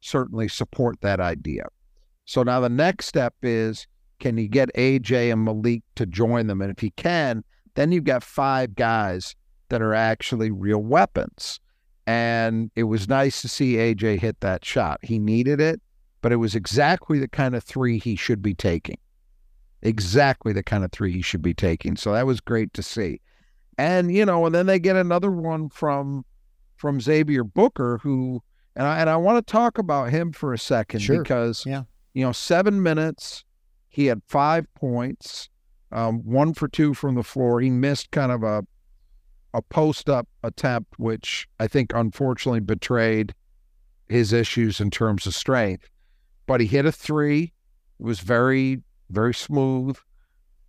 certainly 0.00 0.48
support 0.48 1.00
that 1.02 1.20
idea. 1.20 1.66
So 2.24 2.42
now 2.42 2.60
the 2.60 2.68
next 2.68 3.06
step 3.06 3.34
is 3.42 3.86
can 4.20 4.38
you 4.38 4.48
get 4.48 4.72
AJ 4.74 5.32
and 5.32 5.44
Malik 5.44 5.82
to 5.96 6.06
join 6.06 6.46
them? 6.46 6.62
And 6.62 6.70
if 6.70 6.82
you 6.82 6.92
can, 6.92 7.42
then 7.74 7.90
you've 7.90 8.04
got 8.04 8.22
five 8.22 8.74
guys 8.76 9.34
that 9.68 9.82
are 9.82 9.94
actually 9.94 10.50
real 10.50 10.78
weapons. 10.78 11.58
And 12.06 12.70
it 12.76 12.84
was 12.84 13.08
nice 13.08 13.42
to 13.42 13.48
see 13.48 13.74
AJ 13.74 14.20
hit 14.20 14.40
that 14.40 14.64
shot. 14.64 15.00
He 15.02 15.18
needed 15.18 15.60
it, 15.60 15.80
but 16.20 16.30
it 16.30 16.36
was 16.36 16.54
exactly 16.54 17.18
the 17.18 17.28
kind 17.28 17.56
of 17.56 17.64
three 17.64 17.98
he 17.98 18.14
should 18.14 18.42
be 18.42 18.54
taking. 18.54 18.98
Exactly 19.82 20.52
the 20.52 20.62
kind 20.62 20.84
of 20.84 20.92
three 20.92 21.10
he 21.10 21.22
should 21.22 21.42
be 21.42 21.54
taking. 21.54 21.96
So 21.96 22.12
that 22.12 22.26
was 22.26 22.40
great 22.40 22.72
to 22.74 22.82
see. 22.82 23.20
And, 23.78 24.14
you 24.14 24.24
know, 24.26 24.44
and 24.46 24.54
then 24.54 24.66
they 24.66 24.78
get 24.78 24.96
another 24.96 25.30
one 25.30 25.68
from 25.68 26.24
from 26.76 27.00
Xavier 27.00 27.44
Booker, 27.44 27.98
who 28.02 28.42
and 28.76 28.86
I 28.86 28.98
and 29.00 29.08
I 29.08 29.16
want 29.16 29.44
to 29.46 29.50
talk 29.52 29.78
about 29.78 30.10
him 30.10 30.32
for 30.32 30.52
a 30.52 30.58
second 30.58 31.00
Sure. 31.00 31.22
because 31.22 31.64
Yeah. 31.66 31.84
you 32.12 32.24
know, 32.24 32.32
seven 32.32 32.82
minutes, 32.82 33.44
he 33.88 34.06
had 34.06 34.20
five 34.28 34.66
points, 34.74 35.48
um, 35.92 36.20
one 36.24 36.54
for 36.54 36.68
two 36.68 36.92
from 36.94 37.14
the 37.14 37.22
floor. 37.22 37.60
He 37.60 37.70
missed 37.70 38.10
kind 38.10 38.32
of 38.32 38.42
a 38.42 38.64
a 39.54 39.60
post 39.62 40.08
up 40.08 40.26
attempt, 40.42 40.98
which 40.98 41.46
I 41.60 41.68
think 41.68 41.92
unfortunately 41.94 42.60
betrayed 42.60 43.34
his 44.08 44.32
issues 44.32 44.80
in 44.80 44.90
terms 44.90 45.26
of 45.26 45.34
strength. 45.34 45.88
But 46.46 46.60
he 46.62 46.66
hit 46.66 46.86
a 46.86 46.92
three. 46.92 47.52
It 48.00 48.04
was 48.04 48.20
very, 48.20 48.80
very 49.10 49.34
smooth. 49.34 49.98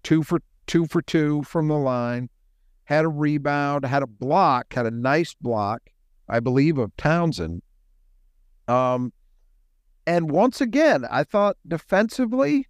Two 0.04 0.22
for 0.22 0.42
two 0.68 0.86
for 0.86 1.02
two 1.02 1.44
from 1.44 1.70
the 1.70 1.78
line. 1.78 2.30
Had 2.86 3.06
a 3.06 3.10
rebound, 3.10 3.86
had 3.86 4.04
a 4.04 4.08
block, 4.08 4.74
had 4.74 4.86
a 4.86 4.92
nice 4.92 5.34
block, 5.34 5.82
I 6.28 6.40
believe, 6.40 6.78
of 6.78 6.96
Townsend. 6.98 7.62
Um, 8.68 9.14
and 10.06 10.30
once 10.32 10.60
again, 10.62 11.06
I 11.10 11.24
thought 11.24 11.58
defensively, 11.68 12.68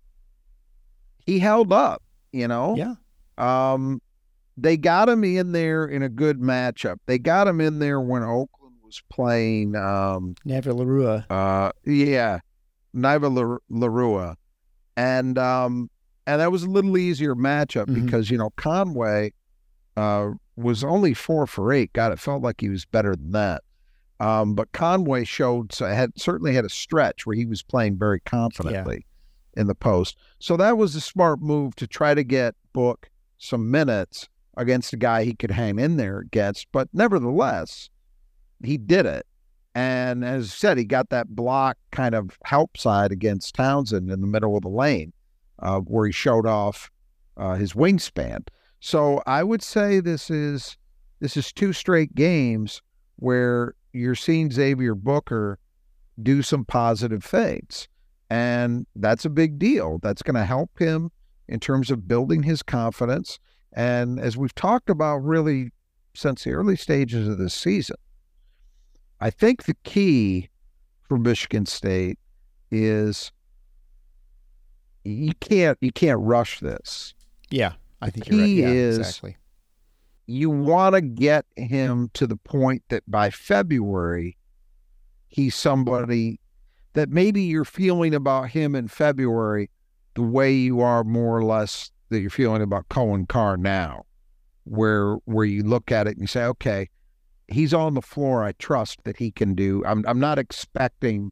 he 1.26 1.39
held 1.39 1.73
up. 1.73 2.04
You 2.32 2.47
know, 2.47 2.76
Yeah. 2.76 2.95
um, 3.38 4.02
they 4.58 4.78
got 4.78 5.10
him 5.10 5.23
in 5.23 5.52
there 5.52 5.86
in 5.86 6.02
a 6.04 6.10
good 6.10 6.39
matchup. 6.39 6.97
They 7.06 7.17
got 7.19 7.47
him 7.47 7.60
in 7.62 7.80
there 7.80 7.99
when 8.02 8.23
Oakland 8.23 8.76
was 8.84 9.02
playing. 9.10 9.76
Um, 9.76 10.36
uh, 11.30 11.71
yeah, 11.86 12.39
Niva 12.95 13.60
Larua, 13.71 14.36
and 14.95 15.38
um, 15.39 15.89
and 16.28 16.39
that 16.41 16.52
was 16.52 16.63
a 16.63 16.69
little 16.69 16.97
easier 16.97 17.36
matchup 17.36 17.86
Mhm. 17.88 18.06
because 18.06 18.30
you 18.32 18.38
know 18.38 18.52
Conway 18.56 19.34
uh, 19.97 20.32
was 20.56 20.84
only 20.84 21.13
four 21.13 21.47
for 21.47 21.71
eight. 21.71 21.93
God, 21.93 22.12
it 22.12 22.19
felt 22.19 22.43
like 22.43 22.62
he 22.62 22.69
was 22.69 22.86
better 22.86 23.15
than 23.15 23.32
that. 23.32 23.63
Um, 24.19 24.56
but 24.56 24.71
Conway 24.71 25.25
showed 25.25 25.73
so 25.73 25.86
had 25.86 26.12
certainly 26.17 26.53
had 26.53 26.65
a 26.65 26.69
stretch 26.69 27.25
where 27.25 27.35
he 27.35 27.46
was 27.46 27.62
playing 27.62 27.98
very 27.98 28.19
confidently 28.21 29.06
in 29.56 29.67
the 29.67 29.75
post. 29.75 30.17
So 30.39 30.56
that 30.58 30.77
was 30.77 30.96
a 30.96 31.02
smart 31.02 31.41
move 31.41 31.75
to 31.75 31.87
try 31.87 32.13
to 32.13 32.23
get 32.23 32.56
Book 32.73 33.10
some 33.37 33.69
minutes 33.69 34.29
against 34.56 34.94
a 34.94 34.98
guy 34.98 35.23
he 35.23 35.35
could 35.35 35.52
hang 35.52 35.79
in 35.79 35.98
there 35.98 36.19
against. 36.19 36.67
But 36.71 36.87
nevertheless, 36.94 37.89
he 38.63 38.77
did 38.77 39.06
it. 39.06 39.25
And 39.75 40.23
as 40.23 40.46
I 40.46 40.48
said, 40.50 40.77
he 40.77 40.85
got 40.85 41.10
that 41.10 41.35
block 41.35 41.77
kind 41.91 42.13
of 42.13 42.37
help 42.46 42.77
side 42.77 43.12
against 43.12 43.56
Townsend 43.56 44.12
in 44.12 44.21
the 44.21 44.27
middle 44.27 44.56
of 44.56 44.62
the 44.62 44.69
lane, 44.69 45.12
uh, 45.60 45.79
where 45.79 46.06
he 46.06 46.12
showed 46.12 46.46
off 46.46 46.91
uh, 47.37 47.56
his 47.56 47.73
wingspan. 47.73 48.48
So 48.86 49.23
I 49.25 49.44
would 49.44 49.63
say 49.63 50.02
this 50.02 50.29
is 50.29 50.75
this 51.21 51.38
is 51.38 51.54
two 51.54 51.71
straight 51.71 52.15
games 52.15 52.81
where 53.15 53.75
you're 53.94 54.13
seeing 54.13 54.52
Xavier 54.52 54.94
Booker 54.94 55.58
do 56.21 56.42
some 56.42 56.65
positive 56.65 57.23
things, 57.23 57.88
and 58.29 58.86
that's 58.98 59.23
a 59.23 59.29
big 59.29 59.58
deal. 59.58 60.00
That's 60.04 60.21
going 60.21 60.36
to 60.36 60.44
help 60.44 60.77
him 60.77 61.12
in 61.48 61.62
terms 61.62 61.92
of 61.92 62.10
building 62.10 62.44
his 62.44 62.62
confidence. 62.62 63.40
And 63.71 64.19
as 64.19 64.36
we've 64.36 64.54
talked 64.54 64.90
about, 64.90 65.19
really 65.19 65.71
since 66.13 66.44
the 66.44 66.52
early 66.52 66.75
stages 66.75 67.25
of 67.25 67.38
this 67.38 67.54
season, 67.54 67.96
I 69.21 69.29
think 69.29 69.63
the 69.63 69.77
key 69.86 70.50
for 71.08 71.17
Michigan 71.17 71.65
State 71.67 72.19
is 72.69 73.31
you 75.06 75.31
can't 75.40 75.77
you 75.79 75.94
can't 75.94 76.19
rush 76.19 76.60
this. 76.60 77.13
Yeah, 77.50 77.75
I 78.04 78.10
think 78.10 78.27
you're 78.27 78.39
right. 78.39 78.49
Yeah, 78.49 78.67
is- 78.67 78.97
exactly. 78.99 79.37
you 80.25 80.49
want 80.49 80.95
to 80.95 81.01
get 81.01 81.45
him 81.56 82.10
to 82.13 82.27
the 82.27 82.35
point 82.35 82.83
that 82.89 83.04
by 83.10 83.29
February, 83.29 84.37
he's 85.27 85.56
somebody 85.56 86.39
that 86.93 87.10
maybe 87.10 87.41
you're 87.41 87.65
feeling 87.65 88.13
about 88.13 88.49
him 88.49 88.75
in 88.75 88.87
February 88.87 89.69
the 90.15 90.21
way 90.21 90.54
you 90.54 90.81
are 90.81 91.04
more 91.04 91.37
or 91.37 91.43
less 91.43 91.91
that 92.10 92.19
you're 92.19 92.29
feeling 92.29 92.62
about 92.62 92.87
Coen 92.89 93.27
Carr 93.27 93.58
now, 93.58 94.04
where 94.65 95.15
where 95.25 95.45
you 95.45 95.63
look 95.63 95.91
at 95.91 96.06
it 96.08 96.12
and 96.12 96.21
you 96.21 96.27
say, 96.27 96.43
okay, 96.43 96.89
he's 97.47 97.73
on 97.73 97.95
the 97.95 98.01
floor. 98.01 98.43
I 98.43 98.51
trust 98.54 98.99
that 99.06 99.17
he 99.17 99.31
can 99.31 99.56
do. 99.56 99.81
I'm 99.85 100.04
I'm 100.08 100.19
not 100.19 100.37
expecting 100.37 101.31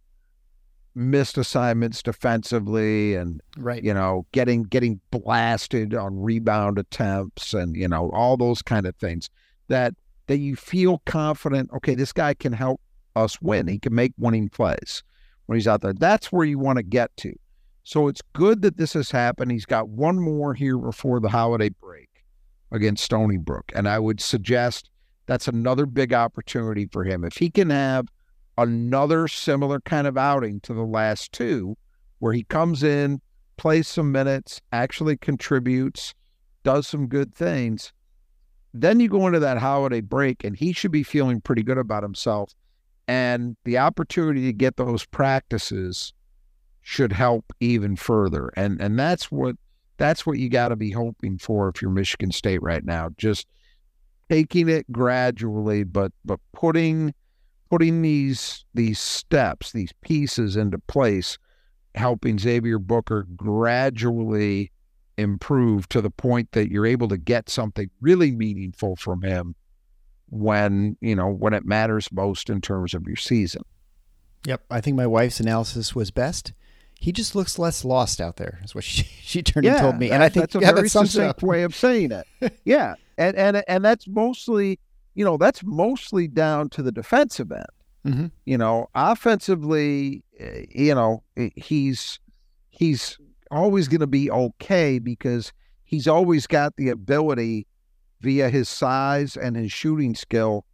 missed 0.93 1.37
assignments 1.37 2.03
defensively 2.03 3.15
and 3.15 3.41
Right. 3.57 3.83
you 3.83 3.93
know, 3.93 4.25
getting 4.31 4.63
getting 4.63 4.99
blasted 5.11 5.93
on 5.93 6.19
rebound 6.19 6.77
attempts 6.77 7.53
and 7.53 7.75
you 7.75 7.87
know 7.87 8.09
all 8.11 8.37
those 8.37 8.61
kind 8.61 8.85
of 8.85 8.95
things 8.97 9.29
that 9.67 9.93
that 10.27 10.37
you 10.37 10.55
feel 10.55 11.01
confident. 11.05 11.69
Okay, 11.73 11.95
this 11.95 12.13
guy 12.13 12.33
can 12.33 12.53
help 12.53 12.81
us 13.15 13.41
win. 13.41 13.67
He 13.67 13.79
can 13.79 13.93
make 13.95 14.13
winning 14.17 14.49
plays 14.49 15.03
when 15.45 15.57
he's 15.57 15.67
out 15.67 15.81
there. 15.81 15.93
That's 15.93 16.31
where 16.31 16.45
you 16.45 16.59
want 16.59 16.77
to 16.77 16.83
get 16.83 17.15
to. 17.17 17.33
So 17.83 18.07
it's 18.07 18.21
good 18.33 18.61
that 18.61 18.77
this 18.77 18.93
has 18.93 19.11
happened. 19.11 19.51
He's 19.51 19.65
got 19.65 19.89
one 19.89 20.19
more 20.19 20.53
here 20.53 20.77
before 20.77 21.19
the 21.19 21.29
holiday 21.29 21.69
break 21.69 22.09
against 22.71 23.03
Stony 23.03 23.37
Brook, 23.37 23.71
and 23.75 23.87
I 23.89 23.99
would 23.99 24.21
suggest 24.21 24.89
that's 25.25 25.47
another 25.47 25.85
big 25.85 26.13
opportunity 26.13 26.87
for 26.91 27.03
him 27.03 27.23
if 27.23 27.37
he 27.37 27.49
can 27.49 27.69
have 27.69 28.07
another 28.57 29.27
similar 29.27 29.79
kind 29.81 30.07
of 30.07 30.17
outing 30.17 30.59
to 30.61 30.73
the 30.73 30.85
last 30.85 31.31
two 31.31 31.77
where 32.19 32.33
he 32.33 32.43
comes 32.43 32.83
in, 32.83 33.21
plays 33.57 33.87
some 33.87 34.11
minutes, 34.11 34.61
actually 34.71 35.17
contributes, 35.17 36.13
does 36.63 36.87
some 36.87 37.07
good 37.07 37.33
things. 37.33 37.91
Then 38.73 38.99
you 38.99 39.09
go 39.09 39.27
into 39.27 39.39
that 39.39 39.57
holiday 39.57 40.01
break, 40.01 40.43
and 40.43 40.55
he 40.55 40.71
should 40.71 40.91
be 40.91 41.03
feeling 41.03 41.41
pretty 41.41 41.63
good 41.63 41.77
about 41.77 42.03
himself. 42.03 42.53
And 43.07 43.57
the 43.65 43.77
opportunity 43.77 44.45
to 44.45 44.53
get 44.53 44.77
those 44.77 45.05
practices 45.05 46.13
should 46.81 47.11
help 47.11 47.51
even 47.59 47.95
further. 47.95 48.51
And 48.55 48.81
and 48.81 48.97
that's 48.97 49.31
what 49.31 49.55
that's 49.97 50.25
what 50.25 50.39
you 50.39 50.49
got 50.49 50.69
to 50.69 50.75
be 50.75 50.91
hoping 50.91 51.37
for 51.37 51.69
if 51.69 51.81
you're 51.81 51.91
Michigan 51.91 52.31
State 52.31 52.61
right 52.61 52.85
now. 52.85 53.09
Just 53.17 53.47
taking 54.29 54.69
it 54.69 54.89
gradually, 54.91 55.83
but 55.83 56.11
but 56.23 56.39
putting 56.53 57.13
putting 57.71 58.01
these 58.01 58.65
these 58.73 58.99
steps, 58.99 59.71
these 59.71 59.93
pieces 60.01 60.57
into 60.57 60.77
place 60.77 61.37
helping 61.95 62.37
Xavier 62.37 62.77
Booker 62.77 63.25
gradually 63.35 64.71
improve 65.17 65.87
to 65.89 66.01
the 66.01 66.09
point 66.09 66.51
that 66.51 66.69
you're 66.69 66.85
able 66.85 67.07
to 67.07 67.17
get 67.17 67.49
something 67.49 67.89
really 68.01 68.31
meaningful 68.31 68.95
from 68.97 69.21
him 69.21 69.55
when, 70.29 70.97
you 70.99 71.15
know, 71.15 71.29
when 71.29 71.53
it 71.53 71.65
matters 71.65 72.09
most 72.11 72.49
in 72.49 72.59
terms 72.59 72.93
of 72.93 73.05
your 73.07 73.15
season. 73.15 73.61
Yep. 74.45 74.63
I 74.69 74.81
think 74.81 74.97
my 74.97 75.07
wife's 75.07 75.39
analysis 75.39 75.95
was 75.95 76.11
best. 76.11 76.53
He 76.99 77.11
just 77.11 77.35
looks 77.35 77.57
less 77.57 77.85
lost 77.85 78.19
out 78.19 78.35
there, 78.35 78.59
is 78.63 78.75
what 78.75 78.83
she, 78.85 79.03
she 79.21 79.43
turned 79.43 79.65
and 79.65 79.77
told 79.77 79.97
me. 79.97 80.11
And 80.11 80.23
I 80.23 80.29
think 80.29 80.43
that's 80.43 80.55
a 80.55 80.59
yeah, 80.61 80.71
very 80.71 80.83
that 80.83 80.89
sums 80.89 81.11
succinct 81.11 81.41
way 81.41 81.63
of 81.63 81.73
saying 81.73 82.11
it. 82.11 82.59
yeah. 82.65 82.95
And 83.17 83.35
and 83.37 83.63
and 83.67 83.85
that's 83.85 84.07
mostly, 84.07 84.79
you 85.21 85.25
know, 85.25 85.37
that's 85.37 85.61
mostly 85.63 86.27
down 86.27 86.67
to 86.69 86.81
the 86.81 86.91
defensive 86.91 87.51
end. 87.51 87.65
hmm 88.03 88.25
you 88.45 88.57
know 88.57 88.87
offensively 88.95 90.23
eh, 90.39 90.65
you 90.71 90.95
know 90.95 91.21
eh, 91.37 91.49
he's 91.55 92.19
he's 92.71 93.19
always 93.51 93.87
going 93.87 93.99
to 94.01 94.07
be 94.07 94.31
okay 94.31 94.97
because 94.97 95.53
he's 95.83 96.07
always 96.07 96.47
got 96.47 96.75
the 96.77 96.89
ability 96.89 97.67
via 98.21 98.49
his 98.49 98.67
size 98.67 99.37
and 99.37 99.55
his 99.55 99.71
shooting 99.71 100.15
skill. 100.15 100.65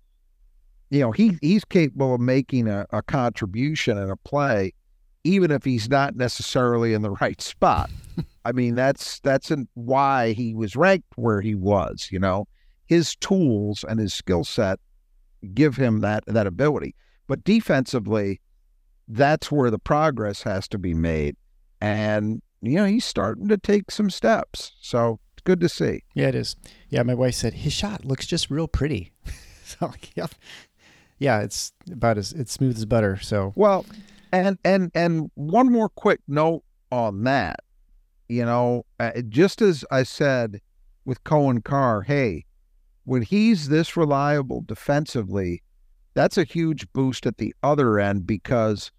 You 0.92 1.02
know 1.02 1.12
he 1.12 1.38
he's 1.42 1.66
capable 1.66 2.16
of 2.16 2.22
making 2.22 2.70
a, 2.70 2.86
a 2.94 3.02
contribution 3.02 3.98
in 3.98 4.10
a 4.10 4.16
play 4.16 4.72
even 5.26 5.52
if 5.52 5.66
he's 5.66 5.90
not 5.90 6.16
necessarily 6.16 6.94
in 6.94 7.02
the 7.02 7.12
right 7.22 7.42
spot. 7.42 7.90
I 8.46 8.54
mean 8.54 8.76
that's 8.76 9.20
that's 9.20 9.52
why 9.74 10.32
he 10.32 10.54
was 10.54 10.78
ranked 10.78 11.12
where 11.18 11.42
he 11.42 11.54
was 11.54 12.08
you 12.14 12.20
know 12.20 12.48
his 12.88 13.16
tools 13.16 13.86
and 13.88 14.00
his 14.00 14.14
skill 14.14 14.44
set 14.44 14.80
give 15.54 15.76
him 15.76 16.00
that 16.02 16.24
that 16.26 16.48
ability 16.48 16.96
but 17.28 17.44
defensively, 17.44 18.42
that's 19.08 19.52
where 19.52 19.70
the 19.70 19.80
progress 19.80 20.44
has 20.44 20.68
to 20.70 20.78
be 20.78 20.94
made. 20.94 21.36
And, 21.80 22.42
you 22.62 22.78
know, 22.78 22.86
he's 22.86 23.06
starting 23.06 23.50
to 23.50 23.58
take 23.58 23.92
some 23.92 24.10
steps. 24.10 24.72
So 24.82 25.20
it's 25.34 25.44
good 25.44 25.60
to 25.60 25.70
see. 25.70 26.04
Yeah, 26.16 26.30
it 26.30 26.36
is. 26.36 26.56
Yeah, 26.90 27.04
my 27.04 27.14
wife 27.14 27.36
said 27.36 27.54
his 27.54 27.74
shot 27.74 28.06
looks 28.06 28.26
just 28.26 28.50
real 28.50 28.68
pretty. 28.68 29.12
so 29.64 29.94
yeah, 30.16 30.28
yeah, 31.20 31.42
it's 31.42 31.74
about 31.92 32.18
as 32.18 32.32
it's 32.32 32.54
smooth 32.54 32.78
as 32.78 32.86
butter. 32.86 33.20
So 33.22 33.54
Well, 33.56 33.86
and 34.32 34.58
and 34.64 34.92
and 34.96 35.30
one 35.36 35.72
more 35.72 35.90
quick 35.90 36.22
note 36.28 36.64
on 36.92 37.24
that. 37.26 37.60
You 38.30 38.46
know, 38.46 38.86
uh, 39.00 39.22
just 39.30 39.62
as 39.62 39.86
I 39.92 40.04
said 40.04 40.62
with 41.06 41.24
Coen 41.24 41.64
Carr, 41.64 42.02
hey, 42.02 42.46
when 43.08 43.22
he's 43.22 43.70
this 43.70 43.96
reliable 43.96 44.66
defensively, 44.68 45.64
that's 46.14 46.38
a 46.38 46.44
huge 46.44 46.92
boost 46.92 47.26
at 47.26 47.38
the 47.38 47.56
other 47.64 47.98
end 48.02 48.28
because 48.28 48.92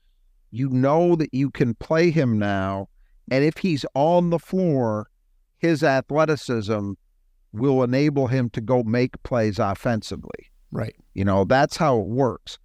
you 0.50 0.70
know 0.70 1.14
that 1.14 1.28
you 1.34 1.50
can 1.50 1.74
play 1.74 2.10
him 2.10 2.38
now, 2.38 2.88
and 3.30 3.44
if 3.44 3.58
he's 3.58 3.84
on 3.92 4.30
the 4.30 4.38
floor, 4.38 5.10
his 5.58 5.84
athleticism 5.84 6.92
will 7.52 7.82
enable 7.82 8.28
him 8.28 8.48
to 8.48 8.62
go 8.62 8.82
make 8.82 9.22
plays 9.24 9.58
offensively. 9.58 10.50
right, 10.72 10.96
You 11.12 11.26
know, 11.26 11.44
that's 11.44 11.76
how 11.76 11.98
it 11.98 12.06
works. 12.06 12.58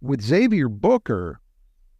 With 0.00 0.20
Xavier 0.20 0.68
Booker, 0.68 1.40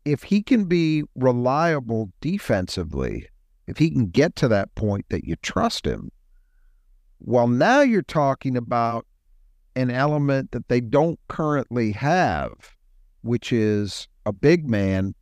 if 0.04 0.22
he 0.22 0.40
can 0.40 0.66
be 0.66 1.02
reliable 1.16 2.12
defensively, 2.20 3.26
if 3.66 3.78
he 3.78 3.90
can 3.90 4.10
get 4.10 4.36
to 4.36 4.46
that 4.46 4.72
point 4.76 5.06
that 5.08 5.24
you 5.24 5.34
trust 5.34 5.84
him, 5.84 6.12
well, 7.24 7.48
now 7.48 7.80
you're 7.80 8.02
talking 8.02 8.56
about 8.56 9.06
an 9.76 9.90
element 9.90 10.52
that 10.52 10.68
they 10.68 10.80
don't 10.80 11.18
currently 11.28 11.92
have, 11.92 12.76
which 13.22 13.52
is 13.52 14.06
a 14.26 14.32
big 14.32 14.68
man 14.68 15.14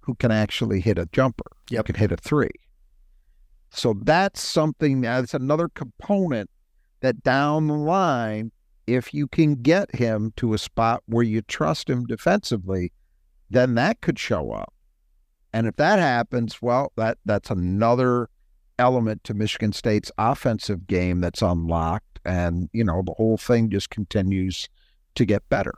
who 0.00 0.14
can 0.14 0.32
actually 0.32 0.80
hit 0.80 0.98
a 0.98 1.06
jumper, 1.12 1.44
who 1.68 1.76
Yep. 1.76 1.84
can 1.86 1.94
hit 1.94 2.12
a 2.12 2.16
three. 2.16 2.50
So 3.70 3.94
that's 4.02 4.42
something 4.42 5.02
that's 5.02 5.34
another 5.34 5.68
component 5.68 6.50
that 7.00 7.22
down 7.22 7.68
the 7.68 7.74
line, 7.74 8.50
if 8.86 9.14
you 9.14 9.28
can 9.28 9.56
get 9.56 9.94
him 9.94 10.32
to 10.36 10.54
a 10.54 10.58
spot 10.58 11.02
where 11.06 11.22
you 11.22 11.42
trust 11.42 11.88
him 11.88 12.04
defensively, 12.06 12.92
then 13.48 13.74
that 13.74 14.00
could 14.00 14.18
show 14.18 14.50
up. 14.50 14.72
And 15.52 15.66
if 15.66 15.76
that 15.76 15.98
happens, 15.98 16.60
well, 16.60 16.92
that 16.96 17.18
that's 17.24 17.50
another 17.50 18.28
element 18.80 19.22
to 19.24 19.34
Michigan 19.34 19.72
State's 19.72 20.10
offensive 20.18 20.86
game 20.88 21.20
that's 21.20 21.42
unlocked, 21.42 22.18
and 22.24 22.68
you 22.72 22.82
know 22.82 23.02
the 23.06 23.12
whole 23.14 23.36
thing 23.36 23.70
just 23.70 23.90
continues 23.90 24.68
to 25.14 25.24
get 25.24 25.48
better. 25.48 25.74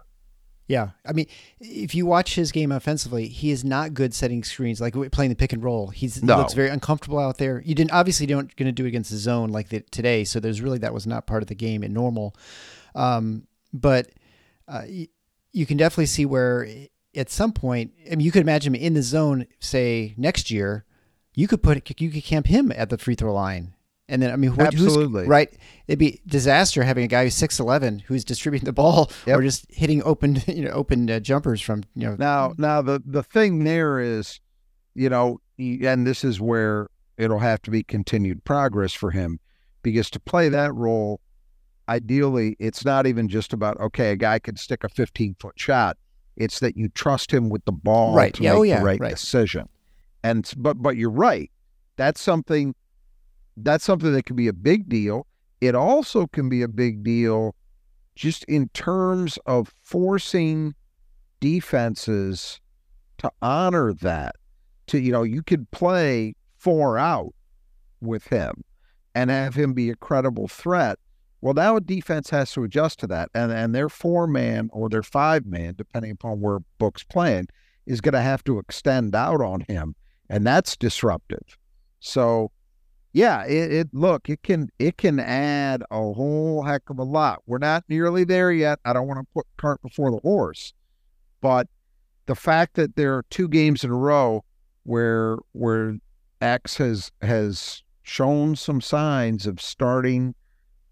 yeah. 0.69 0.91
I 1.07 1.13
mean, 1.13 1.27
if 1.61 1.95
you 1.95 2.07
watch 2.07 2.35
his 2.35 2.53
game 2.53 2.71
offensively, 2.73 3.29
he 3.29 3.51
is 3.51 3.63
not 3.65 3.93
good 3.95 4.15
setting 4.15 4.43
screens, 4.45 4.81
like 4.81 4.95
playing 5.13 5.29
the 5.31 5.37
pick 5.37 5.53
and 5.53 5.63
roll. 5.63 5.89
He's 5.89 6.15
he 6.21 6.27
No. 6.27 6.39
looks 6.39 6.55
very 6.55 6.69
uncomfortable 6.71 7.19
out 7.19 7.37
there. 7.39 7.61
You 7.65 7.75
didn't 7.75 7.93
obviously 7.93 8.27
don't 8.27 8.55
going 8.57 8.67
to 8.67 8.73
do 8.73 8.85
it 8.85 8.89
against 8.89 9.11
the 9.11 9.17
zone 9.19 9.51
like 9.51 9.69
the, 9.69 9.81
today. 9.91 10.25
So 10.25 10.41
there's 10.41 10.61
really 10.63 10.79
that 10.79 10.95
was 10.95 11.07
not 11.07 11.27
part 11.27 11.43
of 11.43 11.49
the 11.49 11.55
game 11.55 11.83
in 11.83 11.93
normal. 11.93 12.35
Um, 12.95 13.47
but 13.73 14.09
uh, 14.69 14.83
y- 14.89 15.09
you 15.53 15.67
can 15.67 15.77
definitely 15.77 16.07
see 16.07 16.25
where 16.27 16.67
at 17.15 17.29
some 17.31 17.53
point, 17.53 17.93
I 18.07 18.11
mean, 18.17 18.21
you 18.25 18.33
could 18.33 18.43
imagine 18.43 18.75
him 18.75 18.81
in 18.83 18.95
the 18.95 19.03
zone, 19.03 19.47
say 19.61 20.15
next 20.17 20.51
year, 20.51 20.85
you 21.35 21.49
could 21.49 21.62
put 21.62 22.01
you 22.01 22.11
could 22.11 22.24
camp 22.24 22.47
him 22.47 22.72
at 22.74 22.91
the 22.91 22.99
free 22.99 23.14
throw 23.14 23.33
line, 23.33 23.74
and 24.09 24.20
then 24.22 24.30
I 24.33 24.37
mean, 24.37 24.51
what, 24.57 24.66
Absolutely. 24.68 25.26
right? 25.26 25.49
It'd 25.89 25.99
be 25.99 26.20
disaster 26.26 26.83
having 26.83 27.05
a 27.05 27.09
guy 27.09 27.24
who's 27.24 27.35
six 27.35 27.59
eleven 27.59 28.01
who's 28.01 28.24
distributing 28.24 28.66
the 28.66 28.72
ball 28.72 29.11
Yep. 29.26 29.39
or 29.39 29.43
just 29.43 29.66
hitting 29.70 30.03
open, 30.05 30.43
you 30.47 30.64
know, 30.64 30.70
open 30.70 31.09
uh, 31.11 31.20
jumpers 31.20 31.61
from 31.61 31.85
you 31.95 32.09
know. 32.09 32.16
Now, 32.18 32.55
now 32.59 32.83
the 32.83 33.03
the 33.05 33.22
thing 33.22 33.64
there 33.64 33.99
is, 34.01 34.41
you 34.95 35.09
know, 35.09 35.41
and 35.59 36.07
this 36.07 36.24
is 36.24 36.41
where 36.41 36.89
it'll 37.16 37.39
have 37.39 37.62
to 37.62 37.70
be 37.70 37.83
continued 37.83 38.45
progress 38.45 38.93
for 38.93 39.11
him, 39.11 39.39
because 39.83 40.11
to 40.11 40.20
play 40.20 40.49
that 40.49 40.74
role, 40.74 41.20
ideally, 41.89 42.57
it's 42.59 42.85
not 42.85 43.07
even 43.07 43.28
just 43.28 43.53
about 43.53 43.78
okay, 43.80 44.11
a 44.12 44.16
guy 44.16 44.39
can 44.39 44.57
stick 44.57 44.85
a 44.85 44.89
15 44.89 45.37
foot 45.39 45.59
shot. 45.59 45.97
It's 46.37 46.61
that 46.61 46.76
you 46.76 46.89
trust 46.89 47.30
him 47.33 47.51
with 47.51 47.64
the 47.66 47.72
ball 47.72 48.14
Right. 48.14 48.33
to 48.35 48.43
Yeah. 48.43 48.51
make 48.53 48.59
Oh, 48.59 48.62
yeah. 48.62 48.78
the 48.78 48.85
right, 48.87 49.01
Right. 49.01 49.11
decision. 49.11 49.68
And 50.25 50.51
but 50.57 50.83
but 50.83 50.97
you're 50.97 51.11
right. 51.11 51.51
That's 51.97 52.20
something. 52.20 52.75
That's 53.57 53.85
something 53.85 54.12
that 54.12 54.25
can 54.25 54.37
be 54.37 54.49
a 54.49 54.53
big 54.53 54.89
deal. 54.89 55.27
It 55.61 55.75
also 55.75 56.27
can 56.27 56.49
be 56.49 56.62
a 56.62 56.68
big 56.68 57.05
deal, 57.05 57.55
just 58.14 58.45
in 58.45 58.68
terms 58.70 59.39
of 59.47 59.73
forcing 59.83 60.75
defenses 61.41 62.61
to 63.18 63.31
honor 63.43 63.93
that. 63.95 64.37
To 64.89 64.99
you 64.99 65.12
know, 65.12 65.23
you 65.23 65.43
could 65.43 65.70
play 65.70 66.35
four 66.57 66.99
out 66.99 67.35
with 68.01 68.27
him, 68.29 68.64
and 69.14 69.31
have 69.31 69.55
him 69.55 69.73
be 69.73 69.91
a 69.91 69.97
credible 69.97 70.49
threat. 70.49 70.99
Well, 71.41 71.55
now 71.55 71.77
a 71.77 71.81
defense 71.81 72.31
has 72.31 72.53
to 72.53 72.62
adjust 72.62 73.01
to 73.01 73.07
that, 73.09 73.29
and 73.35 73.51
and 73.53 73.75
their 73.75 73.89
four 73.89 74.27
man 74.27 74.70
or 74.73 74.89
their 74.89 75.03
five 75.03 75.45
man, 75.45 75.75
depending 75.77 76.12
upon 76.12 76.41
where 76.41 76.61
Book's 76.79 77.05
playing, 77.05 77.49
is 77.87 78.01
going 78.01 78.14
to 78.14 78.20
have 78.20 78.45
to 78.45 78.59
extend 78.59 79.14
out 79.14 79.41
on 79.41 79.62
him, 79.68 79.95
and 80.33 80.47
that's 80.47 80.76
disruptive. 80.78 81.59
So, 82.01 82.51
yeah, 83.12 83.45
it, 83.45 83.72
it 83.72 83.89
look 83.93 84.30
it 84.30 84.43
can 84.43 84.70
it 84.78 84.97
can 84.97 85.20
add 85.20 85.83
a 85.91 85.97
whole 85.97 86.64
heck 86.64 86.89
of 86.89 86.99
a 86.99 87.05
lot. 87.05 87.43
We're 87.47 87.59
not 87.59 87.85
nearly 87.89 88.24
there 88.24 88.51
yet. 88.51 88.80
I 88.85 88.95
don't 88.95 89.07
want 89.07 89.20
to 89.20 89.33
put 89.35 89.47
cart 89.59 89.83
before 89.83 90.11
the 90.11 90.20
horse, 90.20 90.72
but 91.43 91.68
the 92.24 92.35
fact 92.35 92.74
that 92.74 92.97
there 92.97 93.14
are 93.14 93.24
two 93.28 93.47
games 93.47 93.85
in 93.85 93.91
a 93.91 93.97
row 93.97 94.43
where 94.85 95.37
where 95.53 95.99
X 96.41 96.78
has 96.78 97.12
has 97.20 97.83
shown 98.03 98.57
some 98.57 98.80
signs 98.80 99.47
of 99.47 99.61
starting 99.61 100.35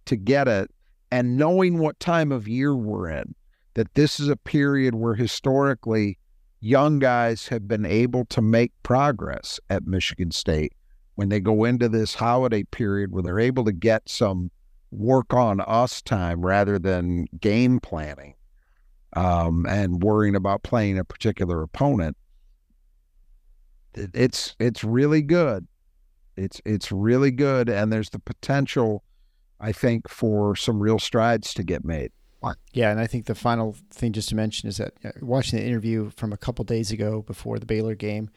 to 0.05 0.17
get 0.17 0.49
it 0.49 0.71
and 1.11 1.39
knowing 1.39 1.79
what 1.79 1.99
time 1.99 2.31
of 2.31 2.47
year 2.47 2.77
we're 2.77 3.09
in, 3.09 3.35
that 3.75 3.95
this 3.95 4.21
is 4.21 4.29
a 4.29 4.37
period 4.37 4.95
where 4.95 5.15
historically 5.15 6.19
young 6.61 6.99
guys 6.99 7.49
have 7.49 7.67
been 7.67 7.87
able 7.87 8.25
to 8.27 8.43
make 8.43 8.73
progress 8.83 9.59
at 9.69 9.87
Michigan 9.87 10.31
State 10.31 10.73
when 11.15 11.29
they 11.29 11.41
go 11.41 11.65
into 11.65 11.89
this 11.89 12.15
holiday 12.15 12.63
period 12.65 13.13
where 13.13 13.23
they're 13.23 13.41
able 13.41 13.65
to 13.65 13.73
get 13.73 14.09
some 14.09 14.51
work 14.91 15.33
on 15.33 15.61
us 15.61 16.03
time 16.03 16.41
rather 16.45 16.79
than 16.79 17.27
game 17.41 17.81
planning 17.81 18.35
um, 19.15 19.67
and 19.69 20.03
worrying 20.03 20.35
about 20.35 20.63
playing 20.63 20.99
a 20.99 21.05
particular 21.05 21.63
opponent. 21.63 22.17
It's 23.95 24.55
it's 24.61 24.85
really 24.85 25.23
good. 25.23 25.67
It's 26.37 26.61
it's 26.65 26.93
really 26.93 27.33
good, 27.33 27.69
and 27.69 27.93
there's 27.93 28.11
the 28.11 28.21
potential 28.21 29.03
I 29.61 29.73
think, 29.73 30.09
for 30.09 30.57
some 30.57 30.81
real 30.81 30.99
strides 30.99 31.53
to 31.55 31.63
get 31.63 31.85
made. 31.85 32.11
Yeah, 32.73 32.91
and 32.91 33.01
I 33.01 33.07
think 33.07 33.27
the 33.27 33.35
final 33.35 33.77
thing 33.91 34.13
just 34.13 34.31
to 34.31 34.35
mention 34.35 34.69
is 34.69 34.79
that 34.79 34.95
watching 35.21 35.59
the 35.59 35.65
interview 35.65 36.11
from 36.11 36.33
a 36.33 36.37
couple 36.37 36.65
days 36.65 36.91
ago 36.91 37.23
before 37.23 37.59
the 37.59 37.67
Baylor 37.67 37.95
game, 37.95 38.31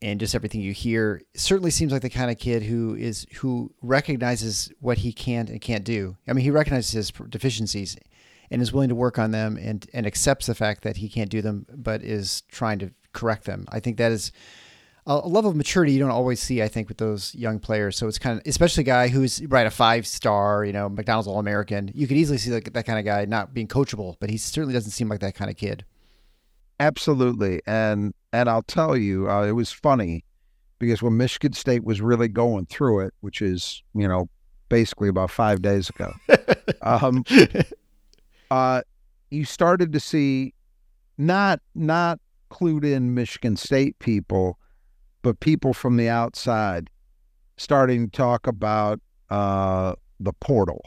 and 0.00 0.20
just 0.20 0.34
everything 0.34 0.60
you 0.60 0.72
hear, 0.72 1.22
certainly 1.34 1.70
seems 1.70 1.92
like 1.92 2.02
the 2.02 2.10
kind 2.10 2.30
of 2.30 2.38
kid 2.38 2.62
who 2.62 2.94
is 2.94 3.26
who 3.36 3.72
recognizes 3.82 4.72
what 4.80 4.98
he 4.98 5.12
can 5.12 5.48
and 5.48 5.60
can't 5.60 5.84
do. 5.84 6.16
I 6.26 6.32
mean, 6.32 6.44
he 6.44 6.50
recognizes 6.50 6.92
his 6.92 7.10
deficiencies 7.28 7.96
and 8.50 8.62
is 8.62 8.72
willing 8.72 8.88
to 8.88 8.94
work 8.94 9.18
on 9.18 9.32
them 9.32 9.56
and 9.56 9.86
and 9.92 10.06
accepts 10.06 10.46
the 10.46 10.54
fact 10.54 10.82
that 10.82 10.98
he 10.98 11.08
can't 11.08 11.30
do 11.30 11.42
them, 11.42 11.66
but 11.74 12.02
is 12.02 12.42
trying 12.42 12.78
to 12.78 12.92
correct 13.12 13.44
them. 13.44 13.66
I 13.70 13.80
think 13.80 13.96
that 13.98 14.12
is 14.12 14.32
a 15.08 15.26
level 15.26 15.50
of 15.50 15.56
maturity 15.56 15.92
you 15.92 15.98
don't 15.98 16.10
always 16.10 16.38
see, 16.38 16.62
I 16.62 16.68
think, 16.68 16.88
with 16.88 16.98
those 16.98 17.34
young 17.34 17.58
players. 17.58 17.96
So 17.96 18.06
it's 18.06 18.18
kind 18.18 18.38
of, 18.38 18.46
especially 18.46 18.82
a 18.82 18.84
guy 18.84 19.08
who's 19.08 19.42
right 19.46 19.66
a 19.66 19.70
five 19.70 20.06
star, 20.06 20.66
you 20.66 20.72
know, 20.72 20.88
McDonald's 20.90 21.26
All 21.26 21.38
American. 21.38 21.90
You 21.94 22.06
could 22.06 22.18
easily 22.18 22.36
see 22.36 22.50
that, 22.50 22.74
that 22.74 22.84
kind 22.84 22.98
of 22.98 23.06
guy 23.06 23.24
not 23.24 23.54
being 23.54 23.68
coachable, 23.68 24.16
but 24.20 24.28
he 24.28 24.36
certainly 24.36 24.74
doesn't 24.74 24.90
seem 24.90 25.08
like 25.08 25.20
that 25.20 25.34
kind 25.34 25.50
of 25.50 25.56
kid. 25.56 25.84
Absolutely, 26.78 27.60
and 27.66 28.14
and 28.32 28.48
I'll 28.48 28.62
tell 28.62 28.96
you, 28.96 29.28
uh, 29.30 29.44
it 29.44 29.52
was 29.52 29.72
funny 29.72 30.24
because 30.78 31.02
when 31.02 31.16
Michigan 31.16 31.54
State 31.54 31.84
was 31.84 32.00
really 32.00 32.28
going 32.28 32.66
through 32.66 33.00
it, 33.00 33.14
which 33.20 33.40
is 33.40 33.82
you 33.94 34.06
know 34.06 34.28
basically 34.68 35.08
about 35.08 35.30
five 35.30 35.62
days 35.62 35.88
ago, 35.88 36.12
um, 36.82 37.24
uh, 38.50 38.82
you 39.30 39.46
started 39.46 39.92
to 39.94 40.00
see 40.00 40.52
not 41.16 41.60
not 41.74 42.20
clued 42.50 42.84
in 42.84 43.14
Michigan 43.14 43.56
State 43.56 43.98
people 43.98 44.58
but 45.28 45.40
people 45.40 45.74
from 45.74 45.98
the 45.98 46.08
outside 46.08 46.88
starting 47.58 48.08
to 48.08 48.16
talk 48.16 48.46
about 48.46 48.98
uh, 49.28 49.94
the 50.18 50.32
portal 50.32 50.82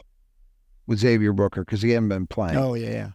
with 0.88 0.98
Xavier 0.98 1.32
Booker 1.32 1.64
because 1.64 1.80
he 1.80 1.90
hadn't 1.90 2.08
been 2.08 2.26
playing. 2.26 2.56
Oh 2.56 2.74
yeah, 2.74 2.90
yeah. 2.90 3.08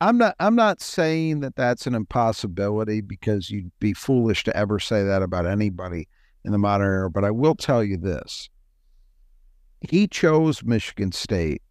I'm 0.00 0.18
not. 0.18 0.34
I'm 0.40 0.56
not 0.56 0.80
saying 0.80 1.38
that 1.38 1.54
that's 1.54 1.86
an 1.86 1.94
impossibility 1.94 3.00
because 3.00 3.48
you'd 3.48 3.70
be 3.78 3.92
foolish 3.92 4.42
to 4.42 4.56
ever 4.56 4.80
say 4.80 5.04
that 5.04 5.22
about 5.22 5.46
anybody 5.46 6.08
in 6.44 6.50
the 6.50 6.58
modern 6.58 6.88
era. 6.88 7.10
But 7.12 7.24
I 7.24 7.30
will 7.30 7.54
tell 7.54 7.84
you 7.84 7.96
this: 7.96 8.50
he 9.88 10.08
chose 10.08 10.64
Michigan 10.64 11.12
State 11.12 11.62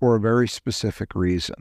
for 0.00 0.16
a 0.16 0.20
very 0.20 0.48
specific 0.48 1.14
reason, 1.14 1.56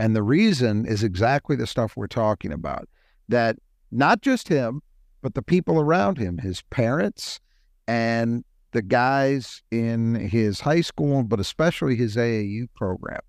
and 0.00 0.16
the 0.16 0.24
reason 0.24 0.84
is 0.84 1.04
exactly 1.04 1.54
the 1.54 1.68
stuff 1.68 1.96
we're 1.96 2.08
talking 2.08 2.52
about. 2.52 2.88
That 3.28 3.56
not 3.92 4.20
just 4.20 4.48
him, 4.48 4.82
but 5.22 5.34
the 5.34 5.42
people 5.42 5.80
around 5.80 6.18
him, 6.18 6.38
his 6.38 6.62
parents 6.62 7.40
and 7.86 8.44
the 8.72 8.82
guys 8.82 9.62
in 9.70 10.14
his 10.14 10.60
high 10.60 10.80
school, 10.80 11.22
but 11.22 11.40
especially 11.40 11.94
his 11.94 12.16
AAU 12.16 12.66
program, 12.74 13.20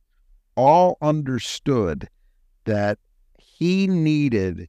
all 0.56 0.98
understood 1.02 2.10
that 2.66 2.98
he 3.38 3.88
needed 3.88 4.68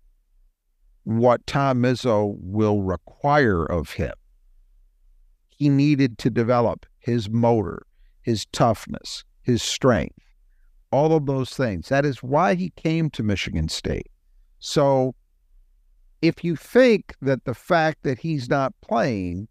what 1.04 1.46
Tom 1.46 1.82
Izzo 1.82 2.36
will 2.40 2.82
require 2.82 3.64
of 3.64 3.92
him. 3.92 4.12
He 5.48 5.68
needed 5.68 6.18
to 6.18 6.30
develop 6.30 6.86
his 6.98 7.30
motor, 7.30 7.86
his 8.22 8.46
toughness, 8.46 9.24
his 9.42 9.62
strength, 9.62 10.18
all 10.90 11.12
of 11.14 11.26
those 11.26 11.50
things. 11.50 11.88
That 11.88 12.04
is 12.04 12.22
why 12.22 12.54
he 12.54 12.70
came 12.70 13.10
to 13.10 13.22
Michigan 13.22 13.68
State. 13.68 14.10
So 14.58 15.14
if 16.24 16.42
you 16.42 16.56
think 16.56 17.14
that 17.20 17.44
the 17.44 17.52
fact 17.52 18.02
that 18.02 18.18
he's 18.18 18.48
not 18.48 18.72
playing 18.80 19.46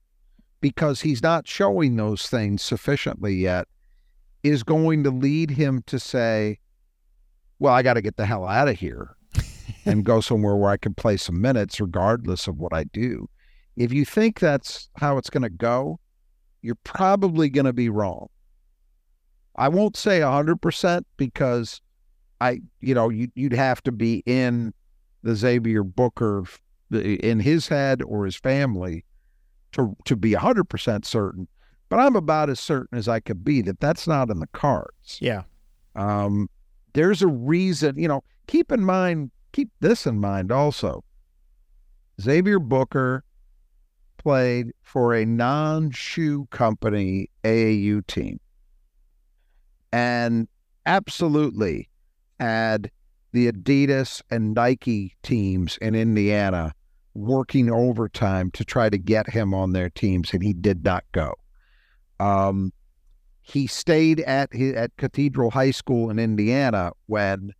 because 0.59 1.01
he's 1.01 1.21
not 1.21 1.47
showing 1.47 1.97
those 1.97 2.25
things 2.25 2.63
sufficiently 2.63 3.35
yet 3.35 3.67
is 4.41 4.63
going 4.63 5.03
to 5.03 5.11
lead 5.11 5.51
him 5.51 5.83
to 5.85 5.99
say, 5.99 6.57
well, 7.59 7.75
I 7.75 7.83
got 7.83 7.93
to 7.93 8.01
get 8.01 8.17
the 8.17 8.25
hell 8.25 8.47
out 8.47 8.67
of 8.67 8.79
here 8.79 9.15
and 9.85 10.03
go 10.03 10.19
somewhere 10.19 10.55
where 10.55 10.71
I 10.71 10.77
can 10.77 10.95
play 10.95 11.15
some 11.15 11.39
minutes 11.39 11.79
regardless 11.79 12.47
of 12.47 12.57
what 12.57 12.73
I 12.73 12.85
do. 12.85 13.29
If 13.77 13.93
you 13.93 14.03
think 14.03 14.39
that's 14.39 14.89
how 14.97 15.19
it's 15.19 15.29
going 15.29 15.43
to 15.43 15.51
go, 15.51 15.99
you're 16.63 16.73
probably 16.83 17.49
going 17.49 17.65
to 17.65 17.73
be 17.73 17.89
wrong. 17.89 18.29
I 19.55 19.69
won't 19.69 19.95
say 19.95 20.21
100% 20.21 21.03
because 21.17 21.81
I, 22.41 22.61
you 22.79 22.95
know, 22.95 23.09
you, 23.09 23.27
you'd 23.35 23.53
have 23.53 23.83
to 23.83 23.91
be 23.91 24.23
in 24.25 24.73
the 25.21 25.35
Xavier 25.35 25.83
Booker 25.83 26.45
in 26.93 27.39
his 27.39 27.67
head 27.67 28.01
or 28.01 28.25
his 28.25 28.35
family 28.35 29.03
to 29.71 29.95
to 30.05 30.15
be 30.15 30.31
100% 30.31 31.05
certain 31.05 31.47
but 31.89 31.99
i'm 31.99 32.15
about 32.15 32.49
as 32.49 32.59
certain 32.59 32.97
as 32.97 33.07
i 33.07 33.19
could 33.19 33.43
be 33.43 33.61
that 33.61 33.79
that's 33.79 34.07
not 34.07 34.29
in 34.29 34.39
the 34.39 34.47
cards. 34.47 35.17
Yeah. 35.21 35.43
Um, 35.95 36.49
there's 36.93 37.21
a 37.21 37.27
reason 37.27 37.97
you 37.97 38.07
know 38.07 38.23
keep 38.47 38.71
in 38.71 38.83
mind 38.83 39.31
keep 39.51 39.69
this 39.79 40.05
in 40.05 40.19
mind 40.19 40.51
also. 40.51 41.03
Xavier 42.21 42.59
booker 42.59 43.23
played 44.17 44.71
for 44.81 45.13
a 45.13 45.25
non-shoe 45.25 46.47
company 46.51 47.29
aau 47.43 48.05
team 48.07 48.39
and 49.91 50.47
absolutely 50.85 51.89
had 52.39 52.89
the 53.31 53.51
Adidas 53.51 54.21
and 54.29 54.53
Nike 54.53 55.15
teams 55.23 55.77
in 55.77 55.95
Indiana 55.95 56.73
working 57.13 57.71
overtime 57.71 58.51
to 58.51 58.65
try 58.65 58.89
to 58.89 58.97
get 58.97 59.29
him 59.29 59.53
on 59.53 59.73
their 59.73 59.89
teams, 59.89 60.33
and 60.33 60.43
he 60.43 60.53
did 60.53 60.83
not 60.83 61.03
go. 61.11 61.33
Um, 62.19 62.71
he 63.41 63.67
stayed 63.67 64.21
at 64.21 64.55
at 64.55 64.95
Cathedral 64.97 65.51
High 65.51 65.71
School 65.71 66.09
in 66.09 66.17
Indiana 66.17 66.91
when 67.07 67.51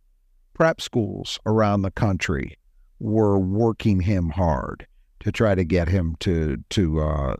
prep 0.54 0.80
schools 0.80 1.38
around 1.46 1.82
the 1.82 1.90
country 1.90 2.56
were 3.00 3.38
working 3.38 4.00
him 4.00 4.30
hard 4.30 4.86
to 5.20 5.30
try 5.30 5.54
to 5.54 5.64
get 5.64 5.88
him 5.88 6.16
to 6.20 6.62
to 6.70 7.00
uh, 7.00 7.36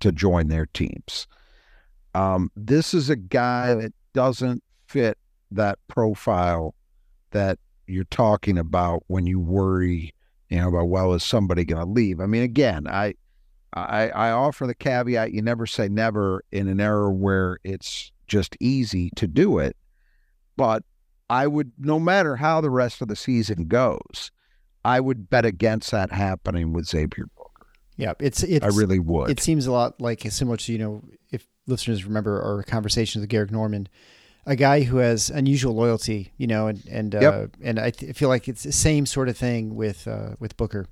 to 0.00 0.12
join 0.12 0.48
their 0.48 0.66
teams. 0.66 1.26
Um, 2.14 2.50
this 2.56 2.94
is 2.94 3.10
a 3.10 3.16
guy 3.16 3.74
that 3.74 3.92
doesn't 4.12 4.62
fit 4.86 5.18
that 5.50 5.78
profile 5.88 6.74
that 7.30 7.58
you're 7.86 8.04
talking 8.04 8.58
about 8.58 9.02
when 9.06 9.26
you 9.26 9.40
worry, 9.40 10.12
you 10.48 10.58
know, 10.58 10.68
about 10.68 10.88
well, 10.88 11.14
is 11.14 11.22
somebody 11.22 11.64
going 11.64 11.84
to 11.84 11.90
leave? 11.90 12.20
I 12.20 12.26
mean, 12.26 12.42
again, 12.42 12.86
I, 12.86 13.14
I, 13.74 14.08
I 14.08 14.30
offer 14.30 14.66
the 14.66 14.74
caveat: 14.74 15.32
you 15.32 15.42
never 15.42 15.66
say 15.66 15.88
never 15.88 16.42
in 16.50 16.68
an 16.68 16.80
era 16.80 17.10
where 17.10 17.58
it's 17.64 18.12
just 18.26 18.56
easy 18.60 19.10
to 19.16 19.26
do 19.26 19.58
it. 19.58 19.76
But 20.56 20.84
I 21.30 21.46
would, 21.46 21.72
no 21.78 21.98
matter 21.98 22.36
how 22.36 22.60
the 22.60 22.70
rest 22.70 23.02
of 23.02 23.08
the 23.08 23.16
season 23.16 23.66
goes, 23.68 24.30
I 24.84 25.00
would 25.00 25.28
bet 25.28 25.44
against 25.44 25.90
that 25.90 26.12
happening 26.12 26.72
with 26.72 26.86
Xavier 26.86 27.26
Booker. 27.36 27.66
Yeah, 27.96 28.14
it's 28.20 28.42
it's. 28.42 28.64
I 28.64 28.68
really 28.68 28.98
would. 28.98 29.30
It 29.30 29.40
seems 29.40 29.66
a 29.66 29.72
lot 29.72 30.00
like 30.00 30.22
similar 30.30 30.56
to 30.56 30.72
you 30.72 30.78
know 30.78 31.02
if 31.30 31.46
listeners 31.66 32.04
remember 32.04 32.40
our 32.42 32.62
conversations 32.62 33.20
with 33.20 33.30
Gehrig 33.30 33.50
Normand 33.50 33.90
a 34.48 34.56
guy 34.56 34.82
who 34.82 34.96
has 34.96 35.30
unusual 35.30 35.74
loyalty, 35.74 36.32
you 36.38 36.46
know, 36.46 36.66
and 36.68 36.82
and 36.90 37.14
uh, 37.14 37.20
yep. 37.20 37.56
and 37.62 37.78
I 37.78 37.90
th- 37.90 38.16
feel 38.16 38.28
like 38.28 38.48
it's 38.48 38.62
the 38.64 38.72
same 38.72 39.06
sort 39.06 39.28
of 39.28 39.36
thing 39.36 39.74
with 39.76 40.08
uh, 40.08 40.30
with 40.40 40.56
Booker, 40.56 40.86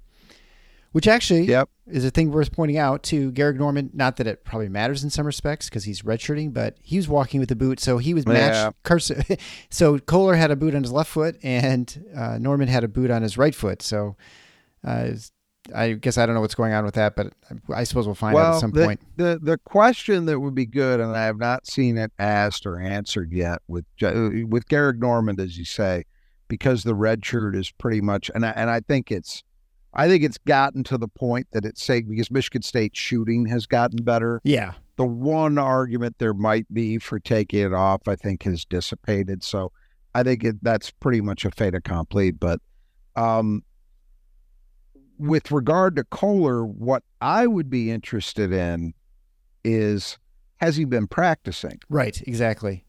Which 0.93 1.09
actually 1.09 1.45
Yep. 1.47 1.69
is 1.87 2.05
a 2.05 2.11
thing 2.11 2.31
worth 2.31 2.53
pointing 2.53 2.79
out 2.79 3.03
to 3.05 3.33
Gehrig 3.33 3.57
Normand. 3.57 3.91
Not 3.95 4.17
that 4.17 4.27
it 4.27 4.45
probably 4.45 4.69
matters 4.69 5.03
in 5.05 5.11
some 5.11 5.27
respects 5.27 5.69
because 5.69 5.85
he's 5.85 6.03
redshirting, 6.03 6.53
but 6.53 6.77
he 6.83 6.97
was 6.97 7.09
walking 7.09 7.41
with 7.41 7.51
a 7.51 7.57
boot, 7.57 7.81
so 7.81 7.99
he 7.99 8.15
was 8.15 8.25
Yeah. 8.27 8.33
matched. 8.33 8.77
Carson, 8.83 9.23
so 9.71 9.99
Kohler 9.99 10.35
had 10.37 10.51
a 10.51 10.57
boot 10.57 10.75
on 10.75 10.83
his 10.83 10.93
left 10.93 11.11
foot, 11.11 11.37
and 11.43 12.05
uh, 12.17 12.39
Normand 12.39 12.71
had 12.71 12.85
a 12.85 12.89
boot 12.89 13.11
on 13.11 13.23
his 13.23 13.37
right 13.39 13.55
foot. 13.55 13.83
So 13.83 14.17
uh, 14.85 15.11
I 15.75 15.93
guess 15.95 16.19
I 16.19 16.27
don't 16.27 16.35
know 16.35 16.41
what's 16.41 16.55
going 16.55 16.73
on 16.73 16.85
with 16.85 16.95
that, 16.95 17.17
but 17.17 17.33
I 17.75 17.85
suppose 17.85 18.07
we'll 18.07 18.14
find 18.14 18.37
out 18.37 18.55
at 18.55 18.61
some 18.61 18.71
the, 18.73 18.85
point. 18.85 19.01
the 19.17 19.39
the 19.43 19.59
question 19.59 20.27
that 20.27 20.41
would 20.41 20.55
be 20.55 20.67
good, 20.67 21.01
and 21.01 21.17
I 21.17 21.25
have 21.25 21.39
not 21.39 21.67
seen 21.67 21.99
it 21.99 22.12
asked 22.19 22.67
or 22.67 22.79
answered 22.81 23.33
yet 23.33 23.61
with 23.69 23.85
Ja- 23.99 24.31
with 24.47 24.69
Gehrig 24.69 24.99
Normand, 24.99 25.41
as 25.41 25.59
you 25.59 25.64
say, 25.64 26.05
because 26.49 26.85
the 26.85 26.95
red 26.95 27.25
shirt 27.25 27.57
is 27.57 27.71
pretty 27.71 28.01
much, 28.01 28.31
and 28.35 28.47
I, 28.47 28.51
and 28.51 28.71
I 28.71 28.81
think 28.81 29.11
it's, 29.11 29.43
I 29.95 30.09
think 30.09 30.23
it's 30.23 30.39
gotten 30.39 30.85
to 30.85 30.99
the 30.99 31.09
point 31.09 31.49
that 31.53 31.64
it's 31.64 31.83
saying 31.83 32.07
because 32.09 32.31
Michigan 32.31 32.62
State 32.62 32.97
shooting 32.97 33.47
has 33.47 33.67
gotten 33.67 34.05
better. 34.05 34.41
Yeah, 34.45 34.75
The 34.97 35.05
one 35.07 35.59
argument 35.59 36.17
there 36.19 36.35
might 36.35 36.73
be 36.73 36.99
for 36.99 37.19
taking 37.19 37.61
it 37.61 37.75
off, 37.75 38.09
I 38.09 38.17
think, 38.17 38.45
has 38.45 38.64
dissipated. 38.64 39.43
So 39.43 39.73
I 40.14 40.23
think 40.23 40.45
it, 40.45 40.57
that's 40.62 40.91
pretty 40.91 41.21
much 41.21 41.45
a 41.45 41.51
fait 41.51 41.75
accompli. 41.75 42.31
But 42.31 42.61
um, 43.14 43.62
with 45.19 45.51
regard 45.51 45.97
to 45.97 46.05
Kohler, 46.05 46.64
what 46.64 47.03
I 47.21 47.47
would 47.47 47.71
be 47.71 47.91
interested 47.91 48.53
in 48.53 48.95
is 49.64 50.19
has 50.57 50.77
he 50.77 50.85
been 50.85 51.07
practicing? 51.07 51.81
right, 51.89 52.21
exactly. 52.27 52.85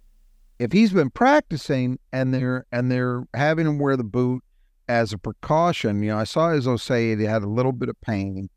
If 0.60 0.72
he's 0.72 0.92
been 0.92 1.12
practicing 1.12 2.00
and 2.12 2.34
they're 2.34 2.66
and 2.72 2.92
they're 2.92 3.28
having 3.34 3.68
him 3.68 3.78
wear 3.78 3.96
the 3.96 4.04
boot 4.04 4.44
as 4.88 5.14
a 5.14 5.18
precaution, 5.18 6.02
you 6.02 6.10
know, 6.10 6.18
I 6.18 6.24
saw 6.24 6.50
Izzo 6.50 6.80
say 6.80 7.16
he 7.16 7.24
had 7.24 7.44
a 7.44 7.50
little 7.50 7.74
bit 7.74 7.90
of 7.90 8.00
pain, 8.02 8.50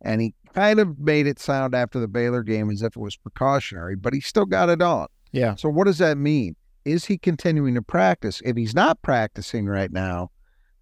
and 0.00 0.20
he 0.20 0.34
kind 0.54 0.80
of 0.80 0.98
made 0.98 1.26
it 1.26 1.38
sound 1.38 1.74
after 1.74 2.00
the 2.00 2.08
Baylor 2.08 2.42
game 2.42 2.70
as 2.70 2.82
if 2.82 2.96
it 2.96 3.00
was 3.00 3.16
precautionary, 3.16 3.94
but 3.94 4.14
he 4.14 4.20
still 4.20 4.46
got 4.46 4.68
it 4.68 4.82
on. 4.82 5.06
Yeah, 5.32 5.54
So 5.54 5.68
what 5.68 5.84
does 5.84 5.98
that 5.98 6.16
mean? 6.16 6.56
Is 6.84 7.04
he 7.04 7.18
continuing 7.18 7.74
to 7.74 7.82
practice? 7.82 8.40
If 8.44 8.56
he's 8.56 8.74
not 8.74 9.02
practicing 9.02 9.66
right 9.66 9.92
now, 9.92 10.30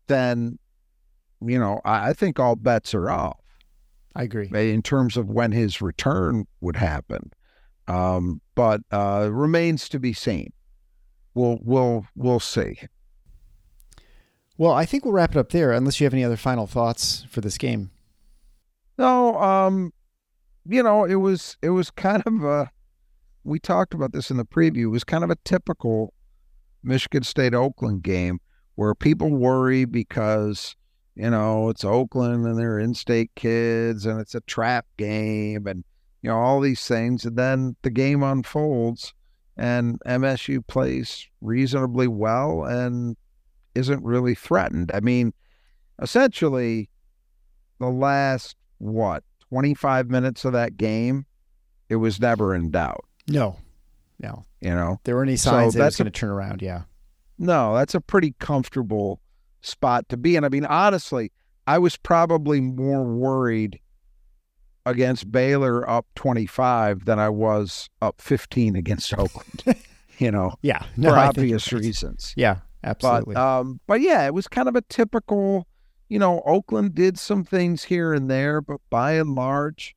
then 0.07 0.59
you 1.45 1.59
know 1.59 1.81
I, 1.85 2.11
I 2.11 2.13
think 2.13 2.39
all 2.39 2.57
bets 2.57 2.95
are 2.95 3.11
off 3.11 3.41
I 4.17 4.23
agree. 4.23 4.49
in 4.53 4.83
terms 4.83 5.17
of 5.17 5.29
when 5.29 5.53
his 5.53 5.83
return 5.83 6.47
would 6.61 6.77
happen. 6.77 7.33
Um, 7.87 8.41
but 8.55 8.81
uh, 8.91 9.29
remains 9.31 9.89
to 9.91 9.99
be 9.99 10.13
seen. 10.13 10.53
We'll 11.35 11.59
we'll 11.63 12.07
we'll 12.15 12.41
see. 12.41 12.79
Well, 14.57 14.73
I 14.73 14.87
think 14.87 15.05
we'll 15.05 15.15
wrap 15.15 15.33
it 15.33 15.39
up 15.39 15.51
there, 15.51 15.73
unless 15.73 16.01
you 16.01 16.05
have 16.05 16.15
any 16.15 16.23
other 16.23 16.37
final 16.37 16.67
thoughts 16.67 17.27
for 17.29 17.41
this 17.41 17.59
game. 17.59 17.91
No, 18.97 19.37
um, 19.41 19.93
you 20.65 20.83
know, 20.83 21.05
it 21.05 21.17
was 21.17 21.57
it 21.61 21.71
was 21.71 21.91
kind 21.91 22.23
of 22.25 22.45
a. 22.45 22.71
We 23.43 23.59
talked 23.59 23.93
about 23.93 24.13
this 24.13 24.31
in 24.31 24.37
the 24.37 24.47
preview. 24.47 24.85
It 24.85 24.87
was 24.89 25.05
kind 25.05 25.25
of 25.25 25.31
a 25.31 25.37
typical 25.45 26.15
Michigan 26.83 27.25
State 27.25 27.53
Oakland 27.53 28.03
game 28.03 28.41
where 28.77 28.95
people 28.95 29.31
worry 29.31 29.85
because 29.85 30.77
you 31.15 31.31
know 31.31 31.69
it's 31.69 31.85
Oakland 31.85 32.47
and 32.47 32.59
they're 32.59 32.79
in-state 32.79 33.31
kids 33.37 34.07
and 34.07 34.21
it's 34.21 34.35
a 34.35 34.41
trap 34.43 34.87
game 34.97 35.67
and 35.67 35.85
you 36.23 36.31
know 36.31 36.39
all 36.39 36.61
these 36.61 36.87
things, 36.87 37.25
and 37.25 37.37
then 37.37 37.77
the 37.83 37.91
game 37.91 38.23
unfolds 38.23 39.13
and 39.57 40.01
MSU 40.07 40.67
plays 40.67 41.29
reasonably 41.41 42.09
well 42.09 42.65
and 42.65 43.17
isn't 43.75 44.03
really 44.03 44.35
threatened. 44.35 44.91
I 44.95 45.01
mean, 45.01 45.33
essentially, 46.01 46.89
the 47.79 47.89
last 47.89 48.57
what 48.79 49.23
25 49.51 50.11
minutes 50.11 50.45
of 50.45 50.53
that 50.53 50.77
game, 50.77 51.27
it 51.89 51.97
was 51.97 52.21
never 52.21 52.55
in 52.55 52.71
doubt. 52.71 53.05
No, 53.29 53.57
no, 54.19 54.45
You 54.61 54.71
know, 54.75 55.01
there 55.05 55.17
were 55.17 55.23
any 55.23 55.37
So 55.37 55.51
signs 55.51 55.75
that 55.75 55.79
it 55.81 55.83
was 55.83 55.85
that's 55.85 55.97
going 55.97 56.13
to 56.13 56.19
turn 56.19 56.31
around. 56.31 56.63
Yeah, 56.63 56.83
no, 57.39 57.75
that's 57.75 57.95
a 57.95 58.01
pretty 58.01 58.35
comfortable 58.39 59.21
spot 59.65 60.09
to 60.09 60.17
be 60.17 60.37
in. 60.37 60.45
I 60.45 60.49
mean, 60.49 60.65
honestly, 60.65 61.33
I 61.67 61.79
was 61.79 61.97
probably 61.97 62.61
more 62.61 63.05
worried 63.05 63.81
against 64.87 65.31
Baylor 65.31 65.89
up 65.89 66.07
25 66.15 67.07
than 67.07 67.19
I 67.19 67.29
was 67.31 67.89
up 68.03 68.21
15 68.21 68.77
against 68.77 69.13
Oakland. 69.19 69.77
you 70.19 70.31
know, 70.31 70.55
yeah, 70.63 70.85
for 71.01 71.11
I 71.11 71.29
obvious 71.29 71.73
reasons. 71.73 72.35
Yeah, 72.37 72.59
absolutely. 72.83 73.35
But 73.35 73.61
um, 73.61 73.81
but 73.87 74.01
yeah, 74.01 74.27
it 74.27 74.35
was 74.35 74.49
kind 74.49 74.69
of 74.69 74.77
a 74.77 74.83
typical. 74.83 75.67
You 76.11 76.19
know, 76.19 76.43
Oakland 76.45 76.95
did 76.95 77.19
some 77.19 77.45
things 77.45 77.85
here 77.85 78.13
and 78.13 78.31
there, 78.31 78.61
but 78.61 78.79
by 78.91 79.13
and 79.13 79.35
large, 79.35 79.97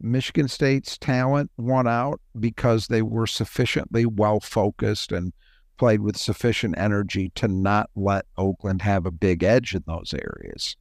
Michigan 0.00 0.46
State's 0.46 0.96
talent 0.96 1.50
won 1.58 1.88
out 1.88 2.20
because 2.38 2.86
they 2.86 3.02
were 3.02 3.26
sufficiently 3.26 4.06
well 4.06 4.38
focused 4.38 5.10
and 5.10 5.32
played 5.80 6.02
with 6.02 6.14
sufficient 6.14 6.76
energy 6.76 7.32
to 7.34 7.48
not 7.48 7.88
let 7.96 8.26
Oakland 8.36 8.82
have 8.82 9.06
a 9.06 9.10
big 9.10 9.42
edge 9.42 9.74
in 9.74 9.82
those 9.86 10.12
areas. 10.12 10.76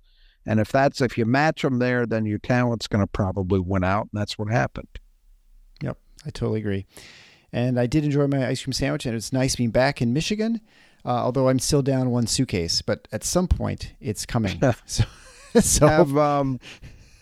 And 0.45 0.59
if 0.59 0.73
that's 0.73 0.99
if 0.99 1.17
you 1.17 1.23
match 1.23 1.61
them 1.61 1.79
there, 1.79 2.05
then 2.05 2.25
your 2.25 2.37
talent's 2.37 2.85
going 2.85 2.99
to 2.99 3.07
probably 3.07 3.61
win 3.61 3.85
out, 3.85 4.09
and 4.11 4.19
that's 4.19 4.37
what 4.37 4.51
happened. 4.51 4.89
Yep, 5.81 5.97
I 6.25 6.29
totally 6.31 6.59
agree. 6.59 6.85
And 7.53 7.79
I 7.79 7.85
did 7.85 8.03
enjoy 8.03 8.27
my 8.27 8.45
ice 8.45 8.61
cream 8.61 8.73
sandwich, 8.73 9.05
and 9.05 9.15
it's 9.15 9.31
nice 9.31 9.55
being 9.55 9.71
back 9.71 10.01
in 10.01 10.11
Michigan. 10.11 10.59
Uh, 11.05 11.11
although 11.11 11.47
I'm 11.47 11.59
still 11.59 11.81
down 11.81 12.09
one 12.09 12.27
suitcase, 12.27 12.81
but 12.81 13.07
at 13.13 13.23
some 13.23 13.47
point 13.47 13.93
it's 14.01 14.25
coming. 14.25 14.59
so, 14.85 15.05
so 15.61 15.87
Have 15.87 16.17
um, 16.17 16.59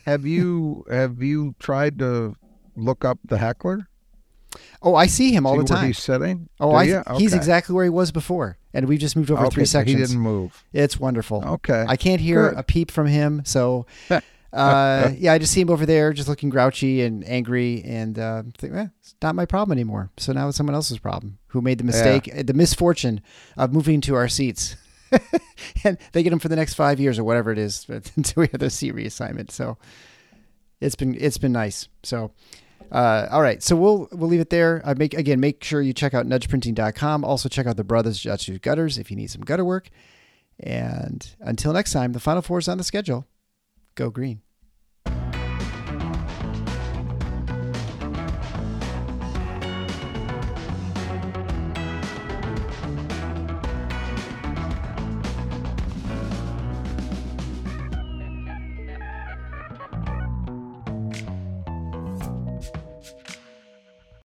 have 0.08 0.26
you 0.26 0.84
have 0.90 1.22
you 1.22 1.54
tried 1.60 2.00
to 2.00 2.36
look 2.76 3.06
up 3.06 3.20
the 3.24 3.38
heckler? 3.38 3.88
Oh, 4.82 4.96
I 4.96 5.08
see 5.08 5.32
him 5.32 5.46
all 5.46 5.54
See 5.54 5.58
the 5.60 5.64
where 5.64 5.78
time. 5.78 5.88
he's 5.88 6.00
sitting. 6.00 6.50
Oh, 6.60 6.72
I 6.72 6.84
ya? 6.84 7.04
he's 7.18 7.34
exactly 7.34 7.76
where 7.76 7.84
he 7.84 7.90
was 7.90 8.12
before, 8.12 8.58
and 8.74 8.88
we've 8.88 9.00
just 9.00 9.16
moved 9.16 9.32
over 9.32 9.46
Okay, 9.46 9.54
three 9.54 9.66
so 9.66 9.80
sections. 9.80 10.00
He 10.00 10.06
didn't 10.06 10.22
move. 10.22 10.64
It's 10.74 11.00
wonderful. 11.00 11.44
Okay. 11.46 11.86
I 11.88 11.96
can't 11.96 12.22
hear 12.22 12.50
Good. 12.50 12.60
a 12.60 12.64
peep 12.64 12.92
from 12.92 13.08
him, 13.08 13.44
so 13.46 13.86
uh, 14.54 15.12
yeah, 15.18 15.34
I 15.34 15.38
just 15.38 15.54
see 15.54 15.62
him 15.62 15.70
over 15.70 15.86
there, 15.86 16.14
just 16.14 16.30
looking 16.30 16.50
grouchy 16.50 17.02
and 17.02 17.28
angry, 17.28 17.84
and 17.86 18.18
uh, 18.18 18.44
think, 18.58 18.74
eh, 18.74 18.88
it's 19.00 19.16
not 19.22 19.36
my 19.36 19.46
problem 19.46 19.76
anymore. 19.76 20.10
So 20.18 20.34
now 20.34 20.48
it's 20.48 20.58
someone 20.58 20.76
else's 20.76 21.00
problem 21.00 21.38
who 21.48 21.62
made 21.62 21.78
the 21.78 21.84
mistake, 21.84 22.32
the 22.46 22.54
misfortune 22.54 23.22
of 23.58 23.74
moving 23.74 24.02
to 24.02 24.16
our 24.16 24.28
seats, 24.28 24.76
and 25.84 25.98
they 26.14 26.24
get 26.24 26.34
him 26.34 26.40
for 26.40 26.50
the 26.50 26.56
next 26.56 26.74
five 26.76 27.00
years 27.00 27.20
or 27.20 27.24
whatever 27.24 27.52
it 27.52 27.58
is 27.58 27.86
until 28.16 28.42
we 28.42 28.48
have 28.52 28.60
the 28.60 28.70
seat 28.70 28.96
reassignment. 28.96 29.52
So 29.52 29.78
it's 30.80 30.96
been 30.96 31.16
it's 31.20 31.38
been 31.38 31.54
nice. 31.54 31.88
So. 32.04 32.32
Uh, 32.92 33.28
all 33.32 33.42
right, 33.42 33.62
so 33.62 33.76
we'll 33.76 34.08
we'll 34.12 34.30
leave 34.30 34.40
it 34.40 34.50
there. 34.50 34.82
Uh, 34.84 34.96
make 34.98 35.14
again, 35.14 35.40
make 35.40 35.64
sure 35.64 35.82
you 35.82 35.94
check 35.94 36.14
out 36.14 36.26
nudgeprinting.com. 36.26 37.24
Also 37.24 37.50
check 37.50 37.68
out 37.68 37.78
the 37.78 37.84
Brothers 37.84 38.20
Jatsu 38.20 38.62
Gutters 38.62 38.98
if 38.98 39.12
you 39.12 39.18
need 39.18 39.30
some 39.30 39.42
gutter 39.42 39.66
work. 39.66 39.90
And 40.60 41.36
until 41.40 41.74
next 41.74 41.92
time, 41.92 42.14
the 42.14 42.20
Final 42.20 42.42
Four 42.42 42.60
is 42.60 42.68
on 42.68 42.78
the 42.78 42.84
schedule. 42.84 43.28
Go 43.96 44.10
green. 44.10 44.42